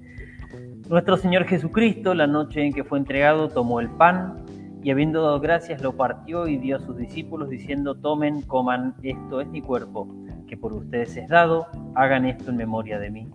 Nuestro 0.89 1.19
Señor 1.19 1.45
Jesucristo, 1.45 2.15
la 2.15 2.27
noche 2.27 2.65
en 2.65 2.73
que 2.73 2.83
fue 2.83 2.99
entregado, 2.99 3.51
tomó 3.51 3.79
el 3.81 3.91
pan 3.91 4.45
y 4.83 4.91
habiendo 4.91 5.23
dado 5.23 5.39
gracias 5.39 5.83
lo 5.83 5.93
partió 5.93 6.49
y 6.49 6.57
dio 6.57 6.77
a 6.77 6.81
sus 6.81 6.97
discípulos 6.97 7.51
diciendo, 7.51 7.95
tomen, 7.95 8.41
coman, 8.43 8.95
esto 9.03 9.43
es 9.43 9.49
mi 9.49 9.61
cuerpo, 9.61 10.09
que 10.47 10.57
por 10.57 10.73
ustedes 10.73 11.15
es 11.19 11.29
dado, 11.29 11.67
hagan 11.95 12.25
esto 12.25 12.51
en 12.51 12.57
memoria 12.57 12.99
de 12.99 13.11
mí. 13.11 13.29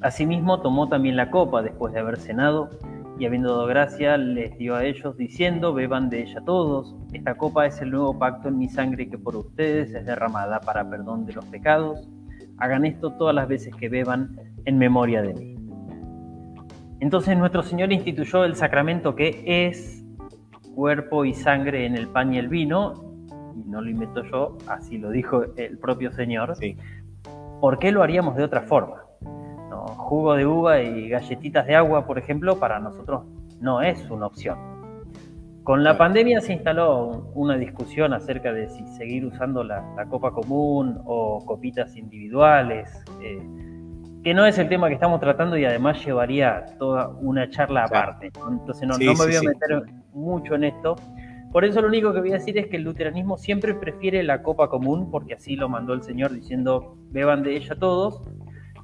Asimismo 0.00 0.60
tomó 0.60 0.88
también 0.88 1.16
la 1.16 1.30
copa 1.30 1.60
después 1.60 1.92
de 1.92 1.98
haber 1.98 2.18
cenado 2.18 2.70
y 3.18 3.26
habiendo 3.26 3.52
dado 3.52 3.66
gracia 3.66 4.16
les 4.16 4.56
dio 4.56 4.76
a 4.76 4.84
ellos 4.84 5.16
diciendo, 5.16 5.74
beban 5.74 6.08
de 6.08 6.22
ella 6.22 6.40
todos, 6.46 6.94
esta 7.12 7.36
copa 7.36 7.66
es 7.66 7.82
el 7.82 7.90
nuevo 7.90 8.16
pacto 8.16 8.48
en 8.48 8.58
mi 8.58 8.68
sangre 8.68 9.10
que 9.10 9.18
por 9.18 9.34
ustedes 9.34 9.92
es 9.92 10.06
derramada 10.06 10.60
para 10.60 10.88
perdón 10.88 11.26
de 11.26 11.32
los 11.32 11.44
pecados 11.46 12.08
Hagan 12.60 12.84
esto 12.84 13.12
todas 13.14 13.34
las 13.34 13.48
veces 13.48 13.74
que 13.74 13.88
beban 13.88 14.36
en 14.66 14.76
memoria 14.76 15.22
de 15.22 15.32
mí. 15.32 15.49
Entonces 17.00 17.36
nuestro 17.36 17.62
Señor 17.62 17.92
instituyó 17.92 18.44
el 18.44 18.56
sacramento 18.56 19.16
que 19.16 19.42
es 19.46 20.04
cuerpo 20.74 21.24
y 21.24 21.34
sangre 21.34 21.86
en 21.86 21.96
el 21.96 22.08
pan 22.08 22.32
y 22.32 22.38
el 22.38 22.48
vino, 22.48 22.94
y 23.56 23.68
no 23.68 23.80
lo 23.80 23.90
invento 23.90 24.22
yo, 24.24 24.58
así 24.68 24.98
lo 24.98 25.10
dijo 25.10 25.42
el 25.56 25.78
propio 25.78 26.12
Señor. 26.12 26.56
Sí. 26.56 26.76
¿Por 27.60 27.78
qué 27.78 27.90
lo 27.90 28.02
haríamos 28.02 28.36
de 28.36 28.44
otra 28.44 28.62
forma? 28.62 29.02
Jugo 29.96 30.34
de 30.34 30.44
uva 30.44 30.82
y 30.82 31.08
galletitas 31.08 31.66
de 31.66 31.74
agua, 31.74 32.06
por 32.06 32.18
ejemplo, 32.18 32.58
para 32.58 32.78
nosotros 32.80 33.24
no 33.60 33.80
es 33.80 34.10
una 34.10 34.26
opción. 34.26 34.58
Con 35.62 35.84
la 35.84 35.96
pandemia 35.96 36.40
se 36.40 36.54
instaló 36.54 37.30
una 37.34 37.56
discusión 37.56 38.12
acerca 38.12 38.52
de 38.52 38.68
si 38.68 38.86
seguir 38.88 39.24
usando 39.24 39.62
la, 39.62 39.84
copa 40.08 40.32
común 40.32 41.00
o 41.04 41.44
copitas 41.44 41.96
individuales, 41.96 43.04
eh, 43.22 43.40
que 44.22 44.34
no 44.34 44.44
es 44.44 44.58
el 44.58 44.68
tema 44.68 44.88
que 44.88 44.94
estamos 44.94 45.20
tratando 45.20 45.56
y 45.56 45.64
además 45.64 46.04
llevaría 46.04 46.66
toda 46.78 47.08
una 47.20 47.48
charla 47.48 47.84
aparte. 47.84 48.30
Entonces 48.48 48.86
no, 48.86 48.98
me 48.98 49.14
voy 49.14 49.36
a 49.36 49.42
meter 49.42 49.82
mucho 50.12 50.54
en 50.54 50.64
esto. 50.64 50.96
Por 51.52 51.64
eso 51.64 51.80
lo 51.80 51.88
único 51.88 52.12
que 52.12 52.20
voy 52.20 52.30
a 52.30 52.34
decir 52.34 52.56
es 52.58 52.68
que 52.68 52.76
el 52.76 52.84
luteranismo 52.84 53.36
siempre 53.36 53.74
prefiere 53.74 54.22
la 54.22 54.42
copa 54.42 54.68
común, 54.68 55.10
porque 55.10 55.34
así 55.34 55.56
lo 55.56 55.68
mandó 55.68 55.94
el 55.94 56.02
Señor 56.02 56.32
diciendo, 56.32 56.94
beban 57.10 57.42
de 57.42 57.56
ella 57.56 57.74
todos, 57.74 58.22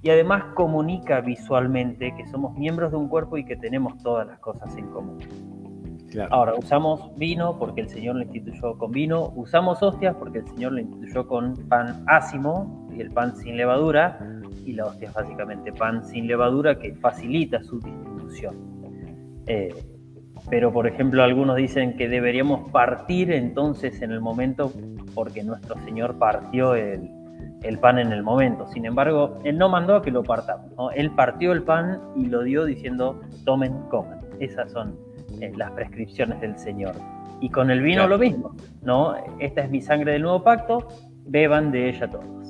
y 0.02 0.10
además 0.10 0.44
comunica 0.54 1.20
visualmente 1.20 2.12
que 2.16 2.26
somos 2.26 2.56
miembros 2.56 2.90
de 2.90 2.96
un 2.96 3.08
cuerpo 3.08 3.36
y 3.36 3.44
que 3.44 3.56
tenemos 3.56 3.96
todas 4.02 4.26
las 4.26 4.40
cosas 4.40 4.76
en 4.76 4.86
común. 4.88 5.18
Ahora, 6.30 6.54
usamos 6.54 7.16
vino 7.16 7.56
porque 7.58 7.82
el 7.82 7.88
Señor 7.88 8.16
lo 8.16 8.22
instituyó 8.22 8.76
con 8.78 8.90
vino, 8.90 9.32
usamos 9.36 9.82
hostias 9.82 10.16
porque 10.16 10.38
el 10.38 10.48
Señor 10.48 10.72
lo 10.72 10.80
instituyó 10.80 11.26
con 11.26 11.54
pan 11.68 12.04
ácimo 12.06 12.85
y 12.96 13.00
el 13.00 13.10
pan 13.10 13.36
sin 13.36 13.56
levadura, 13.56 14.18
y 14.64 14.72
la 14.72 14.86
hostia 14.86 15.08
es 15.08 15.14
básicamente 15.14 15.72
pan 15.72 16.04
sin 16.04 16.26
levadura 16.26 16.78
que 16.78 16.94
facilita 16.94 17.62
su 17.62 17.80
distribución. 17.80 18.56
Eh, 19.46 19.74
pero, 20.50 20.72
por 20.72 20.86
ejemplo, 20.86 21.22
algunos 21.22 21.56
dicen 21.56 21.96
que 21.96 22.08
deberíamos 22.08 22.70
partir 22.70 23.32
entonces 23.32 24.00
en 24.02 24.12
el 24.12 24.20
momento 24.20 24.72
porque 25.14 25.42
nuestro 25.42 25.76
Señor 25.84 26.18
partió 26.18 26.74
el, 26.74 27.10
pan 27.80 27.98
en 27.98 28.12
el 28.12 28.22
momento. 28.22 28.66
Sin 28.68 28.86
embargo, 28.86 29.38
Él 29.44 29.58
no 29.58 29.68
mandó 29.68 29.96
a 29.96 30.02
que 30.02 30.10
lo 30.10 30.22
partamos. 30.22 30.70
Él 30.94 31.10
partió 31.10 31.52
el 31.52 31.62
pan 31.62 32.00
y 32.14 32.26
lo 32.26 32.42
dio 32.42 32.64
diciendo, 32.64 33.20
tomen, 33.44 33.72
coman. 33.90 34.20
Esas 34.38 34.70
son 34.70 34.96
las 35.56 35.70
prescripciones 35.72 36.40
del 36.40 36.56
Señor. 36.58 36.94
Y 37.40 37.50
con 37.50 37.70
el 37.70 37.82
vino 37.82 38.06
lo 38.06 38.18
mismo, 38.18 38.54
¿no? 38.82 39.14
Esta 39.40 39.62
es 39.62 39.70
mi 39.70 39.82
sangre 39.82 40.12
del 40.12 40.22
nuevo 40.22 40.42
pacto, 40.42 40.86
beban 41.26 41.72
de 41.72 41.88
ella 41.88 42.08
todos. 42.08 42.45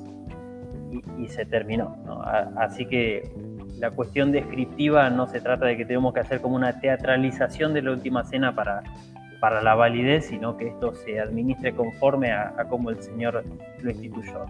Y, 1.17 1.27
se 1.29 1.45
terminó, 1.45 1.95
Así 2.57 2.85
que 2.85 3.31
la 3.79 3.91
cuestión 3.91 4.31
descriptiva 4.31 5.09
no 5.09 5.27
se 5.27 5.41
trata 5.41 5.65
de 5.65 5.77
que 5.77 5.85
tenemos 5.85 6.13
que 6.13 6.19
hacer 6.19 6.41
como 6.41 6.55
una 6.55 6.79
teatralización 6.79 7.73
de 7.73 7.81
la 7.81 7.91
última 7.91 8.23
cena 8.23 8.55
para, 8.55 8.83
para 9.39 9.61
la 9.61 9.75
validez, 9.75 10.25
sino 10.25 10.57
que 10.57 10.67
esto 10.67 10.93
se 10.95 11.19
administre 11.19 11.73
conforme 11.73 12.31
a, 12.31 12.53
como 12.69 12.89
el 12.89 13.01
Señor 13.01 13.43
lo 13.81 13.91
instituyó. 13.91 14.45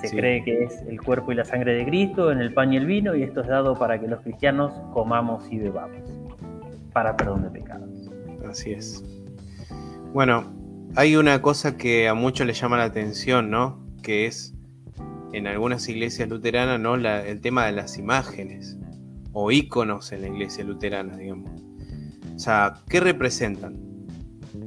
Se 0.00 0.10
cree 0.10 0.42
que 0.42 0.64
es 0.64 0.82
el 0.88 1.00
cuerpo 1.00 1.30
y 1.30 1.36
la 1.36 1.44
sangre 1.44 1.74
de 1.74 1.84
Cristo 1.84 2.32
en 2.32 2.40
el 2.40 2.52
pan 2.52 2.72
y 2.72 2.76
el 2.76 2.86
vino, 2.86 3.14
y 3.14 3.22
esto 3.22 3.40
es 3.40 3.46
dado 3.46 3.78
para 3.78 4.00
que 4.00 4.08
los 4.08 4.20
cristianos 4.20 4.72
comamos 4.92 5.44
y 5.50 5.58
bebamos 5.58 6.02
para 6.92 7.16
perdón 7.16 7.42
de 7.42 7.50
pecados. 7.50 7.88
Así 8.48 8.72
es. 8.72 9.02
Bueno, 10.12 10.44
hay 10.96 11.16
una 11.16 11.40
cosa 11.40 11.76
que 11.76 12.08
a 12.08 12.14
muchos 12.14 12.46
les 12.46 12.60
llama 12.60 12.76
la 12.76 12.84
atención, 12.84 13.50
¿no? 13.50 13.80
Que 14.02 14.26
es 14.26 14.51
en 15.32 15.46
algunas 15.46 15.88
iglesias 15.88 16.28
luteranas, 16.28 16.78
¿no? 16.78 16.94
el 16.94 17.40
tema 17.40 17.66
de 17.66 17.72
las 17.72 17.98
imágenes 17.98 18.76
o 19.32 19.50
íconos 19.50 20.12
en 20.12 20.22
la 20.22 20.28
iglesia 20.28 20.64
luterana, 20.64 21.16
digamos. 21.16 21.50
O 22.34 22.38
sea, 22.38 22.74
¿qué 22.88 23.00
representan? 23.00 23.76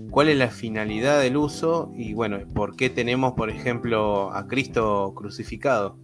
¿Cuál 0.10 0.30
es 0.30 0.38
la 0.38 0.48
finalidad 0.48 1.20
del 1.20 1.38
uso? 1.38 1.92
Y 1.96 2.14
bueno, 2.14 2.40
¿por 2.54 2.76
qué 2.76 2.90
tenemos, 2.90 3.34
por 3.34 3.50
ejemplo, 3.50 4.32
a 4.32 4.48
Cristo 4.48 5.14
crucificado? 5.16 5.98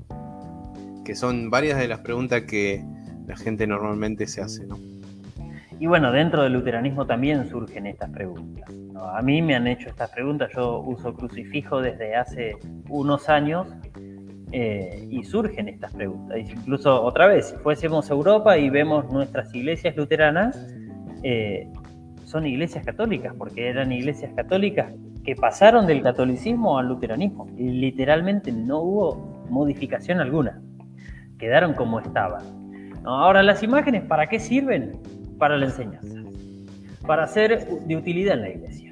Que 1.05 1.16
son 1.16 1.49
varias 1.49 1.80
de 1.80 1.88
las 1.88 1.99
preguntas 1.99 2.41
que 2.41 2.84
la 3.26 3.38
gente 3.38 3.66
normalmente 3.68 4.28
se 4.28 4.41
hace, 4.41 4.68
¿no? 4.68 4.78
Y 5.80 5.88
bueno, 5.88 6.12
dentro 6.12 6.43
del 6.43 6.53
luteranismo 6.53 7.07
también 7.07 7.49
surgen 7.49 7.88
estas 7.88 8.12
preguntas. 8.12 8.70
A 9.16 9.22
mí 9.24 9.41
me 9.41 9.55
han 9.55 9.66
hecho 9.66 9.89
estas 9.89 10.12
preguntas, 10.12 10.51
yo 10.53 10.80
uso 10.82 11.14
crucifijo 11.16 11.82
desde 11.82 12.16
hace 12.16 12.55
unos 12.88 13.30
años 13.30 13.68
Eh, 14.54 15.08
y 15.10 15.24
surgen 15.24 15.70
estas 15.70 15.93
preguntas. 15.93 16.38
Incluso 16.38 17.02
otra 17.02 17.28
vez, 17.28 17.49
si 17.49 17.56
fuésemos 17.58 18.10
a 18.12 18.14
Europa 18.14 18.58
y 18.58 18.70
vemos 18.70 19.10
nuestras 19.12 19.54
iglesias 19.56 19.95
luteranas, 19.95 20.68
eh, 21.24 21.68
son 22.26 22.45
iglesias 22.45 22.86
católicas, 22.86 23.34
porque 23.38 23.70
eran 23.70 23.91
iglesias 23.91 24.34
católicas 24.36 24.93
que 25.24 25.36
pasaron 25.36 25.88
del 25.88 26.02
catolicismo 26.02 26.78
al 26.78 26.88
luteranismo. 26.88 27.47
Literalmente 27.58 28.52
no 28.52 28.82
hubo 28.82 29.45
modificación 29.49 30.20
alguna. 30.20 30.62
Quedaron 31.38 31.74
como 31.74 31.99
estaban. 31.99 32.43
Ahora, 33.04 33.43
las 33.43 33.64
imágenes, 33.64 34.04
¿para 34.04 34.28
qué 34.28 34.39
sirven? 34.39 34.99
Para 35.38 35.58
la 35.58 35.66
enseñanza. 35.66 36.16
Para 37.06 37.26
ser 37.28 37.66
de 37.66 37.95
utilidad 37.95 38.36
en 38.36 38.41
la 38.41 38.49
iglesia. 38.49 38.91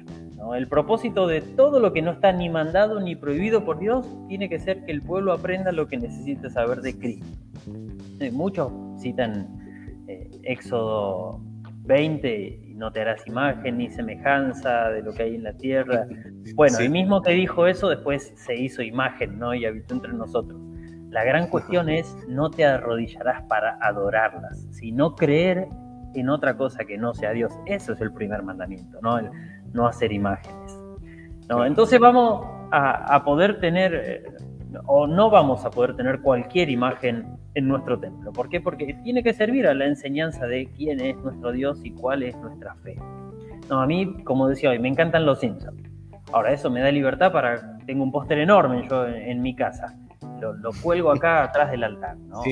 El 0.54 0.68
propósito 0.68 1.26
de 1.26 1.40
todo 1.40 1.80
lo 1.80 1.92
que 1.92 2.02
no 2.02 2.12
está 2.12 2.32
ni 2.32 2.48
mandado 2.48 3.00
ni 3.00 3.14
prohibido 3.14 3.64
por 3.64 3.78
Dios 3.78 4.06
tiene 4.28 4.48
que 4.48 4.58
ser 4.58 4.84
que 4.84 4.92
el 4.92 5.02
pueblo 5.02 5.32
aprenda 5.32 5.72
lo 5.72 5.86
que 5.86 5.96
necesita 5.96 6.50
saber 6.50 6.80
de 6.80 6.98
Cristo. 6.98 7.26
Muchos 8.32 8.72
citan 9.00 9.48
eh, 10.08 10.30
Éxodo 10.42 11.40
20 11.84 12.68
y 12.68 12.74
no 12.74 12.92
te 12.92 13.00
harás 13.00 13.26
imagen 13.26 13.78
ni 13.78 13.90
semejanza 13.90 14.90
de 14.90 15.02
lo 15.02 15.12
que 15.12 15.24
hay 15.24 15.34
en 15.34 15.44
la 15.44 15.52
tierra. 15.54 16.06
Bueno, 16.54 16.78
el 16.78 16.90
mismo 16.90 17.22
que 17.22 17.32
dijo 17.32 17.66
eso 17.66 17.88
después 17.88 18.32
se 18.34 18.56
hizo 18.56 18.82
imagen 18.82 19.38
¿no? 19.38 19.54
y 19.54 19.66
habitó 19.66 19.94
entre 19.94 20.12
nosotros. 20.14 20.58
La 21.10 21.22
gran 21.22 21.48
cuestión 21.48 21.88
es 21.90 22.16
no 22.28 22.50
te 22.50 22.64
arrodillarás 22.64 23.42
para 23.42 23.78
adorarlas, 23.80 24.66
sino 24.70 25.14
creer 25.14 25.68
en 26.14 26.28
otra 26.28 26.56
cosa 26.56 26.84
que 26.84 26.96
no 26.96 27.14
sea 27.14 27.32
Dios. 27.32 27.52
Eso 27.66 27.92
es 27.92 28.00
el 28.00 28.12
primer 28.12 28.42
mandamiento, 28.42 28.98
¿no? 29.02 29.18
No 29.72 29.86
hacer 29.86 30.12
imágenes. 30.12 30.78
¿no? 31.48 31.64
Entonces 31.64 31.98
vamos 31.98 32.46
a, 32.70 33.22
poder 33.24 33.60
tener, 33.60 33.94
eh, 33.94 34.22
o 34.86 35.06
no 35.06 35.30
vamos 35.30 35.64
a 35.64 35.70
poder 35.70 35.96
tener 35.96 36.20
cualquier 36.20 36.70
imagen 36.70 37.36
en 37.54 37.68
nuestro 37.68 37.98
templo. 37.98 38.32
¿Por 38.32 38.48
qué? 38.48 38.60
Porque 38.60 38.94
tiene 39.02 39.22
que 39.22 39.32
servir 39.32 39.66
a 39.66 39.74
la 39.74 39.86
enseñanza 39.86 40.46
de 40.46 40.66
quién 40.76 41.00
es 41.00 41.16
nuestro 41.18 41.52
Dios 41.52 41.80
y 41.84 41.90
cuál 41.90 42.22
es 42.22 42.36
nuestra 42.36 42.74
fe. 42.76 42.96
No, 43.68 43.80
a 43.80 43.86
mí, 43.86 44.22
como 44.24 44.48
decía 44.48 44.70
hoy, 44.70 44.78
me 44.78 44.88
encantan 44.88 45.26
los 45.26 45.40
Simpsons. 45.40 45.82
Ahora, 46.32 46.52
eso 46.52 46.70
me 46.70 46.80
da 46.80 46.90
libertad 46.90 47.32
para... 47.32 47.78
Tengo 47.86 48.04
un 48.04 48.12
póster 48.12 48.38
enorme 48.38 48.86
yo 48.88 49.06
en, 49.06 49.42
mi 49.42 49.56
casa. 49.56 49.96
Lo, 50.40 50.70
cuelgo 50.82 51.10
acá 51.10 51.42
atrás 51.44 51.70
del 51.70 51.82
altar. 51.82 52.16
¿no? 52.16 52.42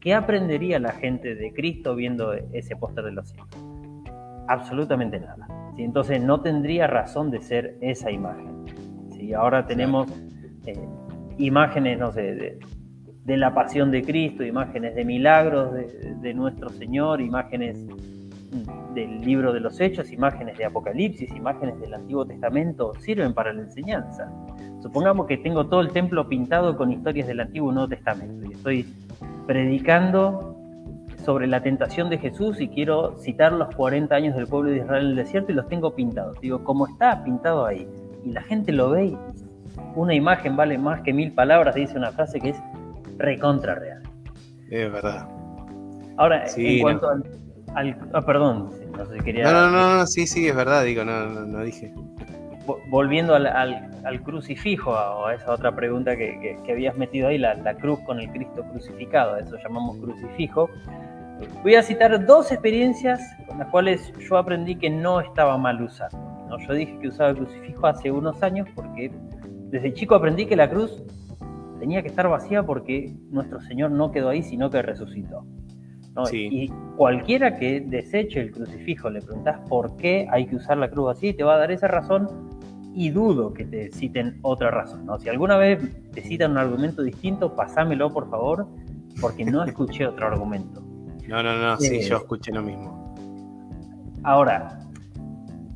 ¿Qué 0.00 0.14
aprendería 0.14 0.78
la 0.78 0.92
gente 0.92 1.34
de 1.34 1.52
Cristo 1.52 1.94
viendo 1.94 2.32
ese 2.32 2.76
póster 2.76 3.04
de 3.04 3.12
los 3.12 3.28
Simpsons? 3.28 4.10
Absolutamente 4.48 5.20
nada. 5.20 5.46
Entonces 5.84 6.22
no 6.22 6.40
tendría 6.40 6.86
razón 6.86 7.30
de 7.30 7.40
ser 7.42 7.76
esa 7.80 8.10
imagen. 8.10 8.64
¿sí? 9.12 9.32
Ahora 9.32 9.66
tenemos 9.66 10.08
eh, 10.66 10.78
imágenes, 11.38 11.98
no 11.98 12.12
sé, 12.12 12.58
de, 13.24 13.36
la 13.36 13.54
pasión 13.54 13.92
de 13.92 14.02
Cristo, 14.02 14.42
imágenes 14.44 14.96
de 14.96 15.04
milagros 15.04 15.72
de, 16.20 16.34
nuestro 16.34 16.68
Señor, 16.68 17.20
imágenes 17.20 17.86
del 18.92 19.20
libro 19.20 19.52
de 19.52 19.60
los 19.60 19.80
Hechos, 19.80 20.10
imágenes 20.10 20.58
de 20.58 20.64
Apocalipsis, 20.64 21.30
imágenes 21.36 21.78
del 21.80 21.94
Antiguo 21.94 22.26
Testamento, 22.26 22.92
sirven 22.98 23.32
para 23.32 23.52
la 23.52 23.62
enseñanza. 23.62 24.28
Supongamos 24.82 25.28
que 25.28 25.36
tengo 25.36 25.66
todo 25.68 25.80
el 25.80 25.92
templo 25.92 26.28
pintado 26.28 26.76
con 26.76 26.90
historias 26.90 27.28
del 27.28 27.38
Antiguo 27.38 27.70
y 27.70 27.74
Nuevo 27.74 27.88
Testamento 27.88 28.50
y 28.50 28.54
estoy 28.54 28.86
predicando 29.46 30.49
sobre 31.24 31.46
la 31.46 31.62
tentación 31.62 32.10
de 32.10 32.18
Jesús 32.18 32.60
y 32.60 32.68
quiero 32.68 33.16
citar 33.18 33.52
los 33.52 33.74
40 33.74 34.14
años 34.14 34.36
del 34.36 34.46
pueblo 34.46 34.70
de 34.70 34.78
Israel 34.78 35.04
en 35.04 35.10
el 35.10 35.16
desierto 35.16 35.52
y 35.52 35.54
los 35.54 35.68
tengo 35.68 35.94
pintados. 35.94 36.40
Digo, 36.40 36.64
como 36.64 36.86
está 36.86 37.22
pintado 37.24 37.66
ahí 37.66 37.86
y 38.24 38.30
la 38.30 38.42
gente 38.42 38.72
lo 38.72 38.90
ve, 38.90 39.16
una 39.94 40.14
imagen 40.14 40.56
vale 40.56 40.78
más 40.78 41.00
que 41.02 41.12
mil 41.12 41.32
palabras, 41.32 41.74
dice 41.74 41.96
una 41.96 42.12
frase 42.12 42.40
que 42.40 42.50
es 42.50 42.56
recontra 43.18 43.74
real. 43.74 44.02
Es 44.70 44.90
verdad. 44.90 45.28
Ahora, 46.16 46.44
en 46.56 46.80
cuanto 46.80 47.08
al, 47.74 47.96
ah, 48.12 48.22
perdón, 48.22 48.70
no 48.96 49.06
sé 49.06 49.18
si 49.18 49.24
quería... 49.24 49.50
No, 49.50 49.70
no, 49.70 49.96
no, 49.96 50.06
sí, 50.06 50.26
sí, 50.26 50.46
es 50.48 50.54
verdad, 50.54 50.84
digo, 50.84 51.04
no, 51.04 51.26
no, 51.26 51.62
dije. 51.62 51.92
Volviendo 52.88 53.34
al, 53.34 53.46
al, 53.46 54.22
crucifijo, 54.22 54.90
o 54.90 55.26
a 55.26 55.34
esa 55.34 55.52
otra 55.52 55.74
pregunta 55.74 56.16
que, 56.16 56.58
que, 56.64 56.72
habías 56.72 56.96
metido 56.96 57.28
ahí, 57.28 57.38
la, 57.38 57.54
la, 57.54 57.74
cruz 57.74 57.98
con 58.00 58.20
el 58.20 58.30
Cristo 58.30 58.64
crucificado, 58.70 59.36
eso 59.38 59.56
llamamos 59.56 59.96
crucifijo. 59.96 60.68
Voy 61.62 61.74
a 61.74 61.82
citar 61.82 62.26
dos 62.26 62.50
experiencias 62.52 63.20
con 63.46 63.58
las 63.58 63.68
cuales 63.68 64.12
yo 64.18 64.36
aprendí 64.36 64.76
que 64.76 64.90
no 64.90 65.20
estaba 65.20 65.58
mal 65.58 65.82
usar. 65.82 66.12
¿no? 66.48 66.58
Yo 66.58 66.74
dije 66.74 66.98
que 67.00 67.08
usaba 67.08 67.30
el 67.30 67.36
crucifijo 67.36 67.86
hace 67.86 68.10
unos 68.10 68.42
años 68.42 68.68
porque 68.74 69.10
desde 69.70 69.92
chico 69.94 70.14
aprendí 70.14 70.46
que 70.46 70.56
la 70.56 70.68
cruz 70.68 71.02
tenía 71.78 72.02
que 72.02 72.08
estar 72.08 72.28
vacía 72.28 72.62
porque 72.62 73.14
nuestro 73.30 73.60
Señor 73.60 73.90
no 73.90 74.10
quedó 74.10 74.28
ahí, 74.28 74.42
sino 74.42 74.70
que 74.70 74.82
resucitó. 74.82 75.44
Y 76.32 76.68
cualquiera 76.96 77.56
que 77.56 77.80
deseche 77.80 78.40
el 78.40 78.50
crucifijo, 78.50 79.08
le 79.08 79.22
preguntas 79.22 79.60
por 79.68 79.96
qué 79.96 80.26
hay 80.30 80.46
que 80.46 80.56
usar 80.56 80.76
la 80.76 80.90
cruz 80.90 81.16
así, 81.16 81.32
te 81.32 81.44
va 81.44 81.54
a 81.54 81.58
dar 81.58 81.70
esa 81.70 81.88
razón 81.88 82.50
y 82.94 83.10
dudo 83.10 83.54
que 83.54 83.64
te 83.64 83.90
citen 83.92 84.38
otra 84.42 84.70
razón. 84.70 85.06
¿no? 85.06 85.18
Si 85.18 85.28
alguna 85.28 85.56
vez 85.56 85.78
te 86.12 86.20
citan 86.20 86.52
un 86.52 86.58
argumento 86.58 87.02
distinto, 87.02 87.54
pasámelo 87.54 88.10
por 88.10 88.28
favor, 88.28 88.66
porque 89.20 89.44
no 89.44 89.62
escuché 89.64 90.06
otro 90.06 90.26
argumento. 90.26 90.82
No, 91.30 91.44
no, 91.44 91.56
no, 91.56 91.76
sí, 91.76 92.00
yo 92.00 92.16
escuché 92.16 92.50
lo 92.50 92.60
mismo. 92.60 93.14
Ahora, 94.24 94.80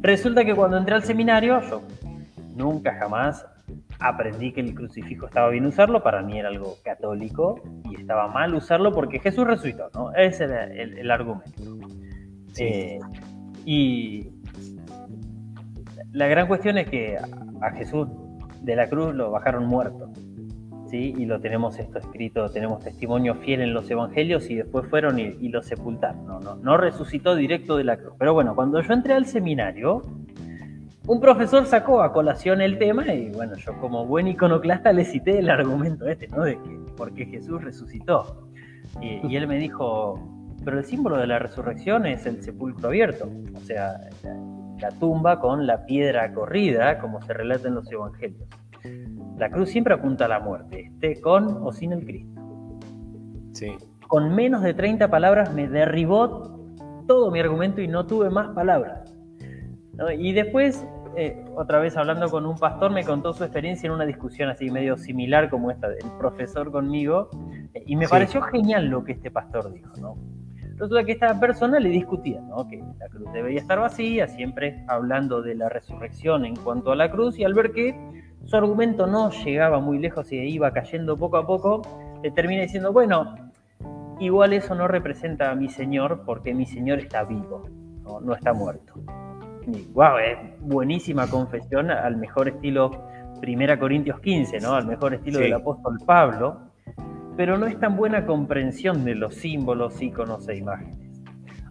resulta 0.00 0.44
que 0.44 0.52
cuando 0.52 0.76
entré 0.76 0.96
al 0.96 1.04
seminario, 1.04 1.60
yo 1.70 1.82
nunca 2.56 2.92
jamás 2.98 3.46
aprendí 4.00 4.52
que 4.52 4.62
el 4.62 4.74
crucifijo 4.74 5.26
estaba 5.26 5.50
bien 5.50 5.64
usarlo, 5.64 6.02
para 6.02 6.22
mí 6.22 6.40
era 6.40 6.48
algo 6.48 6.76
católico 6.82 7.62
y 7.88 8.00
estaba 8.00 8.26
mal 8.26 8.52
usarlo 8.52 8.92
porque 8.92 9.20
Jesús 9.20 9.46
resucitó, 9.46 9.90
¿no? 9.94 10.12
Ese 10.12 10.42
era 10.42 10.64
el, 10.64 11.08
argumento. 11.08 11.62
Eh, 12.58 12.98
y 13.64 14.30
la 16.10 16.26
gran 16.26 16.48
cuestión 16.48 16.78
es 16.78 16.88
que 16.88 17.16
a 17.16 17.70
Jesús 17.70 18.08
de 18.60 18.74
la 18.74 18.88
cruz 18.88 19.14
lo 19.14 19.30
bajaron 19.30 19.66
muerto 19.66 20.10
y 20.96 21.26
lo 21.26 21.40
tenemos 21.40 21.78
esto 21.78 21.98
escrito, 21.98 22.48
tenemos 22.48 22.82
testimonio 22.82 23.34
fiel 23.34 23.60
en 23.60 23.74
los 23.74 23.90
evangelios 23.90 24.50
y 24.50 24.56
después 24.56 24.86
fueron 24.88 25.18
y, 25.18 25.48
lo 25.48 25.62
sepultaron. 25.62 26.26
No, 26.26 26.40
no, 26.40 26.56
no 26.56 26.76
resucitó 26.76 27.34
directo 27.34 27.76
de 27.76 27.84
la 27.84 27.96
cruz. 27.96 28.14
Pero 28.18 28.34
bueno, 28.34 28.54
cuando 28.54 28.80
yo 28.80 28.92
entré 28.92 29.14
al 29.14 29.26
seminario, 29.26 30.02
un 31.06 31.20
profesor 31.20 31.66
sacó 31.66 32.02
a 32.02 32.12
colación 32.12 32.62
el 32.62 32.78
tema 32.78 33.12
y 33.12 33.30
bueno, 33.30 33.56
yo 33.56 33.78
como 33.78 34.06
buen 34.06 34.26
iconoclasta 34.26 34.92
le 34.92 35.04
cité 35.04 35.38
el 35.38 35.50
argumento 35.50 36.08
este, 36.08 36.28
¿no? 36.28 36.44
De 36.44 36.54
que 36.54 36.78
porque 36.96 37.26
Jesús 37.26 37.62
resucitó. 37.62 38.48
Y, 39.00 39.36
él 39.36 39.46
me 39.48 39.56
dijo, 39.56 40.18
pero 40.64 40.78
el 40.78 40.84
símbolo 40.84 41.18
de 41.18 41.26
la 41.26 41.38
resurrección 41.38 42.06
es 42.06 42.26
el 42.26 42.42
sepulcro 42.42 42.88
abierto, 42.88 43.28
o 43.54 43.60
sea, 43.60 44.00
la 44.80 44.90
tumba 44.92 45.40
con 45.40 45.66
la 45.66 45.84
piedra 45.84 46.32
corrida, 46.32 46.98
como 47.00 47.20
se 47.22 47.32
relata 47.32 47.68
en 47.68 47.74
los 47.74 47.90
evangelios. 47.90 48.48
La 49.38 49.50
cruz 49.50 49.70
siempre 49.70 49.94
apunta 49.94 50.26
a 50.26 50.28
la 50.28 50.40
muerte, 50.40 50.86
esté 50.86 51.20
con 51.20 51.46
o 51.62 51.72
sin 51.72 51.92
el 51.92 52.04
Cristo. 52.04 52.40
Sí. 53.52 53.72
Con 54.06 54.34
menos 54.34 54.62
de 54.62 54.74
30 54.74 55.10
palabras 55.10 55.52
me 55.54 55.68
derribó 55.68 56.54
todo 57.06 57.30
mi 57.30 57.40
argumento 57.40 57.80
y 57.80 57.88
no 57.88 58.06
tuve 58.06 58.30
más 58.30 58.48
palabras. 58.48 59.14
Y 60.18 60.32
después, 60.32 60.86
eh, 61.16 61.44
otra 61.54 61.78
vez 61.78 61.96
hablando 61.96 62.28
con 62.28 62.46
un 62.46 62.58
pastor, 62.58 62.90
me 62.90 63.04
contó 63.04 63.32
su 63.32 63.44
experiencia 63.44 63.86
en 63.86 63.92
una 63.92 64.04
discusión 64.04 64.48
así 64.48 64.70
medio 64.70 64.96
similar 64.96 65.48
como 65.50 65.70
esta 65.70 65.88
del 65.88 66.10
profesor 66.18 66.72
conmigo, 66.72 67.30
eh, 67.74 67.82
y 67.86 67.96
me 67.96 68.08
pareció 68.08 68.42
genial 68.42 68.86
lo 68.86 69.04
que 69.04 69.12
este 69.12 69.30
pastor 69.30 69.72
dijo. 69.72 69.92
¿no? 70.00 70.16
Resulta 70.76 71.04
que 71.04 71.12
esta 71.12 71.38
persona 71.38 71.78
le 71.78 71.90
discutía 71.90 72.40
¿no? 72.40 72.66
que 72.66 72.82
la 72.98 73.08
cruz 73.08 73.32
debería 73.32 73.60
estar 73.60 73.78
vacía, 73.78 74.26
siempre 74.26 74.84
hablando 74.88 75.42
de 75.42 75.54
la 75.54 75.68
resurrección 75.68 76.44
en 76.44 76.56
cuanto 76.56 76.90
a 76.90 76.96
la 76.96 77.10
cruz, 77.10 77.38
y 77.38 77.44
al 77.44 77.54
ver 77.54 77.72
que 77.72 78.23
su 78.46 78.56
argumento 78.56 79.06
no 79.06 79.30
llegaba 79.30 79.80
muy 79.80 79.98
lejos 79.98 80.30
y 80.32 80.36
iba 80.36 80.72
cayendo 80.72 81.16
poco 81.16 81.36
a 81.36 81.46
poco, 81.46 81.82
le 82.22 82.30
termina 82.30 82.62
diciendo, 82.62 82.92
bueno, 82.92 83.34
igual 84.20 84.52
eso 84.52 84.74
no 84.74 84.88
representa 84.88 85.50
a 85.50 85.54
mi 85.54 85.68
Señor 85.68 86.22
porque 86.24 86.54
mi 86.54 86.66
Señor 86.66 86.98
está 86.98 87.24
vivo, 87.24 87.68
no, 88.02 88.34
está 88.34 88.52
muerto. 88.52 88.94
Y, 89.66 89.82
wow, 89.92 90.18
es 90.18 90.38
buenísima 90.60 91.26
confesión 91.26 91.90
al 91.90 92.16
mejor 92.16 92.48
estilo 92.48 92.90
1 93.42 93.78
Corintios 93.78 94.20
15, 94.20 94.60
¿no? 94.60 94.74
Al 94.74 94.86
mejor 94.86 95.14
estilo 95.14 95.40
del 95.40 95.54
apóstol 95.54 95.98
Pablo, 96.04 96.60
pero 97.36 97.58
no 97.58 97.66
es 97.66 97.78
tan 97.78 97.96
buena 97.96 98.26
comprensión 98.26 99.04
de 99.04 99.14
los 99.14 99.34
símbolos, 99.34 100.00
íconos 100.00 100.48
e 100.48 100.56
imágenes. 100.56 101.04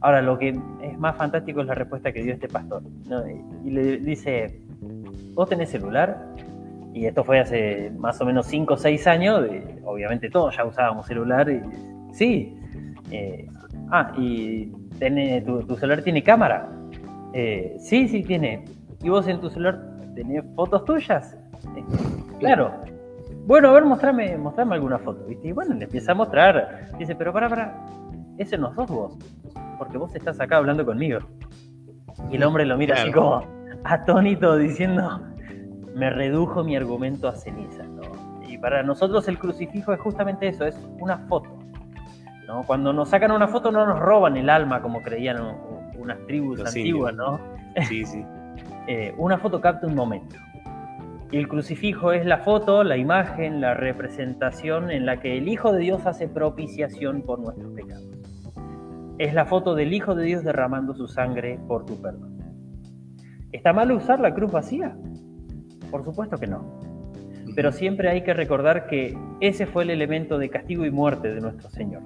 Ahora, 0.01 0.21
lo 0.21 0.37
que 0.37 0.49
es 0.49 0.99
más 0.99 1.15
fantástico 1.15 1.61
es 1.61 1.67
la 1.67 1.75
respuesta 1.75 2.11
que 2.11 2.21
dio 2.21 2.33
este 2.33 2.49
pastor. 2.49 2.83
Y 3.63 3.69
le 3.69 3.97
dice, 3.99 4.59
¿vos 5.33 5.47
tenés 5.47 5.69
celular? 5.69 6.35
Y 6.93 7.05
esto 7.05 7.23
fue 7.23 7.39
hace 7.39 7.91
más 7.97 8.21
o 8.21 8.25
menos 8.25 8.45
5 8.47 8.73
o 8.73 8.77
6 8.77 9.07
años, 9.07 9.41
obviamente 9.83 10.29
todos 10.29 10.55
ya 10.55 10.65
usábamos 10.65 11.07
celular. 11.07 11.49
Y, 11.49 11.61
sí. 12.13 12.57
Eh, 13.11 13.47
ah, 13.91 14.11
¿y 14.17 14.71
tiene, 14.99 15.41
tu, 15.41 15.75
celular 15.75 16.03
tiene 16.03 16.23
cámara? 16.23 16.69
Eh, 17.33 17.75
sí, 17.79 18.07
sí 18.07 18.23
tiene. 18.23 18.65
¿Y 19.01 19.09
vos 19.09 19.27
en 19.27 19.41
tu 19.41 19.49
celular 19.49 19.81
tenés 20.15 20.43
fotos 20.55 20.85
tuyas? 20.85 21.35
Eh, 21.75 21.83
claro. 22.39 22.71
bueno, 23.47 23.69
a 23.69 23.73
ver, 23.73 23.85
mostrame, 23.85 24.37
mostrame 24.37 24.75
alguna 24.75 24.99
foto, 24.99 25.25
¿viste? 25.25 25.47
Y 25.47 25.51
bueno, 25.51 25.73
le 25.73 25.85
empieza 25.85 26.11
a 26.11 26.15
mostrar. 26.15 26.91
Dice, 26.99 27.15
pero 27.15 27.33
para, 27.33 27.49
para, 27.49 27.75
ese 28.37 28.57
no 28.57 28.73
sos 28.75 28.87
vos, 28.87 29.17
porque 29.77 29.97
vos 29.97 30.13
estás 30.15 30.39
acá 30.39 30.57
hablando 30.57 30.85
conmigo. 30.85 31.19
Y 32.29 32.35
el 32.35 32.43
hombre 32.43 32.65
lo 32.65 32.77
mira 32.77 32.95
así 32.95 33.11
como 33.11 33.43
atónito 33.83 34.57
diciendo, 34.57 35.21
me 35.95 36.09
redujo 36.09 36.63
mi 36.63 36.75
argumento 36.75 37.27
a 37.27 37.35
cenizas. 37.35 37.87
Y 38.47 38.57
para 38.57 38.83
nosotros 38.83 39.27
el 39.27 39.39
crucifijo 39.39 39.93
es 39.93 39.99
justamente 39.99 40.47
eso, 40.47 40.65
es 40.65 40.77
una 40.99 41.17
foto. 41.27 41.49
¿no? 42.47 42.63
Cuando 42.63 42.93
nos 42.93 43.09
sacan 43.09 43.31
una 43.31 43.47
foto 43.47 43.71
no 43.71 43.85
nos 43.85 43.99
roban 43.99 44.37
el 44.37 44.49
alma 44.49 44.81
como 44.81 45.01
creían 45.01 45.37
unas 45.97 46.19
tribus 46.27 46.59
antiguas, 46.65 47.15
¿no? 47.15 47.39
Sí, 47.87 48.05
sí. 48.05 48.25
Eh, 48.85 49.15
una 49.17 49.37
foto 49.37 49.61
capta 49.61 49.87
un 49.87 49.95
momento. 49.95 50.35
Y 51.31 51.37
el 51.37 51.47
crucifijo 51.47 52.11
es 52.11 52.25
la 52.25 52.39
foto, 52.39 52.83
la 52.83 52.97
imagen, 52.97 53.61
la 53.61 53.73
representación 53.73 54.91
en 54.91 55.05
la 55.05 55.21
que 55.21 55.37
el 55.37 55.47
Hijo 55.47 55.71
de 55.71 55.79
Dios 55.79 56.05
hace 56.05 56.27
propiciación 56.27 57.21
por 57.21 57.39
nuestros 57.39 57.71
pecados. 57.71 58.05
Es 59.17 59.33
la 59.33 59.45
foto 59.45 59.73
del 59.73 59.93
Hijo 59.93 60.15
de 60.15 60.25
Dios 60.25 60.43
derramando 60.43 60.93
su 60.93 61.07
sangre 61.07 61.59
por 61.65 61.85
tu 61.85 62.01
perdón. 62.01 62.37
¿Está 63.53 63.71
mal 63.71 63.91
usar 63.93 64.19
la 64.19 64.33
cruz 64.33 64.51
vacía? 64.51 64.97
Por 65.93 66.03
supuesto 66.03 66.39
que 66.39 66.47
no. 66.47 66.65
Pero 67.55 67.71
siempre 67.71 68.09
hay 68.09 68.23
que 68.23 68.33
recordar 68.33 68.87
que 68.87 69.15
ese 69.41 69.67
fue 69.67 69.83
el 69.83 69.91
elemento 69.91 70.39
de 70.39 70.49
castigo 70.49 70.87
y 70.87 70.89
muerte 70.89 71.31
de 71.31 71.39
nuestro 71.39 71.69
Señor. 71.69 72.01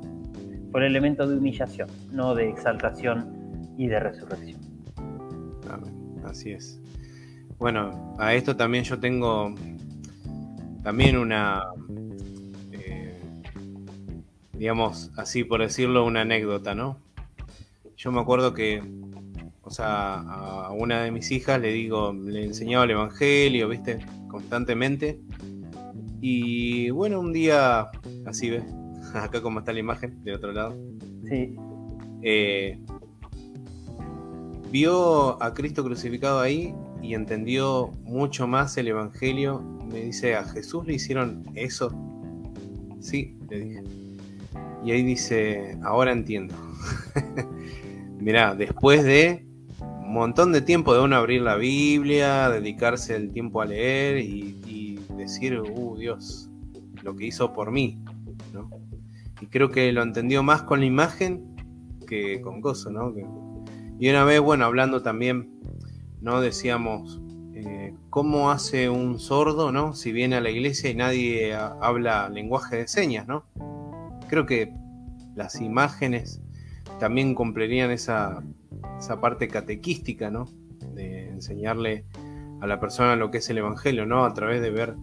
Fue 0.73 0.81
el 0.81 0.87
elemento 0.87 1.25
de 1.25 1.37
humillación, 1.37 1.87
no 2.11 2.35
de 2.35 2.49
exaltación 2.49 3.73
y 3.77 3.87
de 3.87 3.97
resurrección. 4.01 4.59
Así 6.25 6.51
es. 6.51 6.81
Bueno, 7.59 8.17
a 8.19 8.33
esto 8.33 8.57
también 8.57 8.83
yo 8.83 8.99
tengo 8.99 9.55
también 10.83 11.17
una, 11.17 11.63
eh, 12.73 13.17
digamos, 14.51 15.11
así 15.15 15.45
por 15.45 15.61
decirlo, 15.61 16.03
una 16.03 16.21
anécdota, 16.21 16.75
¿no? 16.75 16.97
Yo 17.95 18.11
me 18.11 18.19
acuerdo 18.19 18.53
que 18.53 18.83
o 19.67 19.69
sea, 19.69 20.21
a 20.21 20.71
una 20.71 21.03
de 21.03 21.11
mis 21.11 21.29
hijas 21.29 21.59
le 21.59 21.73
digo, 21.73 22.13
le 22.13 22.45
enseñaba 22.45 22.85
el 22.85 22.91
Evangelio, 22.91 23.67
¿viste? 23.67 23.99
Constantemente. 24.29 25.19
Y 26.21 26.89
bueno, 26.91 27.19
un 27.19 27.33
día, 27.33 27.89
así 28.25 28.49
ves, 28.49 28.63
acá 29.13 29.41
como 29.41 29.59
está 29.59 29.73
la 29.73 29.79
imagen, 29.79 30.23
de 30.23 30.33
otro 30.33 30.53
lado. 30.53 30.73
Sí. 31.27 31.53
Eh, 32.21 32.79
vio 34.71 35.43
a 35.43 35.53
Cristo 35.53 35.83
crucificado 35.83 36.39
ahí 36.39 36.73
y 37.01 37.13
entendió 37.13 37.87
mucho 38.03 38.47
más 38.47 38.77
el 38.77 38.87
Evangelio. 38.87 39.59
Me 39.91 39.99
dice, 39.99 40.35
¿a 40.35 40.45
Jesús 40.45 40.87
le 40.87 40.93
hicieron 40.93 41.43
eso? 41.55 41.91
Sí, 43.01 43.37
le 43.49 43.59
dije. 43.59 43.83
Y 44.85 44.91
ahí 44.91 45.03
dice, 45.03 45.77
ahora 45.83 46.13
entiendo. 46.13 46.55
Mirá, 48.21 48.55
después 48.55 49.03
de 49.03 49.46
montón 50.13 50.51
de 50.51 50.61
tiempo 50.61 50.93
de 50.93 51.01
uno 51.01 51.15
abrir 51.15 51.41
la 51.41 51.55
Biblia, 51.55 52.49
dedicarse 52.49 53.15
el 53.15 53.31
tiempo 53.31 53.61
a 53.61 53.65
leer 53.65 54.17
y, 54.19 54.99
decir, 55.17 55.59
uh, 55.59 55.97
Dios, 55.97 56.49
lo 57.01 57.15
que 57.15 57.25
hizo 57.25 57.51
por 57.51 57.71
mí. 57.71 57.97
Y 59.41 59.47
creo 59.47 59.71
que 59.71 59.91
lo 59.91 60.03
entendió 60.03 60.43
más 60.43 60.61
con 60.61 60.79
la 60.79 60.85
imagen 60.85 61.55
que 62.07 62.39
con 62.41 62.61
cosas, 62.61 62.93
¿no? 62.93 63.13
y 63.99 64.09
una 64.09 64.23
vez, 64.23 64.39
bueno, 64.39 64.65
hablando 64.65 65.01
también, 65.01 65.49
¿no? 66.21 66.39
Decíamos, 66.39 67.19
eh, 67.53 67.93
¿cómo 68.09 68.51
hace 68.51 68.89
un 68.89 69.19
sordo, 69.19 69.71
¿no? 69.71 69.93
Si 69.93 70.11
viene 70.11 70.35
a 70.35 70.41
la 70.41 70.51
iglesia 70.51 70.89
y 70.91 70.95
nadie 70.95 71.55
habla 71.55 72.29
lenguaje 72.29 72.77
de 72.77 72.87
señas, 72.87 73.27
¿no? 73.27 73.43
Creo 74.29 74.45
que 74.45 74.71
las 75.35 75.59
imágenes 75.59 76.41
también 76.99 77.35
cumplirían 77.35 77.91
esa, 77.91 78.43
esa 78.99 79.19
parte 79.21 79.47
catequística, 79.47 80.29
¿no? 80.29 80.49
De 80.93 81.29
enseñarle 81.29 82.05
a 82.61 82.67
la 82.67 82.79
persona 82.79 83.15
lo 83.15 83.31
que 83.31 83.37
es 83.39 83.49
el 83.49 83.59
Evangelio, 83.59 84.05
¿no? 84.05 84.25
A 84.25 84.33
través 84.33 84.61
de 84.61 84.71
ver 84.71 84.95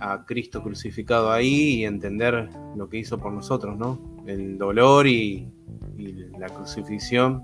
a 0.00 0.24
Cristo 0.26 0.62
crucificado 0.62 1.32
ahí 1.32 1.76
y 1.76 1.84
entender 1.84 2.50
lo 2.76 2.88
que 2.88 2.98
hizo 2.98 3.18
por 3.18 3.32
nosotros, 3.32 3.78
¿no? 3.78 3.98
El 4.26 4.58
dolor 4.58 5.06
y, 5.06 5.52
la 6.38 6.50
crucifixión 6.50 7.42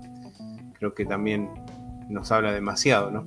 creo 0.73 0.93
que 0.93 1.05
también 1.05 1.49
nos 2.07 2.31
habla 2.31 2.51
demasiado, 2.51 3.09
¿no? 3.09 3.25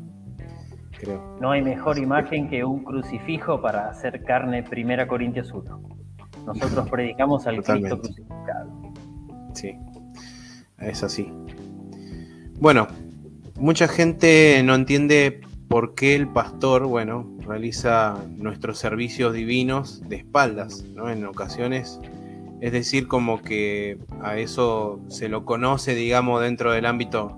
Creo. 1.00 1.36
No 1.40 1.50
hay 1.50 1.62
mejor 1.62 1.98
imagen 1.98 2.48
que 2.48 2.64
un 2.64 2.84
crucifijo 2.84 3.60
para 3.60 3.90
hacer 3.90 4.22
carne, 4.22 4.62
Primera 4.62 5.08
Corintios 5.08 5.52
1. 5.52 5.80
Nosotros 6.46 6.88
predicamos 6.88 7.44
al 7.48 7.62
Cristo 7.64 7.98
crucificado. 7.98 8.94
Sí, 9.54 9.76
es 10.78 11.02
así. 11.02 11.32
Bueno, 12.58 12.88
mucha 13.56 13.88
gente 13.88 14.62
no 14.64 14.74
entiende 14.74 15.40
por 15.68 15.94
qué 15.94 16.14
el 16.14 16.28
pastor, 16.28 16.86
bueno, 16.86 17.36
realiza 17.40 18.16
nuestros 18.36 18.78
servicios 18.78 19.34
divinos 19.34 20.02
de 20.08 20.16
espaldas, 20.16 20.84
¿no? 20.94 21.10
En 21.10 21.24
ocasiones, 21.24 22.00
es 22.60 22.72
decir, 22.72 23.08
como 23.08 23.42
que 23.42 23.98
a 24.22 24.38
eso 24.38 25.00
se 25.08 25.28
lo 25.28 25.44
conoce, 25.44 25.94
digamos, 25.94 26.40
dentro 26.40 26.72
del 26.72 26.86
ámbito 26.86 27.36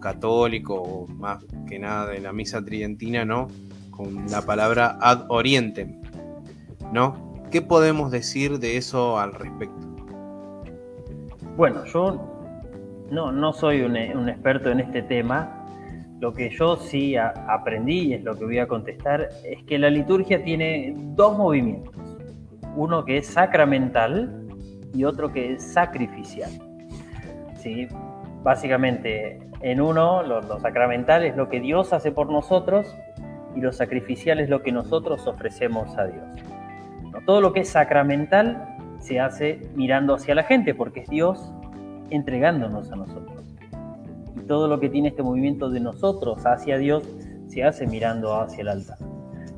católico, 0.00 0.74
o 0.74 1.06
más 1.08 1.44
que 1.68 1.78
nada 1.78 2.06
de 2.06 2.20
la 2.20 2.32
misa 2.32 2.64
tridentina, 2.64 3.24
¿no? 3.24 3.48
Con 3.90 4.30
la 4.30 4.42
palabra 4.42 4.98
ad 5.00 5.24
orientem, 5.28 6.00
¿no? 6.92 7.30
¿Qué 7.50 7.62
podemos 7.62 8.10
decir 8.10 8.58
de 8.58 8.76
eso 8.76 9.18
al 9.18 9.32
respecto? 9.34 9.88
Bueno, 11.56 11.84
yo 11.86 12.39
no, 13.10 13.32
no 13.32 13.52
soy 13.52 13.82
un, 13.82 13.96
experto 13.96 14.70
en 14.70 14.80
este 14.80 15.02
tema. 15.02 15.66
Lo 16.20 16.32
que 16.32 16.50
yo 16.50 16.76
sí 16.76 17.16
aprendí, 17.16 18.08
y 18.08 18.14
es 18.14 18.22
lo 18.22 18.36
que 18.36 18.44
voy 18.44 18.58
a 18.58 18.68
contestar, 18.68 19.28
es 19.44 19.62
que 19.64 19.78
la 19.78 19.90
liturgia 19.90 20.42
tiene 20.44 20.94
dos 20.96 21.36
movimientos. 21.36 21.94
Uno 22.76 23.04
que 23.04 23.18
es 23.18 23.26
sacramental 23.26 24.46
y 24.94 25.04
otro 25.04 25.32
que 25.32 25.54
es 25.54 25.72
sacrificial. 25.72 26.50
¿Sí? 27.56 27.88
Básicamente, 28.42 29.38
en 29.60 29.80
uno, 29.80 30.22
lo, 30.22 30.60
sacramental 30.60 31.24
es 31.24 31.36
lo 31.36 31.48
que 31.48 31.60
Dios 31.60 31.92
hace 31.92 32.12
por 32.12 32.30
nosotros 32.30 32.94
y 33.56 33.60
lo 33.60 33.72
sacrificial 33.72 34.40
es 34.40 34.48
lo 34.48 34.62
que 34.62 34.72
nosotros 34.72 35.26
ofrecemos 35.26 35.96
a 35.98 36.06
Dios. 36.06 36.24
Todo 37.26 37.40
lo 37.40 37.52
que 37.52 37.60
es 37.60 37.70
sacramental 37.70 38.76
se 38.98 39.20
hace 39.20 39.60
mirando 39.74 40.14
hacia 40.14 40.34
la 40.34 40.44
gente 40.44 40.74
porque 40.74 41.00
es 41.00 41.08
Dios 41.08 41.52
entregándonos 42.10 42.90
a 42.92 42.96
nosotros. 42.96 43.44
Y 44.36 44.46
todo 44.46 44.68
lo 44.68 44.78
que 44.80 44.88
tiene 44.88 45.08
este 45.08 45.22
movimiento 45.22 45.70
de 45.70 45.80
nosotros 45.80 46.44
hacia 46.44 46.78
Dios 46.78 47.08
se 47.48 47.64
hace 47.64 47.86
mirando 47.86 48.34
hacia 48.40 48.62
el 48.62 48.68
altar. 48.68 48.98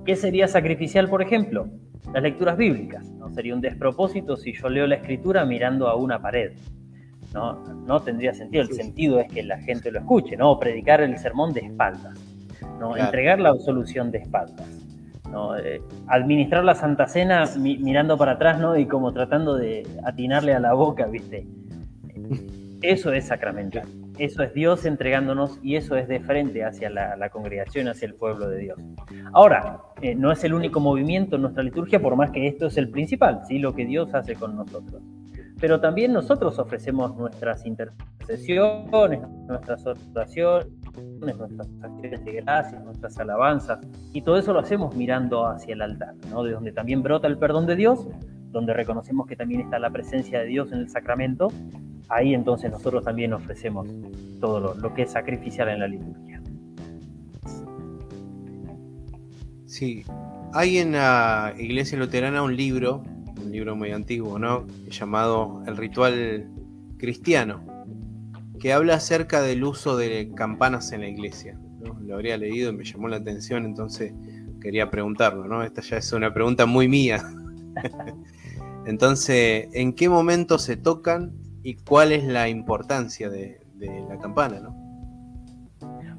¿Qué 0.05 0.17
sería 0.17 0.49
sacrificial, 0.49 1.09
por 1.09 1.23
ejemplo? 1.23 1.69
Las 2.13 2.23
lecturas 2.23 2.57
bíblicas. 2.57 3.09
No 3.13 3.31
sería 3.31 3.55
un 3.55 3.61
despropósito 3.61 4.37
si 4.37 4.53
yo 4.53 4.69
leo 4.69 4.87
la 4.87 4.97
escritura 4.97 5.45
mirando 5.45 5.89
a 5.89 5.95
una 5.95 6.21
pared. 6.21 6.53
No, 7.33 7.63
no 7.87 8.01
tendría 8.01 8.35
sentido. 8.35 8.63
El 8.63 8.73
sentido 8.73 9.21
es 9.21 9.33
que 9.33 9.43
la 9.43 9.59
gente 9.59 9.91
lo 9.91 10.01
escuche, 10.01 10.37
¿no? 10.37 10.59
Predicar 10.59 11.01
el 11.01 11.17
sermón 11.19 11.53
de 11.53 11.61
espaldas. 11.61 12.19
¿no? 12.79 12.97
Entregar 12.97 13.39
la 13.41 13.51
absolución 13.51 14.11
de 14.11 14.19
espaldas. 14.19 14.67
¿no? 15.31 15.57
Eh, 15.57 15.81
administrar 16.09 16.65
la 16.65 16.75
Santa 16.75 17.07
Cena 17.07 17.45
mirando 17.57 18.19
para 18.19 18.33
atrás, 18.33 18.59
¿no? 18.59 18.77
Y 18.77 18.87
como 18.87 19.13
tratando 19.13 19.57
de 19.57 19.87
atinarle 20.05 20.53
a 20.55 20.61
la 20.61 20.75
boca, 20.75 21.07
¿viste? 21.07 21.47
Eso 22.83 23.13
es 23.13 23.27
sacramental. 23.27 23.87
Eso 24.19 24.43
es 24.43 24.53
Dios 24.55 24.85
entregándonos 24.85 25.59
y 25.63 25.77
eso 25.77 25.97
es 25.97 26.09
de 26.09 26.19
frente 26.21 26.65
hacia 26.65 26.91
la, 26.91 27.31
congregación, 27.31 27.89
hacia 27.89 28.07
el 28.07 28.15
pueblo 28.15 28.49
de 28.49 28.59
Dios. 28.59 28.79
Ahora, 29.33 29.81
eh, 30.03 30.17
no 30.17 30.33
es 30.33 30.43
el 30.43 30.53
único 30.53 30.81
movimiento 30.81 31.37
en 31.37 31.43
nuestra 31.43 31.63
liturgia, 31.63 32.01
por 32.03 32.17
más 32.17 32.33
que 32.33 32.49
esto 32.49 32.67
es 32.67 32.77
el 32.77 32.91
principal, 32.91 33.41
¿sí? 33.47 33.59
lo 33.59 33.73
que 33.73 33.87
Dios 33.87 34.13
hace 34.15 34.35
con 34.35 34.57
nosotros. 34.57 35.01
Pero 35.61 35.81
también 35.81 36.13
nosotros 36.13 36.59
ofrecemos 36.59 37.17
nuestras 37.17 37.65
intercesiones, 37.65 39.21
nuestras 39.47 39.87
oraciones, 39.87 40.67
nuestras 41.21 41.69
acciones 41.83 42.25
de 42.25 42.33
gracias, 42.33 42.85
nuestras 42.85 43.17
alabanzas, 43.19 43.79
y 44.13 44.23
todo 44.23 44.39
eso 44.39 44.53
lo 44.53 44.59
hacemos 44.59 44.97
mirando 44.97 45.47
hacia 45.47 45.75
el 45.75 45.83
altar, 45.83 46.15
¿no? 46.31 46.43
de 46.43 46.51
donde 46.51 46.73
también 46.73 47.03
brota 47.03 47.29
el 47.29 47.39
perdón 47.39 47.67
de 47.67 47.77
Dios, 47.77 48.09
donde 48.51 48.75
reconocemos 48.75 49.27
que 49.27 49.37
también 49.37 49.61
está 49.61 49.79
la 49.79 49.91
presencia 49.91 50.41
de 50.41 50.47
Dios 50.47 50.73
en 50.73 50.81
el 50.81 50.91
sacramento, 50.91 51.49
ahí 52.09 52.35
entonces 52.35 52.71
nosotros 52.71 53.05
también 53.05 53.33
ofrecemos 53.33 53.89
todo 54.41 54.75
lo, 54.75 54.95
que 54.95 55.03
es 55.03 55.13
sacrificial 55.13 55.69
en 55.69 55.81
la 55.81 55.89
liturgia. 55.89 56.43
Sí, 59.67 60.05
hay 60.53 60.79
en 60.79 60.93
la 60.93 61.55
iglesia 61.59 61.99
luterana 61.99 62.43
un 62.43 62.57
libro, 62.57 63.03
un 63.43 63.51
libro 63.51 63.75
muy 63.75 63.93
antiguo, 63.93 64.39
¿no? 64.39 64.67
Llamado 64.91 65.63
El 65.67 65.77
ritual 65.77 66.47
cristiano, 66.99 67.61
que 68.61 68.73
habla 68.73 68.95
acerca 68.95 69.41
del 69.41 69.65
uso 69.65 69.97
de 69.97 70.31
campanas 70.35 70.93
en 70.93 71.01
la 71.01 71.09
iglesia. 71.09 71.59
Lo 72.01 72.15
habría 72.15 72.37
leído 72.37 72.71
y 72.71 72.77
me 72.77 72.85
llamó 72.85 73.09
la 73.09 73.17
atención, 73.17 73.65
entonces 73.65 74.13
quería 74.63 74.91
preguntarlo, 74.91 75.47
¿no? 75.47 75.63
Esta 75.63 75.83
ya 75.83 75.97
es 75.97 76.13
una 76.13 76.33
pregunta 76.33 76.67
muy 76.67 76.89
mía. 76.89 77.23
Entonces, 78.87 79.69
¿en 79.73 79.93
qué 79.93 80.09
momento 80.09 80.59
se 80.59 80.77
tocan 80.77 81.33
y 81.63 81.75
cuál 81.77 82.13
es 82.13 82.25
la 82.25 82.49
importancia 82.49 83.31
de, 83.31 83.61
la 84.09 84.19
campana, 84.19 84.61
¿no? 84.61 84.75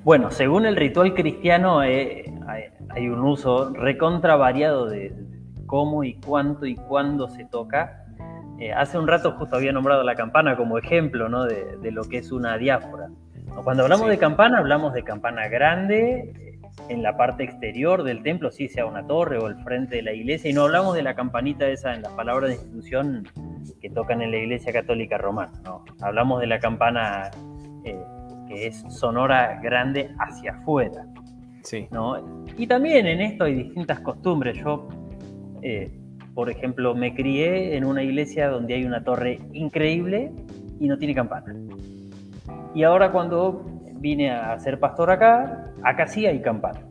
Bueno, 0.03 0.31
según 0.31 0.65
el 0.65 0.75
ritual 0.75 1.13
cristiano 1.13 1.81
eh, 1.81 2.25
hay, 2.89 3.07
un 3.07 3.19
uso 3.19 3.69
recontra 3.69 4.35
variado 4.35 4.87
de, 4.87 5.15
cómo 5.65 6.03
y 6.03 6.15
cuánto 6.15 6.65
y 6.65 6.75
cuándo 6.75 7.29
se 7.29 7.45
toca. 7.45 8.05
Eh, 8.59 8.73
hace 8.73 8.99
un 8.99 9.07
rato 9.07 9.31
justo 9.31 9.55
había 9.55 9.71
nombrado 9.71 10.03
la 10.03 10.15
campana 10.15 10.57
como 10.57 10.77
ejemplo 10.77 11.29
¿no? 11.29 11.45
de, 11.45 11.91
lo 11.91 12.03
que 12.03 12.17
es 12.17 12.31
una 12.31 12.57
diáfora. 12.57 13.09
Cuando 13.63 13.83
hablamos 13.83 14.09
de 14.09 14.17
campana, 14.17 14.57
hablamos 14.57 14.93
de 14.93 15.03
campana 15.03 15.47
grande, 15.47 16.52
en 16.89 17.03
la 17.03 17.15
parte 17.17 17.43
exterior 17.43 18.03
del 18.03 18.23
templo, 18.23 18.51
sí 18.51 18.67
sea 18.67 18.85
una 18.85 19.05
torre 19.05 19.37
o 19.37 19.47
el 19.47 19.55
frente 19.63 19.97
de 19.97 20.01
la 20.01 20.13
iglesia, 20.13 20.49
y 20.49 20.53
no 20.53 20.63
hablamos 20.63 20.95
de 20.95 21.03
la 21.03 21.15
campanita 21.15 21.67
esa 21.67 21.93
en 21.93 22.01
las 22.01 22.11
palabras 22.13 22.49
de 22.49 22.55
institución 22.55 23.27
que 23.81 23.89
tocan 23.89 24.21
en 24.21 24.31
la 24.31 24.37
iglesia 24.37 24.73
católica 24.73 25.17
romana, 25.17 25.51
no. 25.63 25.83
Hablamos 26.01 26.39
de 26.41 26.47
la 26.47 26.59
campana 26.59 27.31
eh, 27.85 28.03
que 28.47 28.67
es 28.67 28.83
sonora 28.89 29.59
grande 29.61 30.11
hacia 30.19 30.53
afuera. 30.53 31.05
Sí. 31.63 31.87
¿no? 31.91 32.45
Y 32.57 32.67
también 32.67 33.07
en 33.07 33.21
esto 33.21 33.45
hay 33.45 33.55
distintas 33.55 34.01
costumbres. 34.01 34.57
Yo, 34.57 34.89
eh, 35.61 35.91
por 36.33 36.49
ejemplo, 36.49 36.93
me 36.93 37.13
crié 37.13 37.77
en 37.77 37.85
una 37.85 38.03
iglesia 38.03 38.49
donde 38.49 38.73
hay 38.73 38.85
una 38.85 39.03
torre 39.03 39.39
increíble 39.53 40.31
y 40.79 40.87
no 40.87 40.97
tiene 40.97 41.15
campana. 41.15 41.55
Y 42.75 42.83
ahora 42.83 43.11
cuando 43.11 43.65
vine 44.03 44.31
a 44.31 44.59
ser 44.59 44.79
pastor 44.79 45.09
acá, 45.11 45.71
acá 45.81 46.07
sí 46.07 46.25
hay 46.25 46.41
campana. 46.41 46.81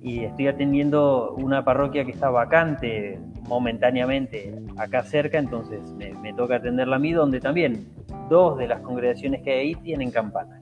Y 0.00 0.22
estoy 0.22 0.46
atendiendo 0.46 1.34
una 1.34 1.64
parroquia 1.64 2.04
que 2.04 2.12
está 2.12 2.30
vacante 2.30 3.18
momentáneamente 3.48 4.54
acá 4.76 5.02
cerca, 5.02 5.38
entonces 5.38 5.80
me, 5.94 6.32
toca 6.34 6.56
atenderla 6.56 6.96
a 6.96 6.98
mí, 7.00 7.12
donde 7.12 7.40
también 7.40 7.88
dos 8.30 8.56
de 8.58 8.68
las 8.68 8.80
congregaciones 8.80 9.42
que 9.42 9.50
hay 9.50 9.58
ahí 9.58 9.74
tienen 9.74 10.12
campana. 10.12 10.60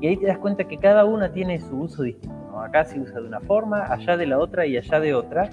Y 0.00 0.06
ahí 0.06 0.16
te 0.16 0.26
das 0.26 0.38
cuenta 0.38 0.64
que 0.64 0.78
cada 0.78 1.04
una 1.04 1.32
tiene 1.32 1.58
su 1.58 1.80
uso 1.80 2.04
distinto. 2.04 2.60
Acá 2.60 2.84
se 2.84 3.00
usa 3.00 3.20
de 3.20 3.26
una 3.26 3.40
forma, 3.40 3.92
allá 3.92 4.16
de 4.16 4.26
la 4.26 4.38
otra 4.38 4.66
y 4.66 4.76
allá 4.76 5.00
de 5.00 5.14
otra. 5.14 5.50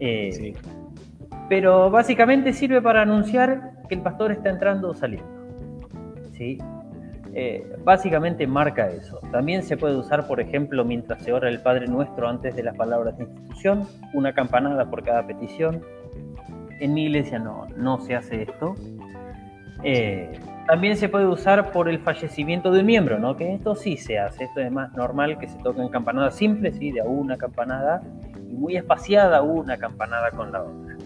Eh, 0.00 0.54
pero 1.48 1.88
básicamente 1.88 2.52
sirve 2.52 2.82
para 2.82 3.02
anunciar 3.02 3.74
que 3.88 3.94
el 3.94 4.02
pastor 4.02 4.32
está 4.32 4.50
entrando 4.50 4.90
o 4.90 4.94
saliendo. 4.94 5.28
¿sí? 6.32 6.58
Eh, 7.36 7.76
básicamente 7.84 8.46
marca 8.46 8.88
eso. 8.88 9.18
También 9.32 9.62
se 9.62 9.76
puede 9.76 9.96
usar, 9.96 10.26
por 10.26 10.40
ejemplo, 10.40 10.84
mientras 10.84 11.22
se 11.22 11.32
ora 11.32 11.48
el 11.48 11.60
Padre 11.60 11.88
Nuestro 11.88 12.28
antes 12.28 12.54
de 12.54 12.62
las 12.62 12.76
palabras 12.76 13.16
de 13.18 13.24
institución, 13.24 13.88
una 14.12 14.32
campanada 14.32 14.88
por 14.88 15.02
cada 15.02 15.26
petición. 15.26 15.82
En 16.80 16.94
mi 16.94 17.06
iglesia 17.06 17.38
no, 17.38 17.66
no 17.76 18.00
se 18.00 18.14
hace 18.14 18.42
esto. 18.42 18.74
Eh, 19.82 20.32
también 20.66 20.96
se 20.96 21.08
puede 21.08 21.26
usar 21.26 21.72
por 21.72 21.88
el 21.88 21.98
fallecimiento 21.98 22.70
de 22.70 22.80
un 22.80 22.86
miembro, 22.86 23.18
¿no? 23.18 23.36
Que 23.36 23.52
esto 23.52 23.74
sí 23.74 23.96
se 23.96 24.18
hace, 24.18 24.44
esto 24.44 24.60
es 24.60 24.72
más 24.72 24.92
normal 24.94 25.38
que 25.38 25.48
se 25.48 25.58
toquen 25.58 25.88
campanadas 25.88 26.36
simples, 26.36 26.76
¿sí? 26.78 26.90
De 26.90 27.02
una 27.02 27.36
campanada 27.36 28.02
y 28.48 28.54
muy 28.54 28.76
espaciada 28.76 29.42
una 29.42 29.76
campanada 29.76 30.30
con 30.30 30.52
la 30.52 30.62
otra. 30.62 30.96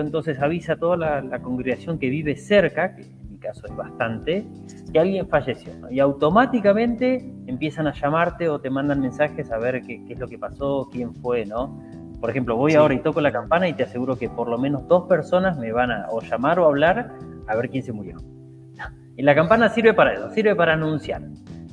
Entonces 0.00 0.40
avisa 0.40 0.74
a 0.74 0.76
toda 0.76 0.96
la, 0.96 1.38
congregación 1.40 1.98
que 1.98 2.08
vive 2.08 2.36
cerca, 2.36 2.96
caso 3.42 3.66
es 3.66 3.76
bastante, 3.76 4.46
que 4.92 4.98
alguien 4.98 5.28
falleció. 5.28 5.72
Y 5.90 6.00
automáticamente 6.00 7.30
empiezan 7.46 7.86
a 7.86 7.92
llamarte 7.92 8.48
o 8.48 8.60
te 8.60 8.70
mandan 8.70 9.00
mensajes 9.00 9.50
a 9.50 9.58
ver 9.58 9.82
qué, 9.82 10.02
es 10.08 10.18
lo 10.18 10.28
que 10.28 10.38
pasó, 10.38 10.88
quién 10.90 11.14
fue, 11.16 11.44
¿no? 11.44 11.78
Por 12.20 12.30
ejemplo, 12.30 12.56
voy 12.56 12.74
ahora 12.74 12.94
y 12.94 13.00
toco 13.00 13.20
la 13.20 13.32
campana 13.32 13.68
y 13.68 13.74
te 13.74 13.82
aseguro 13.82 14.16
que 14.16 14.28
por 14.28 14.48
lo 14.48 14.56
menos 14.56 14.86
dos 14.86 15.08
personas 15.08 15.58
me 15.58 15.72
van 15.72 15.90
a 15.90 16.06
o 16.10 16.20
llamar 16.20 16.58
o 16.60 16.66
hablar 16.66 17.12
a 17.48 17.56
ver 17.56 17.68
quién 17.68 17.82
se 17.82 17.92
murió. 17.92 18.16
Y 19.14 19.22
la 19.22 19.34
campana 19.34 19.68
sirve 19.68 19.92
para 19.92 20.14
eso, 20.14 20.30
sirve 20.30 20.56
para 20.56 20.72
anunciar. 20.72 21.20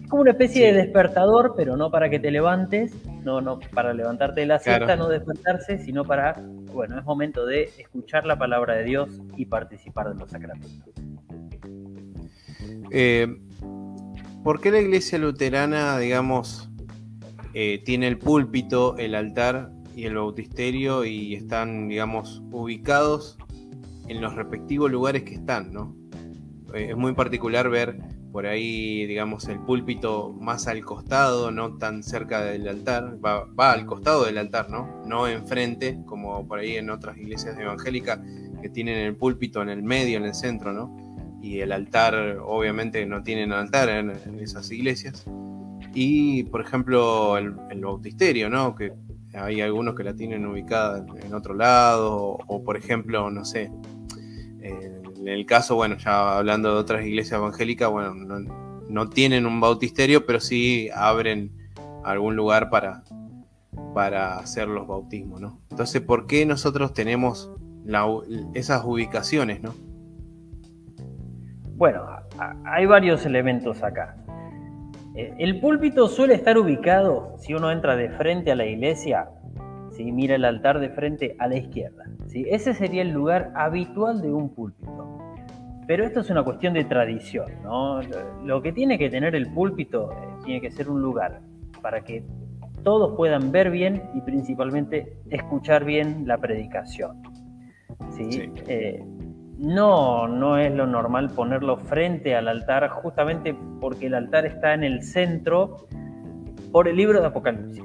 Es 0.02 0.10
como 0.10 0.24
una 0.24 0.32
especie 0.32 0.66
de 0.66 0.74
despertador, 0.74 1.54
pero 1.56 1.78
no 1.78 1.90
para 1.90 2.10
que 2.10 2.20
te 2.20 2.32
levantes, 2.32 2.94
no, 3.24 3.40
no 3.40 3.60
para 3.74 3.94
levantarte 3.94 4.42
de 4.42 4.48
la 4.48 4.60
siesta, 4.60 4.98
no 4.98 5.08
despertarse, 5.08 5.78
sino 5.78 6.04
para, 6.04 6.36
bueno, 6.74 7.00
es 7.00 7.06
momento 7.06 7.46
de 7.46 7.70
escuchar 7.78 8.26
la 8.26 8.38
palabra 8.38 8.76
de 8.76 8.84
Dios 8.84 9.22
y 9.38 9.46
participar 9.46 10.10
de 10.10 10.16
los 10.16 10.30
sacramentos. 10.30 10.94
Eh, 12.92 13.38
¿Por 14.44 14.62
qué 14.62 14.72
la 14.72 14.80
iglesia 14.80 15.18
luterana, 15.20 15.98
digamos, 16.00 16.70
eh, 17.54 17.82
tiene 17.84 18.08
el 18.08 18.18
púlpito, 18.18 18.98
el 18.98 19.16
altar 19.16 19.72
y 19.96 20.06
el 20.06 20.16
bautisterio 20.16 21.04
y 21.04 21.36
están, 21.36 21.90
digamos, 21.90 22.42
ubicados 22.52 23.38
en 24.08 24.22
los 24.22 24.36
respectivos 24.36 24.90
lugares 24.90 25.24
que 25.24 25.36
están, 25.36 25.74
¿no? 25.74 25.94
Eh, 26.74 26.88
es 26.92 26.98
muy 26.98 27.14
particular 27.14 27.70
ver 27.70 28.00
por 28.32 28.46
ahí, 28.46 29.06
digamos, 29.08 29.48
el 29.48 29.60
púlpito 29.60 30.32
más 30.40 30.68
al 30.68 30.86
costado, 30.86 31.52
no 31.52 31.78
tan 31.78 32.04
cerca 32.04 32.44
del 32.44 32.68
altar, 32.68 33.18
va, 33.24 33.46
va, 33.46 33.72
al 33.74 33.86
costado 33.86 34.26
del 34.26 34.38
altar, 34.38 34.70
¿no? 34.70 35.02
No 35.06 35.28
enfrente, 35.28 36.00
como 36.06 36.48
por 36.48 36.60
ahí 36.60 36.78
en 36.78 36.92
otras 36.92 37.18
iglesias 37.18 37.58
evangélicas 37.58 38.20
que 38.62 38.70
tienen 38.70 38.98
el 39.00 39.16
púlpito 39.16 39.62
en 39.62 39.70
el 39.70 39.84
medio, 39.84 40.18
en 40.18 40.26
el 40.26 40.36
centro, 40.36 40.72
¿no? 40.72 40.96
Y 41.42 41.60
el 41.60 41.72
altar, 41.72 42.38
obviamente 42.44 43.06
no 43.06 43.24
tienen 43.24 43.52
altar 43.52 43.90
en, 43.90 44.12
esas 44.40 44.72
iglesias. 44.72 45.26
Y, 45.94 46.44
por 46.44 46.62
ejemplo, 46.62 47.38
el, 47.38 47.52
bautisterio, 47.82 48.50
¿no? 48.50 48.76
Que 48.76 48.94
hay 49.34 49.62
algunos 49.62 49.96
que 49.96 50.04
la 50.04 50.14
tienen 50.14 50.46
ubicada 50.46 51.06
en 51.24 51.34
otro 51.34 51.54
lado, 51.54 52.38
o, 52.48 52.64
por 52.64 52.78
ejemplo, 52.78 53.30
no 53.32 53.46
sé, 53.46 53.72
en 54.62 55.28
el 55.28 55.46
caso, 55.46 55.76
bueno, 55.76 55.98
ya 55.98 56.38
hablando 56.38 56.74
de 56.74 56.80
otras 56.80 57.06
iglesias 57.06 57.40
evangélicas, 57.40 57.90
bueno, 57.90 58.14
no, 58.90 59.10
tienen 59.10 59.46
un 59.46 59.60
bautisterio, 59.60 60.26
pero 60.26 60.40
sí 60.40 60.90
abren 60.94 61.52
algún 62.04 62.36
lugar 62.36 62.70
para, 62.70 63.04
para 63.94 64.40
hacer 64.40 64.68
los 64.68 64.88
bautismos, 64.88 65.42
¿no? 65.42 65.60
Entonces, 65.70 66.02
¿por 66.02 66.26
qué 66.26 66.46
nosotros 66.46 66.94
tenemos 66.94 67.52
esas 68.54 68.84
ubicaciones, 68.86 69.62
¿no? 69.62 69.74
Bueno, 71.80 72.04
hay 72.66 72.86
varios 72.86 73.26
elementos 73.26 73.84
acá. 73.84 74.18
Eh, 75.16 75.34
el 75.40 75.62
púlpito 75.62 76.10
suele 76.10 76.34
estar 76.34 76.58
ubicado, 76.58 77.36
si 77.38 77.54
uno 77.54 77.72
entra 77.72 77.96
de 77.96 78.10
frente 78.10 78.52
a 78.52 78.56
la 78.58 78.66
iglesia, 78.66 79.30
si 79.92 80.12
mira 80.12 80.36
el 80.36 80.44
altar 80.44 80.82
de 80.82 80.90
frente 80.90 81.38
a 81.40 81.48
la 81.48 81.56
izquierda. 81.56 82.04
¿sí? 82.28 82.46
Ese 82.50 82.74
sería 82.74 83.02
el 83.02 83.12
lugar 83.12 83.54
habitual 83.56 84.22
de 84.22 84.30
un 84.30 84.50
púlpito. 84.50 85.20
Pero 85.88 86.04
esto 86.04 86.20
es 86.20 86.30
una 86.30 86.44
cuestión 86.44 86.74
de 86.74 86.84
tradición. 86.84 87.46
¿no? 87.64 88.02
Lo 88.44 88.62
que 88.62 88.74
tiene 88.74 88.98
que 88.98 89.10
tener 89.10 89.34
el 89.34 89.50
púlpito 89.50 90.12
eh, 90.12 90.16
tiene 90.44 90.60
que 90.60 90.72
ser 90.72 90.90
un 90.90 91.02
lugar 91.02 91.40
para 91.82 92.02
que 92.02 92.26
todos 92.84 93.16
puedan 93.16 93.54
ver 93.54 93.72
bien 93.72 94.04
y 94.14 94.20
principalmente 94.20 95.14
escuchar 95.30 95.86
bien 95.86 96.28
la 96.28 96.40
predicación. 96.40 97.24
¿sí? 98.10 98.52
Eh, 98.68 99.02
no, 99.60 100.26
no 100.28 100.58
es 100.58 100.74
lo 100.74 100.88
normal 100.88 101.30
ponerlo 101.36 101.76
frente 101.78 102.34
al 102.34 102.48
altar, 102.48 102.88
justamente 102.90 103.54
porque 103.82 104.08
el 104.08 104.14
altar 104.14 104.46
está 104.46 104.74
en 104.74 104.86
el 104.86 105.04
centro 105.04 105.86
por 106.72 106.88
el 106.88 106.96
libro 106.96 107.20
de 107.20 107.28
Apocalipsis. 107.28 107.84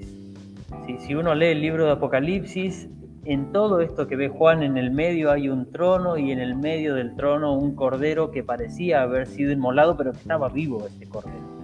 Si 1.01 1.15
uno 1.15 1.35
lee 1.35 1.47
el 1.47 1.61
libro 1.61 1.87
de 1.87 1.93
Apocalipsis, 1.93 2.89
en 3.25 3.51
todo 3.53 3.81
esto 3.81 4.07
que 4.07 4.15
ve 4.15 4.29
Juan 4.29 4.63
en 4.63 4.77
el 4.77 4.93
medio 4.93 5.33
hay 5.33 5.49
un 5.49 5.73
trono 5.73 6.17
y 6.17 6.31
en 6.31 6.39
el 6.39 6.55
medio 6.55 6.95
del 6.95 7.17
trono 7.17 7.55
un 7.55 7.75
cordero 7.75 8.31
que 8.31 8.45
parecía 8.45 9.03
haber 9.03 9.27
sido 9.27 9.51
inmolado, 9.51 9.97
pero 9.97 10.13
que 10.13 10.19
estaba 10.19 10.49
vivo 10.51 10.87
ese 10.87 11.09
cordero. 11.09 11.55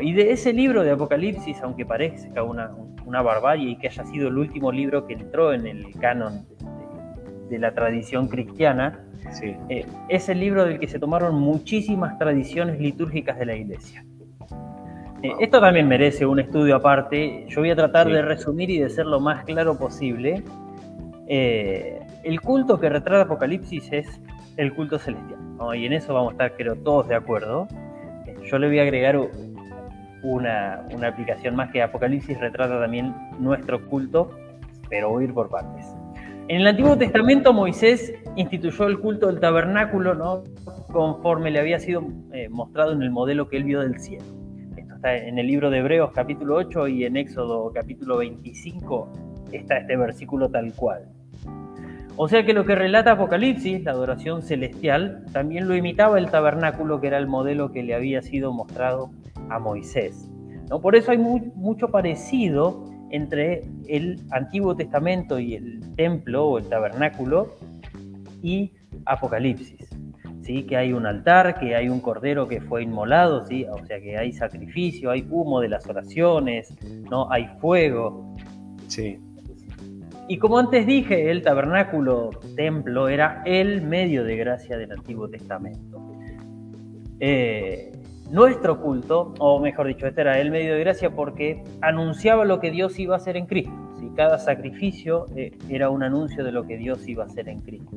Y 0.00 0.12
de 0.12 0.32
ese 0.32 0.52
libro 0.52 0.84
de 0.84 0.90
Apocalipsis, 0.90 1.60
aunque 1.62 1.86
parezca 1.86 2.42
una, 2.42 2.70
una 3.06 3.22
barbarie 3.22 3.70
y 3.70 3.76
que 3.78 3.88
haya 3.88 4.04
sido 4.04 4.28
el 4.28 4.36
último 4.36 4.70
libro 4.70 5.06
que 5.06 5.14
entró 5.14 5.54
en 5.54 5.66
el 5.66 5.90
canon 5.98 6.44
de 7.48 7.58
la 7.58 7.72
tradición 7.72 8.28
cristiana, 8.28 9.04
eh, 9.68 9.86
es 10.08 10.28
el 10.28 10.40
libro 10.40 10.64
del 10.64 10.78
que 10.78 10.88
se 10.88 10.98
tomaron 10.98 11.34
muchísimas 11.34 12.18
tradiciones 12.18 12.80
litúrgicas 12.80 13.38
de 13.38 13.46
la 13.46 13.56
iglesia. 13.56 14.04
Eh, 15.22 15.32
esto 15.40 15.60
también 15.60 15.88
merece 15.88 16.26
un 16.26 16.38
estudio 16.38 16.76
aparte. 16.76 17.46
Yo 17.48 17.60
voy 17.60 17.70
a 17.70 17.76
tratar 17.76 18.08
de 18.08 18.22
resumir 18.22 18.70
y 18.70 18.78
de 18.78 18.88
ser 18.88 19.06
lo 19.06 19.20
más 19.20 19.44
claro 19.44 19.76
posible. 19.76 20.42
Eh, 21.26 22.00
el 22.24 22.40
culto 22.40 22.78
que 22.78 22.88
retrata 22.88 23.24
Apocalipsis 23.24 23.92
es 23.92 24.20
el 24.56 24.72
culto 24.74 24.98
celestial. 24.98 25.38
Y 25.74 25.86
en 25.86 25.92
eso 25.92 26.14
vamos 26.14 26.30
a 26.30 26.32
estar, 26.32 26.56
creo, 26.56 26.76
todos 26.76 27.08
de 27.08 27.16
acuerdo. 27.16 27.66
yo 28.48 28.58
le 28.58 28.68
voy 28.68 28.78
a 28.78 28.82
agregar 28.82 29.18
una, 30.22 30.84
una 30.92 31.08
aplicación 31.08 31.56
más 31.56 31.70
que 31.70 31.82
Apocalipsis 31.82 32.38
retrata 32.38 32.80
también 32.80 33.14
nuestro 33.40 33.84
culto, 33.86 34.30
pero 34.88 35.10
voy 35.10 35.24
a 35.24 35.26
ir 35.28 35.34
por 35.34 35.48
partes. 35.48 35.97
En 36.48 36.62
el 36.62 36.66
Antiguo 36.66 36.96
Testamento 36.96 37.52
Moisés 37.52 38.14
instituyó 38.36 38.86
el 38.86 38.98
culto 39.00 39.26
del 39.26 39.38
tabernáculo, 39.38 40.14
¿no? 40.14 40.44
conforme 40.90 41.50
le 41.50 41.60
había 41.60 41.78
sido 41.78 42.02
eh, 42.32 42.48
mostrado 42.48 42.92
en 42.92 43.02
el 43.02 43.10
modelo 43.10 43.50
que 43.50 43.58
él 43.58 43.64
vio 43.64 43.80
del 43.80 44.00
cielo. 44.00 44.24
Esto 44.74 44.94
está 44.94 45.14
en 45.14 45.38
el 45.38 45.46
libro 45.46 45.68
de 45.68 45.80
Hebreos 45.80 46.10
capítulo 46.14 46.56
8 46.56 46.88
y 46.88 47.04
en 47.04 47.18
Éxodo 47.18 47.70
capítulo 47.74 48.16
25 48.16 49.12
está 49.52 49.76
este 49.76 49.98
versículo 49.98 50.48
tal 50.48 50.72
cual. 50.72 51.10
O 52.16 52.28
sea 52.28 52.42
que 52.46 52.54
lo 52.54 52.64
que 52.64 52.74
relata 52.74 53.12
Apocalipsis, 53.12 53.84
la 53.84 53.90
adoración 53.90 54.40
celestial, 54.40 55.26
también 55.34 55.68
lo 55.68 55.76
imitaba 55.76 56.18
el 56.18 56.30
tabernáculo, 56.30 56.98
que 56.98 57.08
era 57.08 57.18
el 57.18 57.26
modelo 57.26 57.72
que 57.72 57.82
le 57.82 57.94
había 57.94 58.22
sido 58.22 58.54
mostrado 58.54 59.10
a 59.50 59.58
Moisés. 59.58 60.30
¿no? 60.70 60.80
Por 60.80 60.96
eso 60.96 61.10
hay 61.10 61.18
mucho 61.18 61.88
parecido 61.88 62.86
entre 63.10 63.64
el 63.86 64.20
Antiguo 64.30 64.76
Testamento 64.76 65.38
y 65.38 65.54
el 65.54 65.94
templo 65.96 66.46
o 66.46 66.58
el 66.58 66.68
tabernáculo 66.68 67.56
y 68.42 68.72
Apocalipsis. 69.04 69.88
¿sí? 70.42 70.64
Que 70.64 70.76
hay 70.76 70.92
un 70.92 71.06
altar, 71.06 71.58
que 71.58 71.74
hay 71.74 71.88
un 71.88 72.00
cordero 72.00 72.48
que 72.48 72.60
fue 72.60 72.82
inmolado, 72.82 73.46
¿sí? 73.46 73.64
o 73.64 73.84
sea 73.86 74.00
que 74.00 74.16
hay 74.16 74.32
sacrificio, 74.32 75.10
hay 75.10 75.26
humo 75.28 75.60
de 75.60 75.68
las 75.68 75.86
oraciones, 75.86 76.74
¿no? 77.10 77.30
hay 77.30 77.48
fuego. 77.60 78.36
Sí. 78.86 79.18
Y 80.28 80.38
como 80.38 80.58
antes 80.58 80.86
dije, 80.86 81.30
el 81.30 81.42
tabernáculo, 81.42 82.30
templo, 82.54 83.08
era 83.08 83.42
el 83.46 83.82
medio 83.82 84.24
de 84.24 84.36
gracia 84.36 84.76
del 84.76 84.92
Antiguo 84.92 85.28
Testamento. 85.28 86.02
Eh, 87.20 87.92
nuestro 88.30 88.80
culto, 88.80 89.34
o 89.38 89.58
mejor 89.58 89.86
dicho, 89.86 90.06
este 90.06 90.20
era 90.20 90.38
el 90.38 90.50
medio 90.50 90.74
de 90.74 90.80
gracia 90.80 91.10
porque 91.10 91.64
anunciaba 91.80 92.44
lo 92.44 92.60
que 92.60 92.70
Dios 92.70 92.98
iba 92.98 93.14
a 93.14 93.18
hacer 93.18 93.36
en 93.36 93.46
Cristo. 93.46 93.72
Cada 94.14 94.38
sacrificio 94.38 95.26
eh, 95.36 95.56
era 95.68 95.90
un 95.90 96.02
anuncio 96.02 96.42
de 96.42 96.50
lo 96.50 96.66
que 96.66 96.76
Dios 96.76 97.06
iba 97.08 97.22
a 97.22 97.26
hacer 97.26 97.48
en 97.48 97.60
Cristo. 97.60 97.96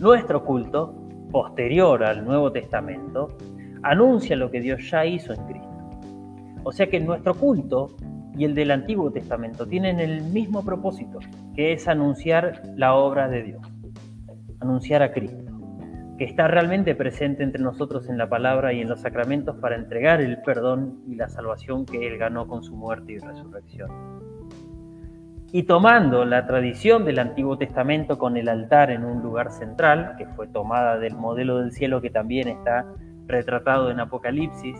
Nuestro 0.00 0.42
culto, 0.42 0.94
posterior 1.30 2.04
al 2.04 2.24
Nuevo 2.24 2.50
Testamento, 2.52 3.36
anuncia 3.82 4.34
lo 4.34 4.50
que 4.50 4.60
Dios 4.60 4.90
ya 4.90 5.04
hizo 5.04 5.34
en 5.34 5.44
Cristo. 5.46 5.68
O 6.64 6.72
sea 6.72 6.88
que 6.88 7.00
nuestro 7.00 7.34
culto 7.34 7.94
y 8.34 8.44
el 8.44 8.54
del 8.54 8.70
Antiguo 8.70 9.10
Testamento 9.10 9.66
tienen 9.66 10.00
el 10.00 10.22
mismo 10.22 10.64
propósito, 10.64 11.18
que 11.54 11.74
es 11.74 11.86
anunciar 11.86 12.62
la 12.74 12.94
obra 12.94 13.28
de 13.28 13.42
Dios, 13.42 13.62
anunciar 14.60 15.02
a 15.02 15.12
Cristo 15.12 15.45
que 16.18 16.24
está 16.24 16.48
realmente 16.48 16.94
presente 16.94 17.42
entre 17.42 17.62
nosotros 17.62 18.08
en 18.08 18.16
la 18.16 18.28
palabra 18.28 18.72
y 18.72 18.80
en 18.80 18.88
los 18.88 19.00
sacramentos 19.00 19.56
para 19.56 19.76
entregar 19.76 20.20
el 20.20 20.38
perdón 20.42 21.02
y 21.06 21.14
la 21.14 21.28
salvación 21.28 21.84
que 21.84 22.06
Él 22.06 22.16
ganó 22.16 22.46
con 22.46 22.62
su 22.62 22.74
muerte 22.74 23.12
y 23.12 23.18
resurrección. 23.18 23.90
Y 25.52 25.64
tomando 25.64 26.24
la 26.24 26.46
tradición 26.46 27.04
del 27.04 27.18
Antiguo 27.18 27.56
Testamento 27.56 28.18
con 28.18 28.36
el 28.36 28.48
altar 28.48 28.90
en 28.90 29.04
un 29.04 29.22
lugar 29.22 29.52
central, 29.52 30.14
que 30.18 30.26
fue 30.26 30.48
tomada 30.48 30.98
del 30.98 31.14
modelo 31.14 31.58
del 31.58 31.72
cielo 31.72 32.00
que 32.00 32.10
también 32.10 32.48
está 32.48 32.86
retratado 33.26 33.90
en 33.90 34.00
Apocalipsis, 34.00 34.76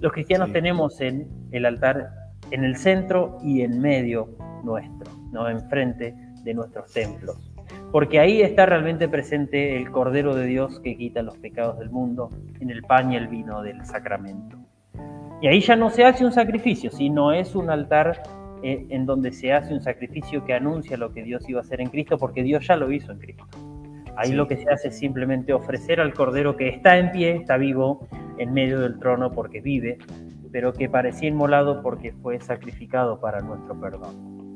los 0.00 0.12
cristianos 0.12 0.52
tenemos 0.52 1.00
en 1.00 1.28
el 1.52 1.66
altar 1.66 2.10
en 2.50 2.64
el 2.64 2.76
centro 2.76 3.38
y 3.42 3.60
en 3.60 3.80
medio 3.80 4.28
nuestro, 4.64 5.10
no 5.32 5.48
enfrente 5.48 6.14
de 6.44 6.54
nuestros 6.54 6.92
templos 6.92 7.47
porque 7.90 8.20
ahí 8.20 8.42
está 8.42 8.66
realmente 8.66 9.08
presente 9.08 9.76
el 9.76 9.90
Cordero 9.90 10.34
de 10.34 10.46
Dios 10.46 10.80
que 10.80 10.96
quita 10.96 11.22
los 11.22 11.36
pecados 11.38 11.78
del 11.78 11.90
mundo 11.90 12.30
en 12.60 12.70
el 12.70 12.82
pan 12.82 13.12
y 13.12 13.16
el 13.16 13.28
vino 13.28 13.62
del 13.62 13.84
sacramento. 13.86 14.56
Y 15.40 15.46
ahí 15.46 15.60
ya 15.60 15.76
no 15.76 15.88
se 15.90 16.04
hace 16.04 16.24
un 16.24 16.32
sacrificio, 16.32 16.90
sino 16.90 17.32
es 17.32 17.54
un 17.54 17.70
altar 17.70 18.22
eh, 18.62 18.86
en 18.90 19.06
donde 19.06 19.32
se 19.32 19.52
hace 19.52 19.72
un 19.72 19.80
sacrificio 19.80 20.44
que 20.44 20.52
anuncia 20.52 20.96
lo 20.96 21.12
que 21.12 21.22
Dios 21.22 21.48
iba 21.48 21.60
a 21.60 21.62
hacer 21.62 21.80
en 21.80 21.88
Cristo, 21.88 22.18
porque 22.18 22.42
Dios 22.42 22.66
ya 22.66 22.76
lo 22.76 22.90
hizo 22.90 23.12
en 23.12 23.18
Cristo. 23.18 23.46
Ahí 24.16 24.32
lo 24.32 24.48
que 24.48 24.56
se 24.56 24.68
hace 24.68 24.88
es 24.88 24.98
simplemente 24.98 25.52
ofrecer 25.52 26.00
al 26.00 26.12
Cordero 26.12 26.56
que 26.56 26.68
está 26.68 26.98
en 26.98 27.12
pie, 27.12 27.36
está 27.36 27.56
vivo 27.56 28.08
en 28.38 28.52
medio 28.52 28.80
del 28.80 28.98
trono 28.98 29.30
porque 29.30 29.60
vive, 29.60 29.98
pero 30.50 30.72
que 30.72 30.88
parecía 30.88 31.28
inmolado 31.28 31.82
porque 31.82 32.12
fue 32.12 32.40
sacrificado 32.40 33.20
para 33.20 33.40
nuestro 33.40 33.80
perdón. 33.80 34.47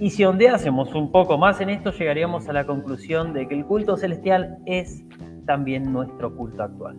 Y 0.00 0.10
si 0.10 0.24
ondeásemos 0.24 0.94
un 0.94 1.12
poco 1.12 1.38
más 1.38 1.60
en 1.60 1.70
esto, 1.70 1.92
llegaríamos 1.92 2.48
a 2.48 2.52
la 2.52 2.66
conclusión 2.66 3.32
de 3.32 3.46
que 3.46 3.54
el 3.54 3.64
culto 3.64 3.96
celestial 3.96 4.58
es 4.66 5.02
también 5.46 5.92
nuestro 5.92 6.34
culto 6.36 6.64
actual. 6.64 6.96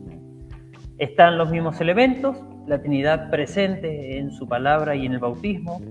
Están 0.97 1.37
los 1.37 1.51
mismos 1.51 1.81
elementos, 1.81 2.37
la 2.67 2.79
Trinidad 2.79 3.29
presente 3.29 4.17
en 4.17 4.31
su 4.31 4.47
palabra 4.47 4.95
y 4.95 5.05
en 5.05 5.13
el 5.13 5.19
bautismo, 5.19 5.81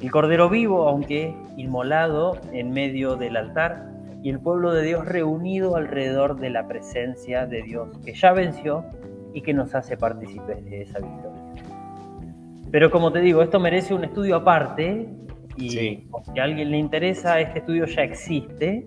el 0.00 0.10
Cordero 0.10 0.48
vivo, 0.48 0.88
aunque 0.88 1.34
inmolado 1.56 2.38
en 2.52 2.70
medio 2.70 3.16
del 3.16 3.36
altar, 3.36 3.88
y 4.22 4.30
el 4.30 4.38
pueblo 4.38 4.72
de 4.72 4.84
Dios 4.84 5.04
reunido 5.04 5.74
alrededor 5.74 6.38
de 6.38 6.50
la 6.50 6.68
presencia 6.68 7.44
de 7.46 7.62
Dios 7.62 7.88
que 8.04 8.14
ya 8.14 8.32
venció 8.32 8.84
y 9.34 9.40
que 9.40 9.52
nos 9.52 9.74
hace 9.74 9.96
partícipes 9.96 10.64
de 10.64 10.82
esa 10.82 11.00
victoria. 11.00 11.42
Pero 12.70 12.90
como 12.90 13.10
te 13.10 13.20
digo, 13.20 13.42
esto 13.42 13.58
merece 13.58 13.94
un 13.94 14.04
estudio 14.04 14.36
aparte 14.36 15.08
y 15.56 15.68
si 15.70 16.08
a 16.38 16.44
alguien 16.44 16.70
le 16.70 16.78
interesa, 16.78 17.40
este 17.40 17.60
estudio 17.60 17.86
ya 17.86 18.02
existe 18.02 18.86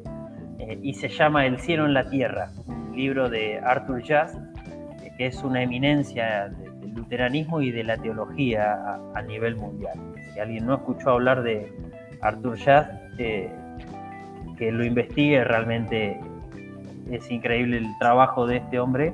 eh, 0.60 0.80
y 0.82 0.94
se 0.94 1.10
llama 1.10 1.46
El 1.46 1.60
cielo 1.60 1.86
en 1.86 1.94
la 1.94 2.10
tierra, 2.10 2.50
un 2.68 2.96
libro 2.96 3.30
de 3.30 3.60
Arthur 3.60 4.02
Jazz, 4.04 4.38
eh, 5.04 5.12
que 5.18 5.28
es 5.28 5.44
una 5.44 5.62
eminencia 5.62 6.50
del 6.50 6.94
luteranismo 6.94 7.62
y 7.62 7.72
de 7.72 7.84
la 7.84 7.98
teología 7.98 8.98
a, 9.14 9.22
nivel 9.22 9.56
mundial. 9.56 10.00
Si 10.34 10.40
alguien 10.40 10.66
no 10.66 10.76
escuchó 10.76 11.12
hablar 11.12 11.44
de 11.44 11.72
Arthur 12.22 12.58
Jazz, 12.58 12.88
eh, 13.18 13.50
que 14.58 14.72
lo 14.72 14.86
investigue, 14.86 15.44
realmente 15.44 16.20
es 17.12 17.30
increíble 17.30 17.78
el 17.78 17.88
trabajo 18.00 18.48
de 18.48 18.58
este 18.58 18.80
hombre. 18.80 19.14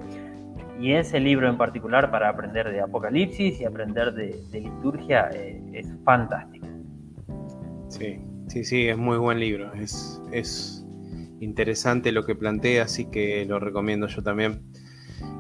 Y 0.80 0.93
ese 0.93 1.20
libro 1.20 1.47
en 1.47 1.58
particular 1.58 2.10
para 2.10 2.30
aprender 2.30 2.72
de 2.72 2.82
Apocalipsis 2.82 3.60
y 3.60 3.66
aprender 3.66 4.14
de, 4.14 4.36
de 4.52 4.62
liturgia 4.62 5.30
es 5.74 5.88
fantástico. 6.04 6.61
Sí, 7.92 8.20
sí, 8.48 8.64
sí, 8.64 8.88
es 8.88 8.98
muy 8.98 9.18
buen 9.18 9.39
libro. 9.39 9.74
Es, 9.74 10.20
es 10.32 10.84
interesante 11.42 12.14
lo 12.14 12.26
que 12.26 12.36
plantea, 12.36 12.86
así 12.86 13.06
que 13.06 13.46
lo 13.46 13.60
recomiendo 13.60 14.08
yo 14.08 14.24
también. 14.24 14.62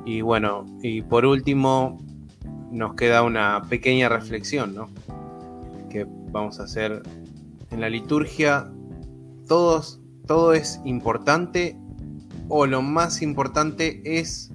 Y 0.05 0.21
bueno, 0.21 0.65
y 0.81 1.01
por 1.01 1.25
último, 1.25 2.05
nos 2.71 2.95
queda 2.95 3.23
una 3.23 3.63
pequeña 3.69 4.09
reflexión, 4.09 4.75
¿no? 4.75 4.89
Que 5.89 6.05
vamos 6.31 6.59
a 6.59 6.63
hacer 6.63 7.01
en 7.71 7.79
la 7.79 7.89
liturgia. 7.89 8.69
Todos, 9.47 10.01
todo 10.27 10.53
es 10.53 10.81
importante 10.83 11.77
o 12.49 12.65
lo 12.65 12.81
más 12.81 13.21
importante 13.21 14.01
es 14.03 14.51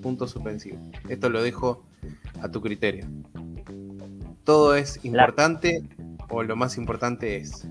punto 0.00 0.28
suspensivo. 0.28 0.78
Esto 1.08 1.28
lo 1.28 1.42
dejo 1.42 1.84
a 2.40 2.48
tu 2.48 2.60
criterio. 2.60 3.04
Todo 4.44 4.76
es 4.76 5.00
importante 5.04 5.82
o 6.28 6.42
lo 6.42 6.56
más 6.56 6.76
importante 6.78 7.36
es? 7.36 7.68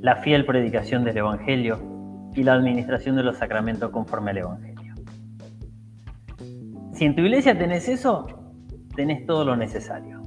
La 0.00 0.16
fiel 0.16 0.44
predicación 0.44 1.04
del 1.04 1.16
Evangelio 1.18 1.80
y 2.34 2.42
la 2.42 2.54
administración 2.54 3.16
de 3.16 3.22
los 3.22 3.36
sacramentos 3.36 3.90
conforme 3.90 4.30
al 4.30 4.38
Evangelio. 4.38 4.94
Si 6.92 7.04
en 7.04 7.14
tu 7.14 7.22
iglesia 7.22 7.58
tenés 7.58 7.88
eso, 7.88 8.26
tenés 8.94 9.26
todo 9.26 9.44
lo 9.44 9.56
necesario. 9.56 10.22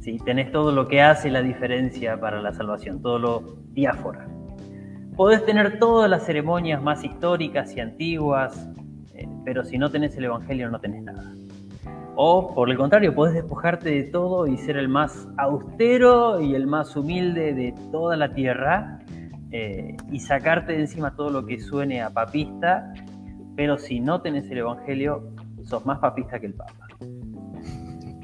Si 0.00 0.18
tenés 0.18 0.52
todo 0.52 0.72
lo 0.72 0.88
que 0.88 1.02
hace 1.02 1.30
la 1.30 1.42
diferencia 1.42 2.18
para 2.20 2.40
la 2.40 2.52
salvación, 2.52 3.02
todo 3.02 3.18
lo 3.18 3.56
diáfora. 3.72 4.28
Podés 5.16 5.44
tener 5.44 5.78
todas 5.78 6.08
las 6.08 6.24
ceremonias 6.24 6.82
más 6.82 7.02
históricas 7.04 7.76
y 7.76 7.80
antiguas, 7.80 8.68
eh, 9.14 9.26
pero 9.44 9.64
si 9.64 9.76
no 9.76 9.90
tenés 9.90 10.16
el 10.16 10.26
Evangelio 10.26 10.70
no 10.70 10.80
tenés 10.80 11.02
nada. 11.02 11.34
O 12.20 12.52
por 12.52 12.68
el 12.68 12.76
contrario, 12.76 13.14
podés 13.14 13.34
despojarte 13.34 13.90
de 13.90 14.02
todo 14.02 14.48
y 14.48 14.56
ser 14.56 14.76
el 14.76 14.88
más 14.88 15.28
austero 15.36 16.40
y 16.40 16.56
el 16.56 16.66
más 16.66 16.96
humilde 16.96 17.54
de 17.54 17.72
toda 17.92 18.16
la 18.16 18.34
tierra 18.34 18.98
eh, 19.52 19.96
y 20.10 20.18
sacarte 20.18 20.72
de 20.72 20.80
encima 20.80 21.14
todo 21.14 21.30
lo 21.30 21.46
que 21.46 21.60
suene 21.60 22.02
a 22.02 22.10
papista, 22.10 22.92
pero 23.54 23.78
si 23.78 24.00
no 24.00 24.20
tenés 24.20 24.50
el 24.50 24.58
Evangelio, 24.58 25.28
sos 25.62 25.86
más 25.86 26.00
papista 26.00 26.40
que 26.40 26.46
el 26.46 26.54
Papa. 26.54 26.88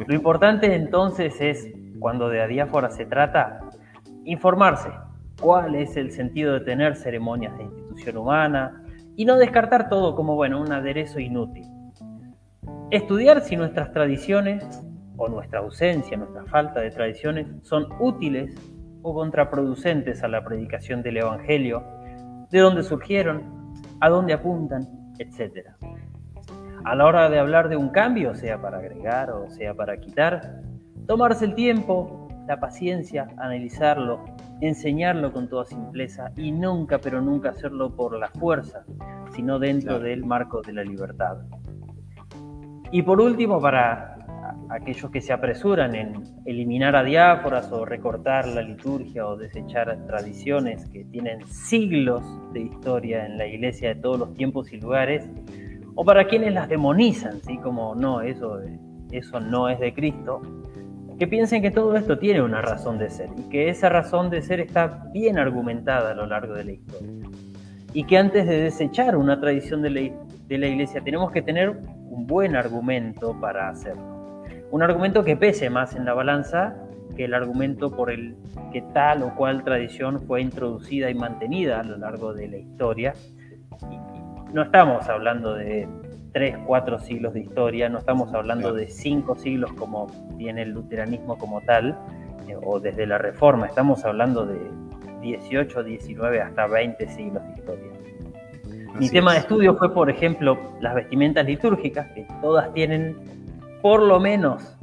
Lo 0.04 0.12
importante 0.12 0.74
entonces 0.74 1.40
es, 1.40 1.70
cuando 2.00 2.28
de 2.28 2.42
adiáfora 2.42 2.90
se 2.90 3.06
trata, 3.06 3.60
informarse 4.24 4.88
cuál 5.40 5.76
es 5.76 5.96
el 5.96 6.10
sentido 6.10 6.54
de 6.54 6.62
tener 6.62 6.96
ceremonias 6.96 7.56
de 7.58 7.62
institución 7.62 8.16
humana 8.16 8.82
y 9.14 9.24
no 9.24 9.36
descartar 9.36 9.88
todo 9.88 10.16
como, 10.16 10.34
bueno, 10.34 10.60
un 10.60 10.72
aderezo 10.72 11.20
inútil. 11.20 11.73
Estudiar 12.94 13.40
si 13.40 13.56
nuestras 13.56 13.90
tradiciones 13.90 14.62
o 15.16 15.28
nuestra 15.28 15.58
ausencia, 15.58 16.16
nuestra 16.16 16.44
falta 16.44 16.78
de 16.78 16.92
tradiciones 16.92 17.48
son 17.62 17.88
útiles 17.98 18.54
o 19.02 19.12
contraproducentes 19.12 20.22
a 20.22 20.28
la 20.28 20.44
predicación 20.44 21.02
del 21.02 21.16
Evangelio, 21.16 21.82
de 22.52 22.60
dónde 22.60 22.84
surgieron, 22.84 23.42
a 23.98 24.08
dónde 24.08 24.34
apuntan, 24.34 24.86
etc. 25.18 25.70
A 26.84 26.94
la 26.94 27.06
hora 27.06 27.28
de 27.28 27.40
hablar 27.40 27.68
de 27.68 27.76
un 27.76 27.88
cambio, 27.88 28.32
sea 28.36 28.62
para 28.62 28.78
agregar 28.78 29.28
o 29.32 29.50
sea 29.50 29.74
para 29.74 29.96
quitar, 29.96 30.60
tomarse 31.08 31.46
el 31.46 31.56
tiempo, 31.56 32.28
la 32.46 32.60
paciencia, 32.60 33.26
analizarlo, 33.38 34.24
enseñarlo 34.60 35.32
con 35.32 35.48
toda 35.48 35.64
simpleza 35.64 36.30
y 36.36 36.52
nunca, 36.52 36.98
pero 36.98 37.20
nunca 37.20 37.50
hacerlo 37.50 37.96
por 37.96 38.16
la 38.16 38.28
fuerza, 38.28 38.84
sino 39.34 39.58
dentro 39.58 39.98
del 39.98 40.24
marco 40.24 40.62
de 40.62 40.74
la 40.74 40.84
libertad. 40.84 41.38
Y 42.94 43.02
por 43.02 43.20
último, 43.20 43.60
para 43.60 44.14
aquellos 44.70 45.10
que 45.10 45.20
se 45.20 45.32
apresuran 45.32 45.96
en 45.96 46.22
eliminar 46.44 46.94
adiáforas 46.94 47.72
o 47.72 47.84
recortar 47.84 48.46
la 48.46 48.62
liturgia 48.62 49.26
o 49.26 49.36
desechar 49.36 50.06
tradiciones 50.06 50.88
que 50.90 51.04
tienen 51.06 51.44
siglos 51.44 52.22
de 52.52 52.60
historia 52.60 53.26
en 53.26 53.36
la 53.36 53.48
iglesia 53.48 53.96
de 53.96 54.00
todos 54.00 54.20
los 54.20 54.34
tiempos 54.34 54.72
y 54.72 54.76
lugares, 54.76 55.28
o 55.96 56.04
para 56.04 56.28
quienes 56.28 56.54
las 56.54 56.68
demonizan, 56.68 57.40
¿sí? 57.40 57.58
como 57.58 57.96
no, 57.96 58.20
eso, 58.20 58.60
eso 59.10 59.40
no 59.40 59.68
es 59.68 59.80
de 59.80 59.92
Cristo, 59.92 60.40
que 61.18 61.26
piensen 61.26 61.62
que 61.62 61.72
todo 61.72 61.96
esto 61.96 62.16
tiene 62.16 62.42
una 62.42 62.62
razón 62.62 62.98
de 62.98 63.10
ser 63.10 63.28
y 63.36 63.48
que 63.50 63.70
esa 63.70 63.88
razón 63.88 64.30
de 64.30 64.40
ser 64.40 64.60
está 64.60 65.08
bien 65.12 65.36
argumentada 65.36 66.12
a 66.12 66.14
lo 66.14 66.26
largo 66.26 66.54
de 66.54 66.62
la 66.62 66.72
historia. 66.74 67.10
Y 67.92 68.04
que 68.04 68.18
antes 68.18 68.46
de 68.46 68.60
desechar 68.60 69.16
una 69.16 69.40
tradición 69.40 69.82
de 69.82 69.90
la, 69.90 70.00
de 70.46 70.58
la 70.58 70.66
iglesia 70.68 71.00
tenemos 71.00 71.32
que 71.32 71.42
tener 71.42 71.76
un 72.14 72.26
buen 72.26 72.56
argumento 72.56 73.38
para 73.40 73.68
hacerlo 73.68 74.14
un 74.70 74.82
argumento 74.82 75.24
que 75.24 75.36
pese 75.36 75.70
más 75.70 75.94
en 75.94 76.04
la 76.04 76.14
balanza 76.14 76.74
que 77.16 77.26
el 77.26 77.34
argumento 77.34 77.90
por 77.90 78.10
el 78.10 78.36
que 78.72 78.82
tal 78.92 79.22
o 79.22 79.34
cual 79.34 79.62
tradición 79.62 80.20
fue 80.22 80.40
introducida 80.40 81.10
y 81.10 81.14
mantenida 81.14 81.80
a 81.80 81.84
lo 81.84 81.96
largo 81.96 82.34
de 82.34 82.48
la 82.48 82.56
historia. 82.56 83.14
no 84.52 84.62
estamos 84.62 85.08
hablando 85.08 85.54
de 85.54 85.88
tres, 86.32 86.56
cuatro 86.66 86.98
siglos 86.98 87.34
de 87.34 87.40
historia, 87.40 87.88
no 87.88 87.98
estamos 87.98 88.34
hablando 88.34 88.72
de 88.72 88.88
cinco 88.88 89.36
siglos 89.36 89.72
como 89.74 90.08
tiene 90.36 90.62
el 90.62 90.70
luteranismo 90.70 91.38
como 91.38 91.60
tal, 91.60 91.96
eh, 92.48 92.56
o 92.60 92.80
desde 92.80 93.06
la 93.06 93.18
Reforma, 93.18 93.66
estamos 93.66 94.04
hablando 94.04 94.44
de 94.44 94.58
18, 95.20 95.84
19 95.84 96.40
hasta 96.40 96.66
20 96.66 97.08
siglos 97.10 97.46
de 97.46 97.52
historia. 97.52 97.93
Mi 98.98 99.10
tema 99.10 99.32
de 99.32 99.40
estudio 99.40 99.76
fue, 99.76 99.92
por 99.92 100.08
ejemplo, 100.08 100.56
las 100.80 100.94
vestimentas 100.94 101.44
litúrgicas, 101.44 102.06
que 102.12 102.26
todas 102.40 102.72
tienen 102.74 103.16
por 103.82 104.00
lo 104.00 104.20
menos 104.20 104.76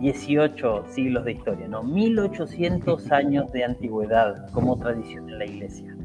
18 0.00 0.86
siglos 0.88 1.24
de 1.24 1.32
historia, 1.32 1.68
¿no? 1.68 1.82
1800 1.84 3.12
años 3.12 3.52
de 3.52 3.64
antigüedad 3.64 4.50
como 4.50 4.76
tradición 4.76 5.28
en 5.28 5.38
la 5.38 5.44
iglesia. 5.44 5.96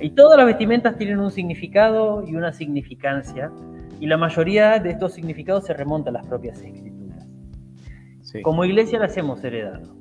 Y 0.00 0.10
todas 0.10 0.38
las 0.38 0.46
vestimentas 0.46 0.96
tienen 0.96 1.20
un 1.20 1.30
significado 1.30 2.24
y 2.26 2.34
una 2.34 2.52
significancia, 2.52 3.52
y 4.00 4.06
la 4.06 4.16
mayoría 4.16 4.78
de 4.78 4.90
estos 4.90 5.12
significados 5.12 5.66
se 5.66 5.74
remonta 5.74 6.10
a 6.10 6.14
las 6.14 6.26
propias 6.26 6.60
escrituras. 6.60 7.28
Como 8.42 8.64
iglesia 8.64 8.98
las 8.98 9.16
hemos 9.16 9.44
heredado. 9.44 9.94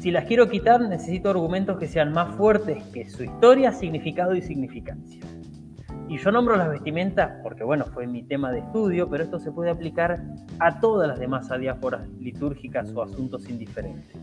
Si 0.00 0.10
las 0.10 0.24
quiero 0.24 0.48
quitar, 0.48 0.80
necesito 0.80 1.30
argumentos 1.30 1.78
que 1.78 1.86
sean 1.86 2.12
más 2.12 2.34
fuertes 2.36 2.82
que 2.92 3.08
su 3.08 3.22
historia, 3.22 3.70
significado 3.72 4.34
y 4.34 4.42
significancia. 4.42 5.20
Y 6.08 6.18
yo 6.18 6.30
nombro 6.30 6.56
las 6.56 6.68
vestimentas 6.68 7.32
porque, 7.42 7.64
bueno, 7.64 7.84
fue 7.86 8.06
mi 8.06 8.22
tema 8.22 8.52
de 8.52 8.60
estudio, 8.60 9.08
pero 9.08 9.24
esto 9.24 9.40
se 9.40 9.50
puede 9.50 9.70
aplicar 9.70 10.22
a 10.60 10.80
todas 10.80 11.08
las 11.08 11.18
demás 11.18 11.50
adiáforas 11.50 12.08
litúrgicas 12.20 12.92
o 12.94 13.02
asuntos 13.02 13.48
indiferentes. 13.48 14.16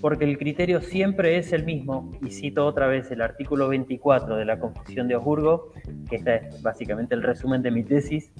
Porque 0.00 0.24
el 0.24 0.38
criterio 0.38 0.80
siempre 0.80 1.36
es 1.36 1.52
el 1.52 1.64
mismo, 1.64 2.10
y 2.22 2.30
cito 2.30 2.64
otra 2.64 2.86
vez 2.86 3.10
el 3.10 3.20
artículo 3.20 3.68
24 3.68 4.34
de 4.36 4.46
la 4.46 4.58
Confesión 4.58 5.08
de 5.08 5.16
Osburgo, 5.16 5.72
que 6.08 6.16
esta 6.16 6.36
es 6.36 6.62
básicamente 6.62 7.14
el 7.14 7.22
resumen 7.22 7.60
de 7.60 7.70
mi 7.70 7.84
tesis, 7.84 8.32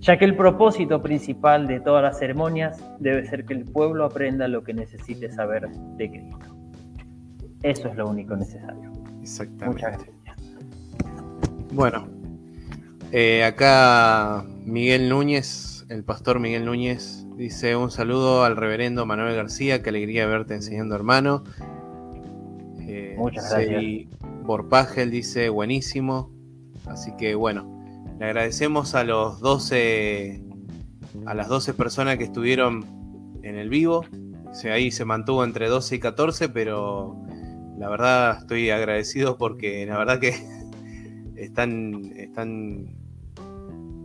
ya 0.00 0.18
que 0.18 0.26
el 0.26 0.36
propósito 0.36 1.02
principal 1.02 1.66
de 1.66 1.80
todas 1.80 2.02
las 2.02 2.18
ceremonias 2.18 2.84
debe 2.98 3.24
ser 3.24 3.46
que 3.46 3.54
el 3.54 3.64
pueblo 3.64 4.04
aprenda 4.04 4.46
lo 4.46 4.62
que 4.62 4.74
necesite 4.74 5.30
saber 5.30 5.70
de 5.70 6.10
Cristo. 6.10 6.38
Eso 7.62 7.88
es 7.88 7.96
lo 7.96 8.08
único 8.08 8.36
necesario. 8.36 8.92
Exactamente. 9.22 10.19
Bueno, 11.72 12.08
eh, 13.12 13.44
acá 13.44 14.44
Miguel 14.64 15.08
Núñez, 15.08 15.84
el 15.88 16.02
pastor 16.02 16.40
Miguel 16.40 16.64
Núñez, 16.64 17.24
dice 17.36 17.76
un 17.76 17.92
saludo 17.92 18.44
al 18.44 18.56
reverendo 18.56 19.06
Manuel 19.06 19.36
García, 19.36 19.80
qué 19.80 19.90
alegría 19.90 20.26
verte 20.26 20.54
enseñando 20.54 20.96
hermano. 20.96 21.44
Eh, 22.80 23.14
Muchas 23.16 23.50
gracias. 23.50 24.08
Borpagel 24.42 25.12
dice 25.12 25.48
buenísimo. 25.48 26.32
Así 26.86 27.12
que 27.16 27.36
bueno, 27.36 27.80
le 28.18 28.24
agradecemos 28.24 28.96
a 28.96 29.04
los 29.04 29.38
12, 29.38 30.42
a 31.26 31.34
las 31.34 31.46
12 31.46 31.74
personas 31.74 32.18
que 32.18 32.24
estuvieron 32.24 32.84
en 33.44 33.56
el 33.56 33.68
vivo. 33.68 34.04
ahí 34.64 34.90
se 34.90 35.04
mantuvo 35.04 35.44
entre 35.44 35.68
12 35.68 35.94
y 35.96 36.00
14, 36.00 36.48
pero 36.48 37.16
la 37.78 37.88
verdad 37.88 38.38
estoy 38.40 38.70
agradecido 38.70 39.38
porque 39.38 39.86
la 39.86 39.98
verdad 39.98 40.18
que 40.18 40.34
están, 41.40 42.12
están, 42.16 42.86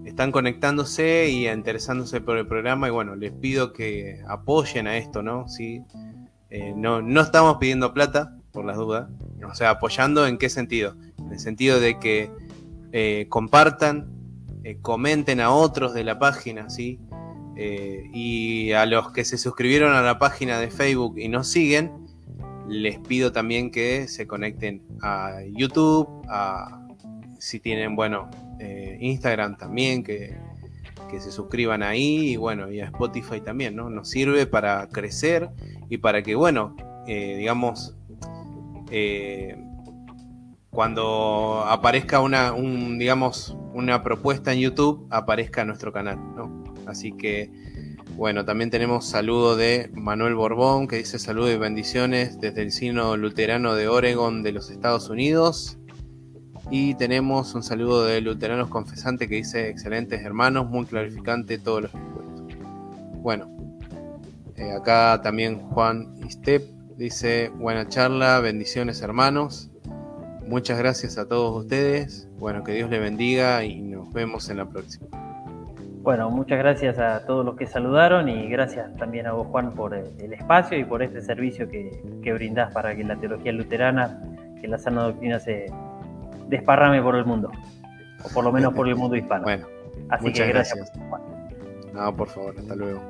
están 0.05 0.31
conectándose 0.31 1.29
y 1.29 1.47
interesándose 1.47 2.21
por 2.21 2.38
el 2.38 2.47
programa 2.47 2.88
y 2.88 2.91
bueno, 2.91 3.15
les 3.15 3.33
pido 3.33 3.73
que 3.73 4.21
apoyen 4.27 4.88
a 4.88 4.97
esto, 4.97 5.21
¿no? 5.21 5.47
¿Sí? 5.49 5.83
Eh, 6.49 6.73
no, 6.75 7.01
no 7.01 7.21
estamos 7.21 7.57
pidiendo 7.57 7.93
plata, 7.93 8.38
por 8.51 8.63
las 8.63 8.77
dudas, 8.77 9.09
o 9.45 9.53
sea, 9.53 9.71
apoyando 9.71 10.25
en 10.25 10.38
qué 10.38 10.49
sentido? 10.49 10.95
En 11.19 11.33
el 11.33 11.39
sentido 11.39 11.81
de 11.81 11.99
que 11.99 12.31
eh, 12.93 13.25
compartan, 13.27 14.07
eh, 14.63 14.77
comenten 14.81 15.41
a 15.41 15.49
otros 15.49 15.93
de 15.93 16.05
la 16.05 16.17
página, 16.17 16.69
¿sí? 16.69 16.99
y 17.57 18.73
a 18.73 18.86
los 18.86 19.13
que 19.13 19.23
se 19.23 19.38
suscribieron 19.38 19.93
a 19.93 20.01
la 20.01 20.19
página 20.19 20.59
de 20.59 20.69
Facebook 20.69 21.17
y 21.17 21.29
nos 21.29 21.47
siguen, 21.47 21.89
les 22.67 22.99
pido 22.99 23.31
también 23.31 23.71
que 23.71 24.09
se 24.09 24.27
conecten 24.27 24.81
a 25.01 25.38
YouTube, 25.53 26.09
a, 26.27 26.84
si 27.39 27.59
tienen, 27.59 27.95
bueno, 27.95 28.29
eh, 28.59 28.97
Instagram 28.99 29.57
también, 29.57 30.03
que, 30.03 30.38
se 31.17 31.31
suscriban 31.31 31.81
ahí 31.81 32.31
y 32.31 32.36
bueno, 32.36 32.69
y 32.69 32.81
a 32.81 32.88
Spotify 32.88 33.39
también, 33.39 33.73
¿no? 33.73 33.89
Nos 33.89 34.09
sirve 34.09 34.47
para 34.47 34.89
crecer 34.89 35.49
y 35.89 35.99
para 35.99 36.21
que, 36.23 36.36
bueno, 36.36 36.75
eh, 37.07 37.38
digamos, 37.38 37.95
eh, 38.91 39.55
cuando 40.71 41.63
aparezca 41.67 42.19
una, 42.19 42.51
un, 42.51 42.99
digamos, 42.99 43.55
una 43.73 44.03
propuesta 44.03 44.51
en 44.51 44.59
YouTube, 44.59 45.07
aparezca 45.09 45.63
nuestro 45.63 45.93
canal, 45.93 46.17
¿no? 46.36 46.65
Así 46.86 47.13
que, 47.13 47.49
bueno, 48.17 48.43
también 48.43 48.69
tenemos 48.69 49.05
saludo 49.05 49.55
de 49.55 49.89
Manuel 49.93 50.36
Borbón, 50.36 50.88
que 50.88 50.97
dice 50.97 51.17
saludos 51.17 51.51
y 51.51 51.57
bendiciones 51.57 52.39
desde 52.41 52.61
el 52.61 52.71
Sino 52.71 53.15
Luterano 53.15 53.73
de 53.75 53.88
Oregon 53.88 54.43
de 54.43 54.51
los 54.51 54.69
Estados 54.69 55.09
Unidos. 55.09 55.77
Y 56.72 56.95
tenemos 56.95 57.53
un 57.53 57.61
saludo 57.61 58.05
de 58.05 58.22
Luteranos 58.22 58.70
Confesante 58.70 59.28
que 59.28 59.36
dice: 59.36 59.70
Excelentes 59.70 60.24
hermanos, 60.24 60.68
muy 60.68 60.86
clarificante 60.86 61.59
todos 61.59 61.84
los 61.84 61.93
expuestos. 61.93 62.43
Bueno, 63.22 63.47
eh, 64.55 64.72
acá 64.72 65.22
también 65.22 65.59
Juan 65.59 66.07
Istep 66.26 66.63
dice: 66.97 67.51
Buena 67.55 67.88
charla, 67.88 68.39
bendiciones 68.39 69.01
hermanos. 69.01 69.70
Muchas 70.47 70.80
gracias 70.80 71.18
a 71.18 71.28
todos 71.28 71.63
ustedes. 71.63 72.28
Bueno, 72.39 72.63
que 72.63 72.74
Dios 72.74 72.89
le 72.89 72.99
bendiga 72.99 73.63
y 73.63 73.82
nos 73.82 74.11
vemos 74.11 74.49
en 74.49 74.57
la 74.57 74.66
próxima. 74.66 75.07
Bueno, 76.01 76.30
muchas 76.30 76.59
gracias 76.59 76.99
a 76.99 77.26
todos 77.26 77.43
los 77.43 77.55
que 77.55 77.66
saludaron 77.66 78.30
y 78.30 78.47
gracias 78.47 78.95
también 78.97 79.26
a 79.26 79.32
vos, 79.34 79.47
Juan, 79.47 79.74
por 79.74 79.95
el 79.95 80.34
espacio 80.34 80.78
y 80.78 80.84
por 80.84 81.01
este 81.01 81.22
servicio 81.22 81.68
que, 81.68 81.99
que 82.22 82.34
brindás 82.34 82.72
para 82.74 82.95
que 82.95 83.03
la 83.03 83.16
teología 83.16 83.51
luterana, 83.51 84.22
que 84.61 84.68
la 84.68 84.78
sana 84.78 85.01
doctrina 85.01 85.39
se, 85.39 85.66
desparrame 86.47 87.01
por 87.01 87.15
el 87.15 87.25
mundo, 87.25 87.51
o 88.23 88.29
por 88.29 88.43
lo 88.43 88.51
menos 88.51 88.73
por 88.73 88.87
el 88.87 88.95
mundo 88.95 89.15
hispano. 89.15 89.43
Bueno, 89.43 89.67
Así 90.09 90.31
que 90.31 90.47
gracias. 90.47 90.91
No, 91.93 92.15
por 92.15 92.27
favor, 92.27 92.55
hasta 92.57 92.75
luego. 92.75 93.01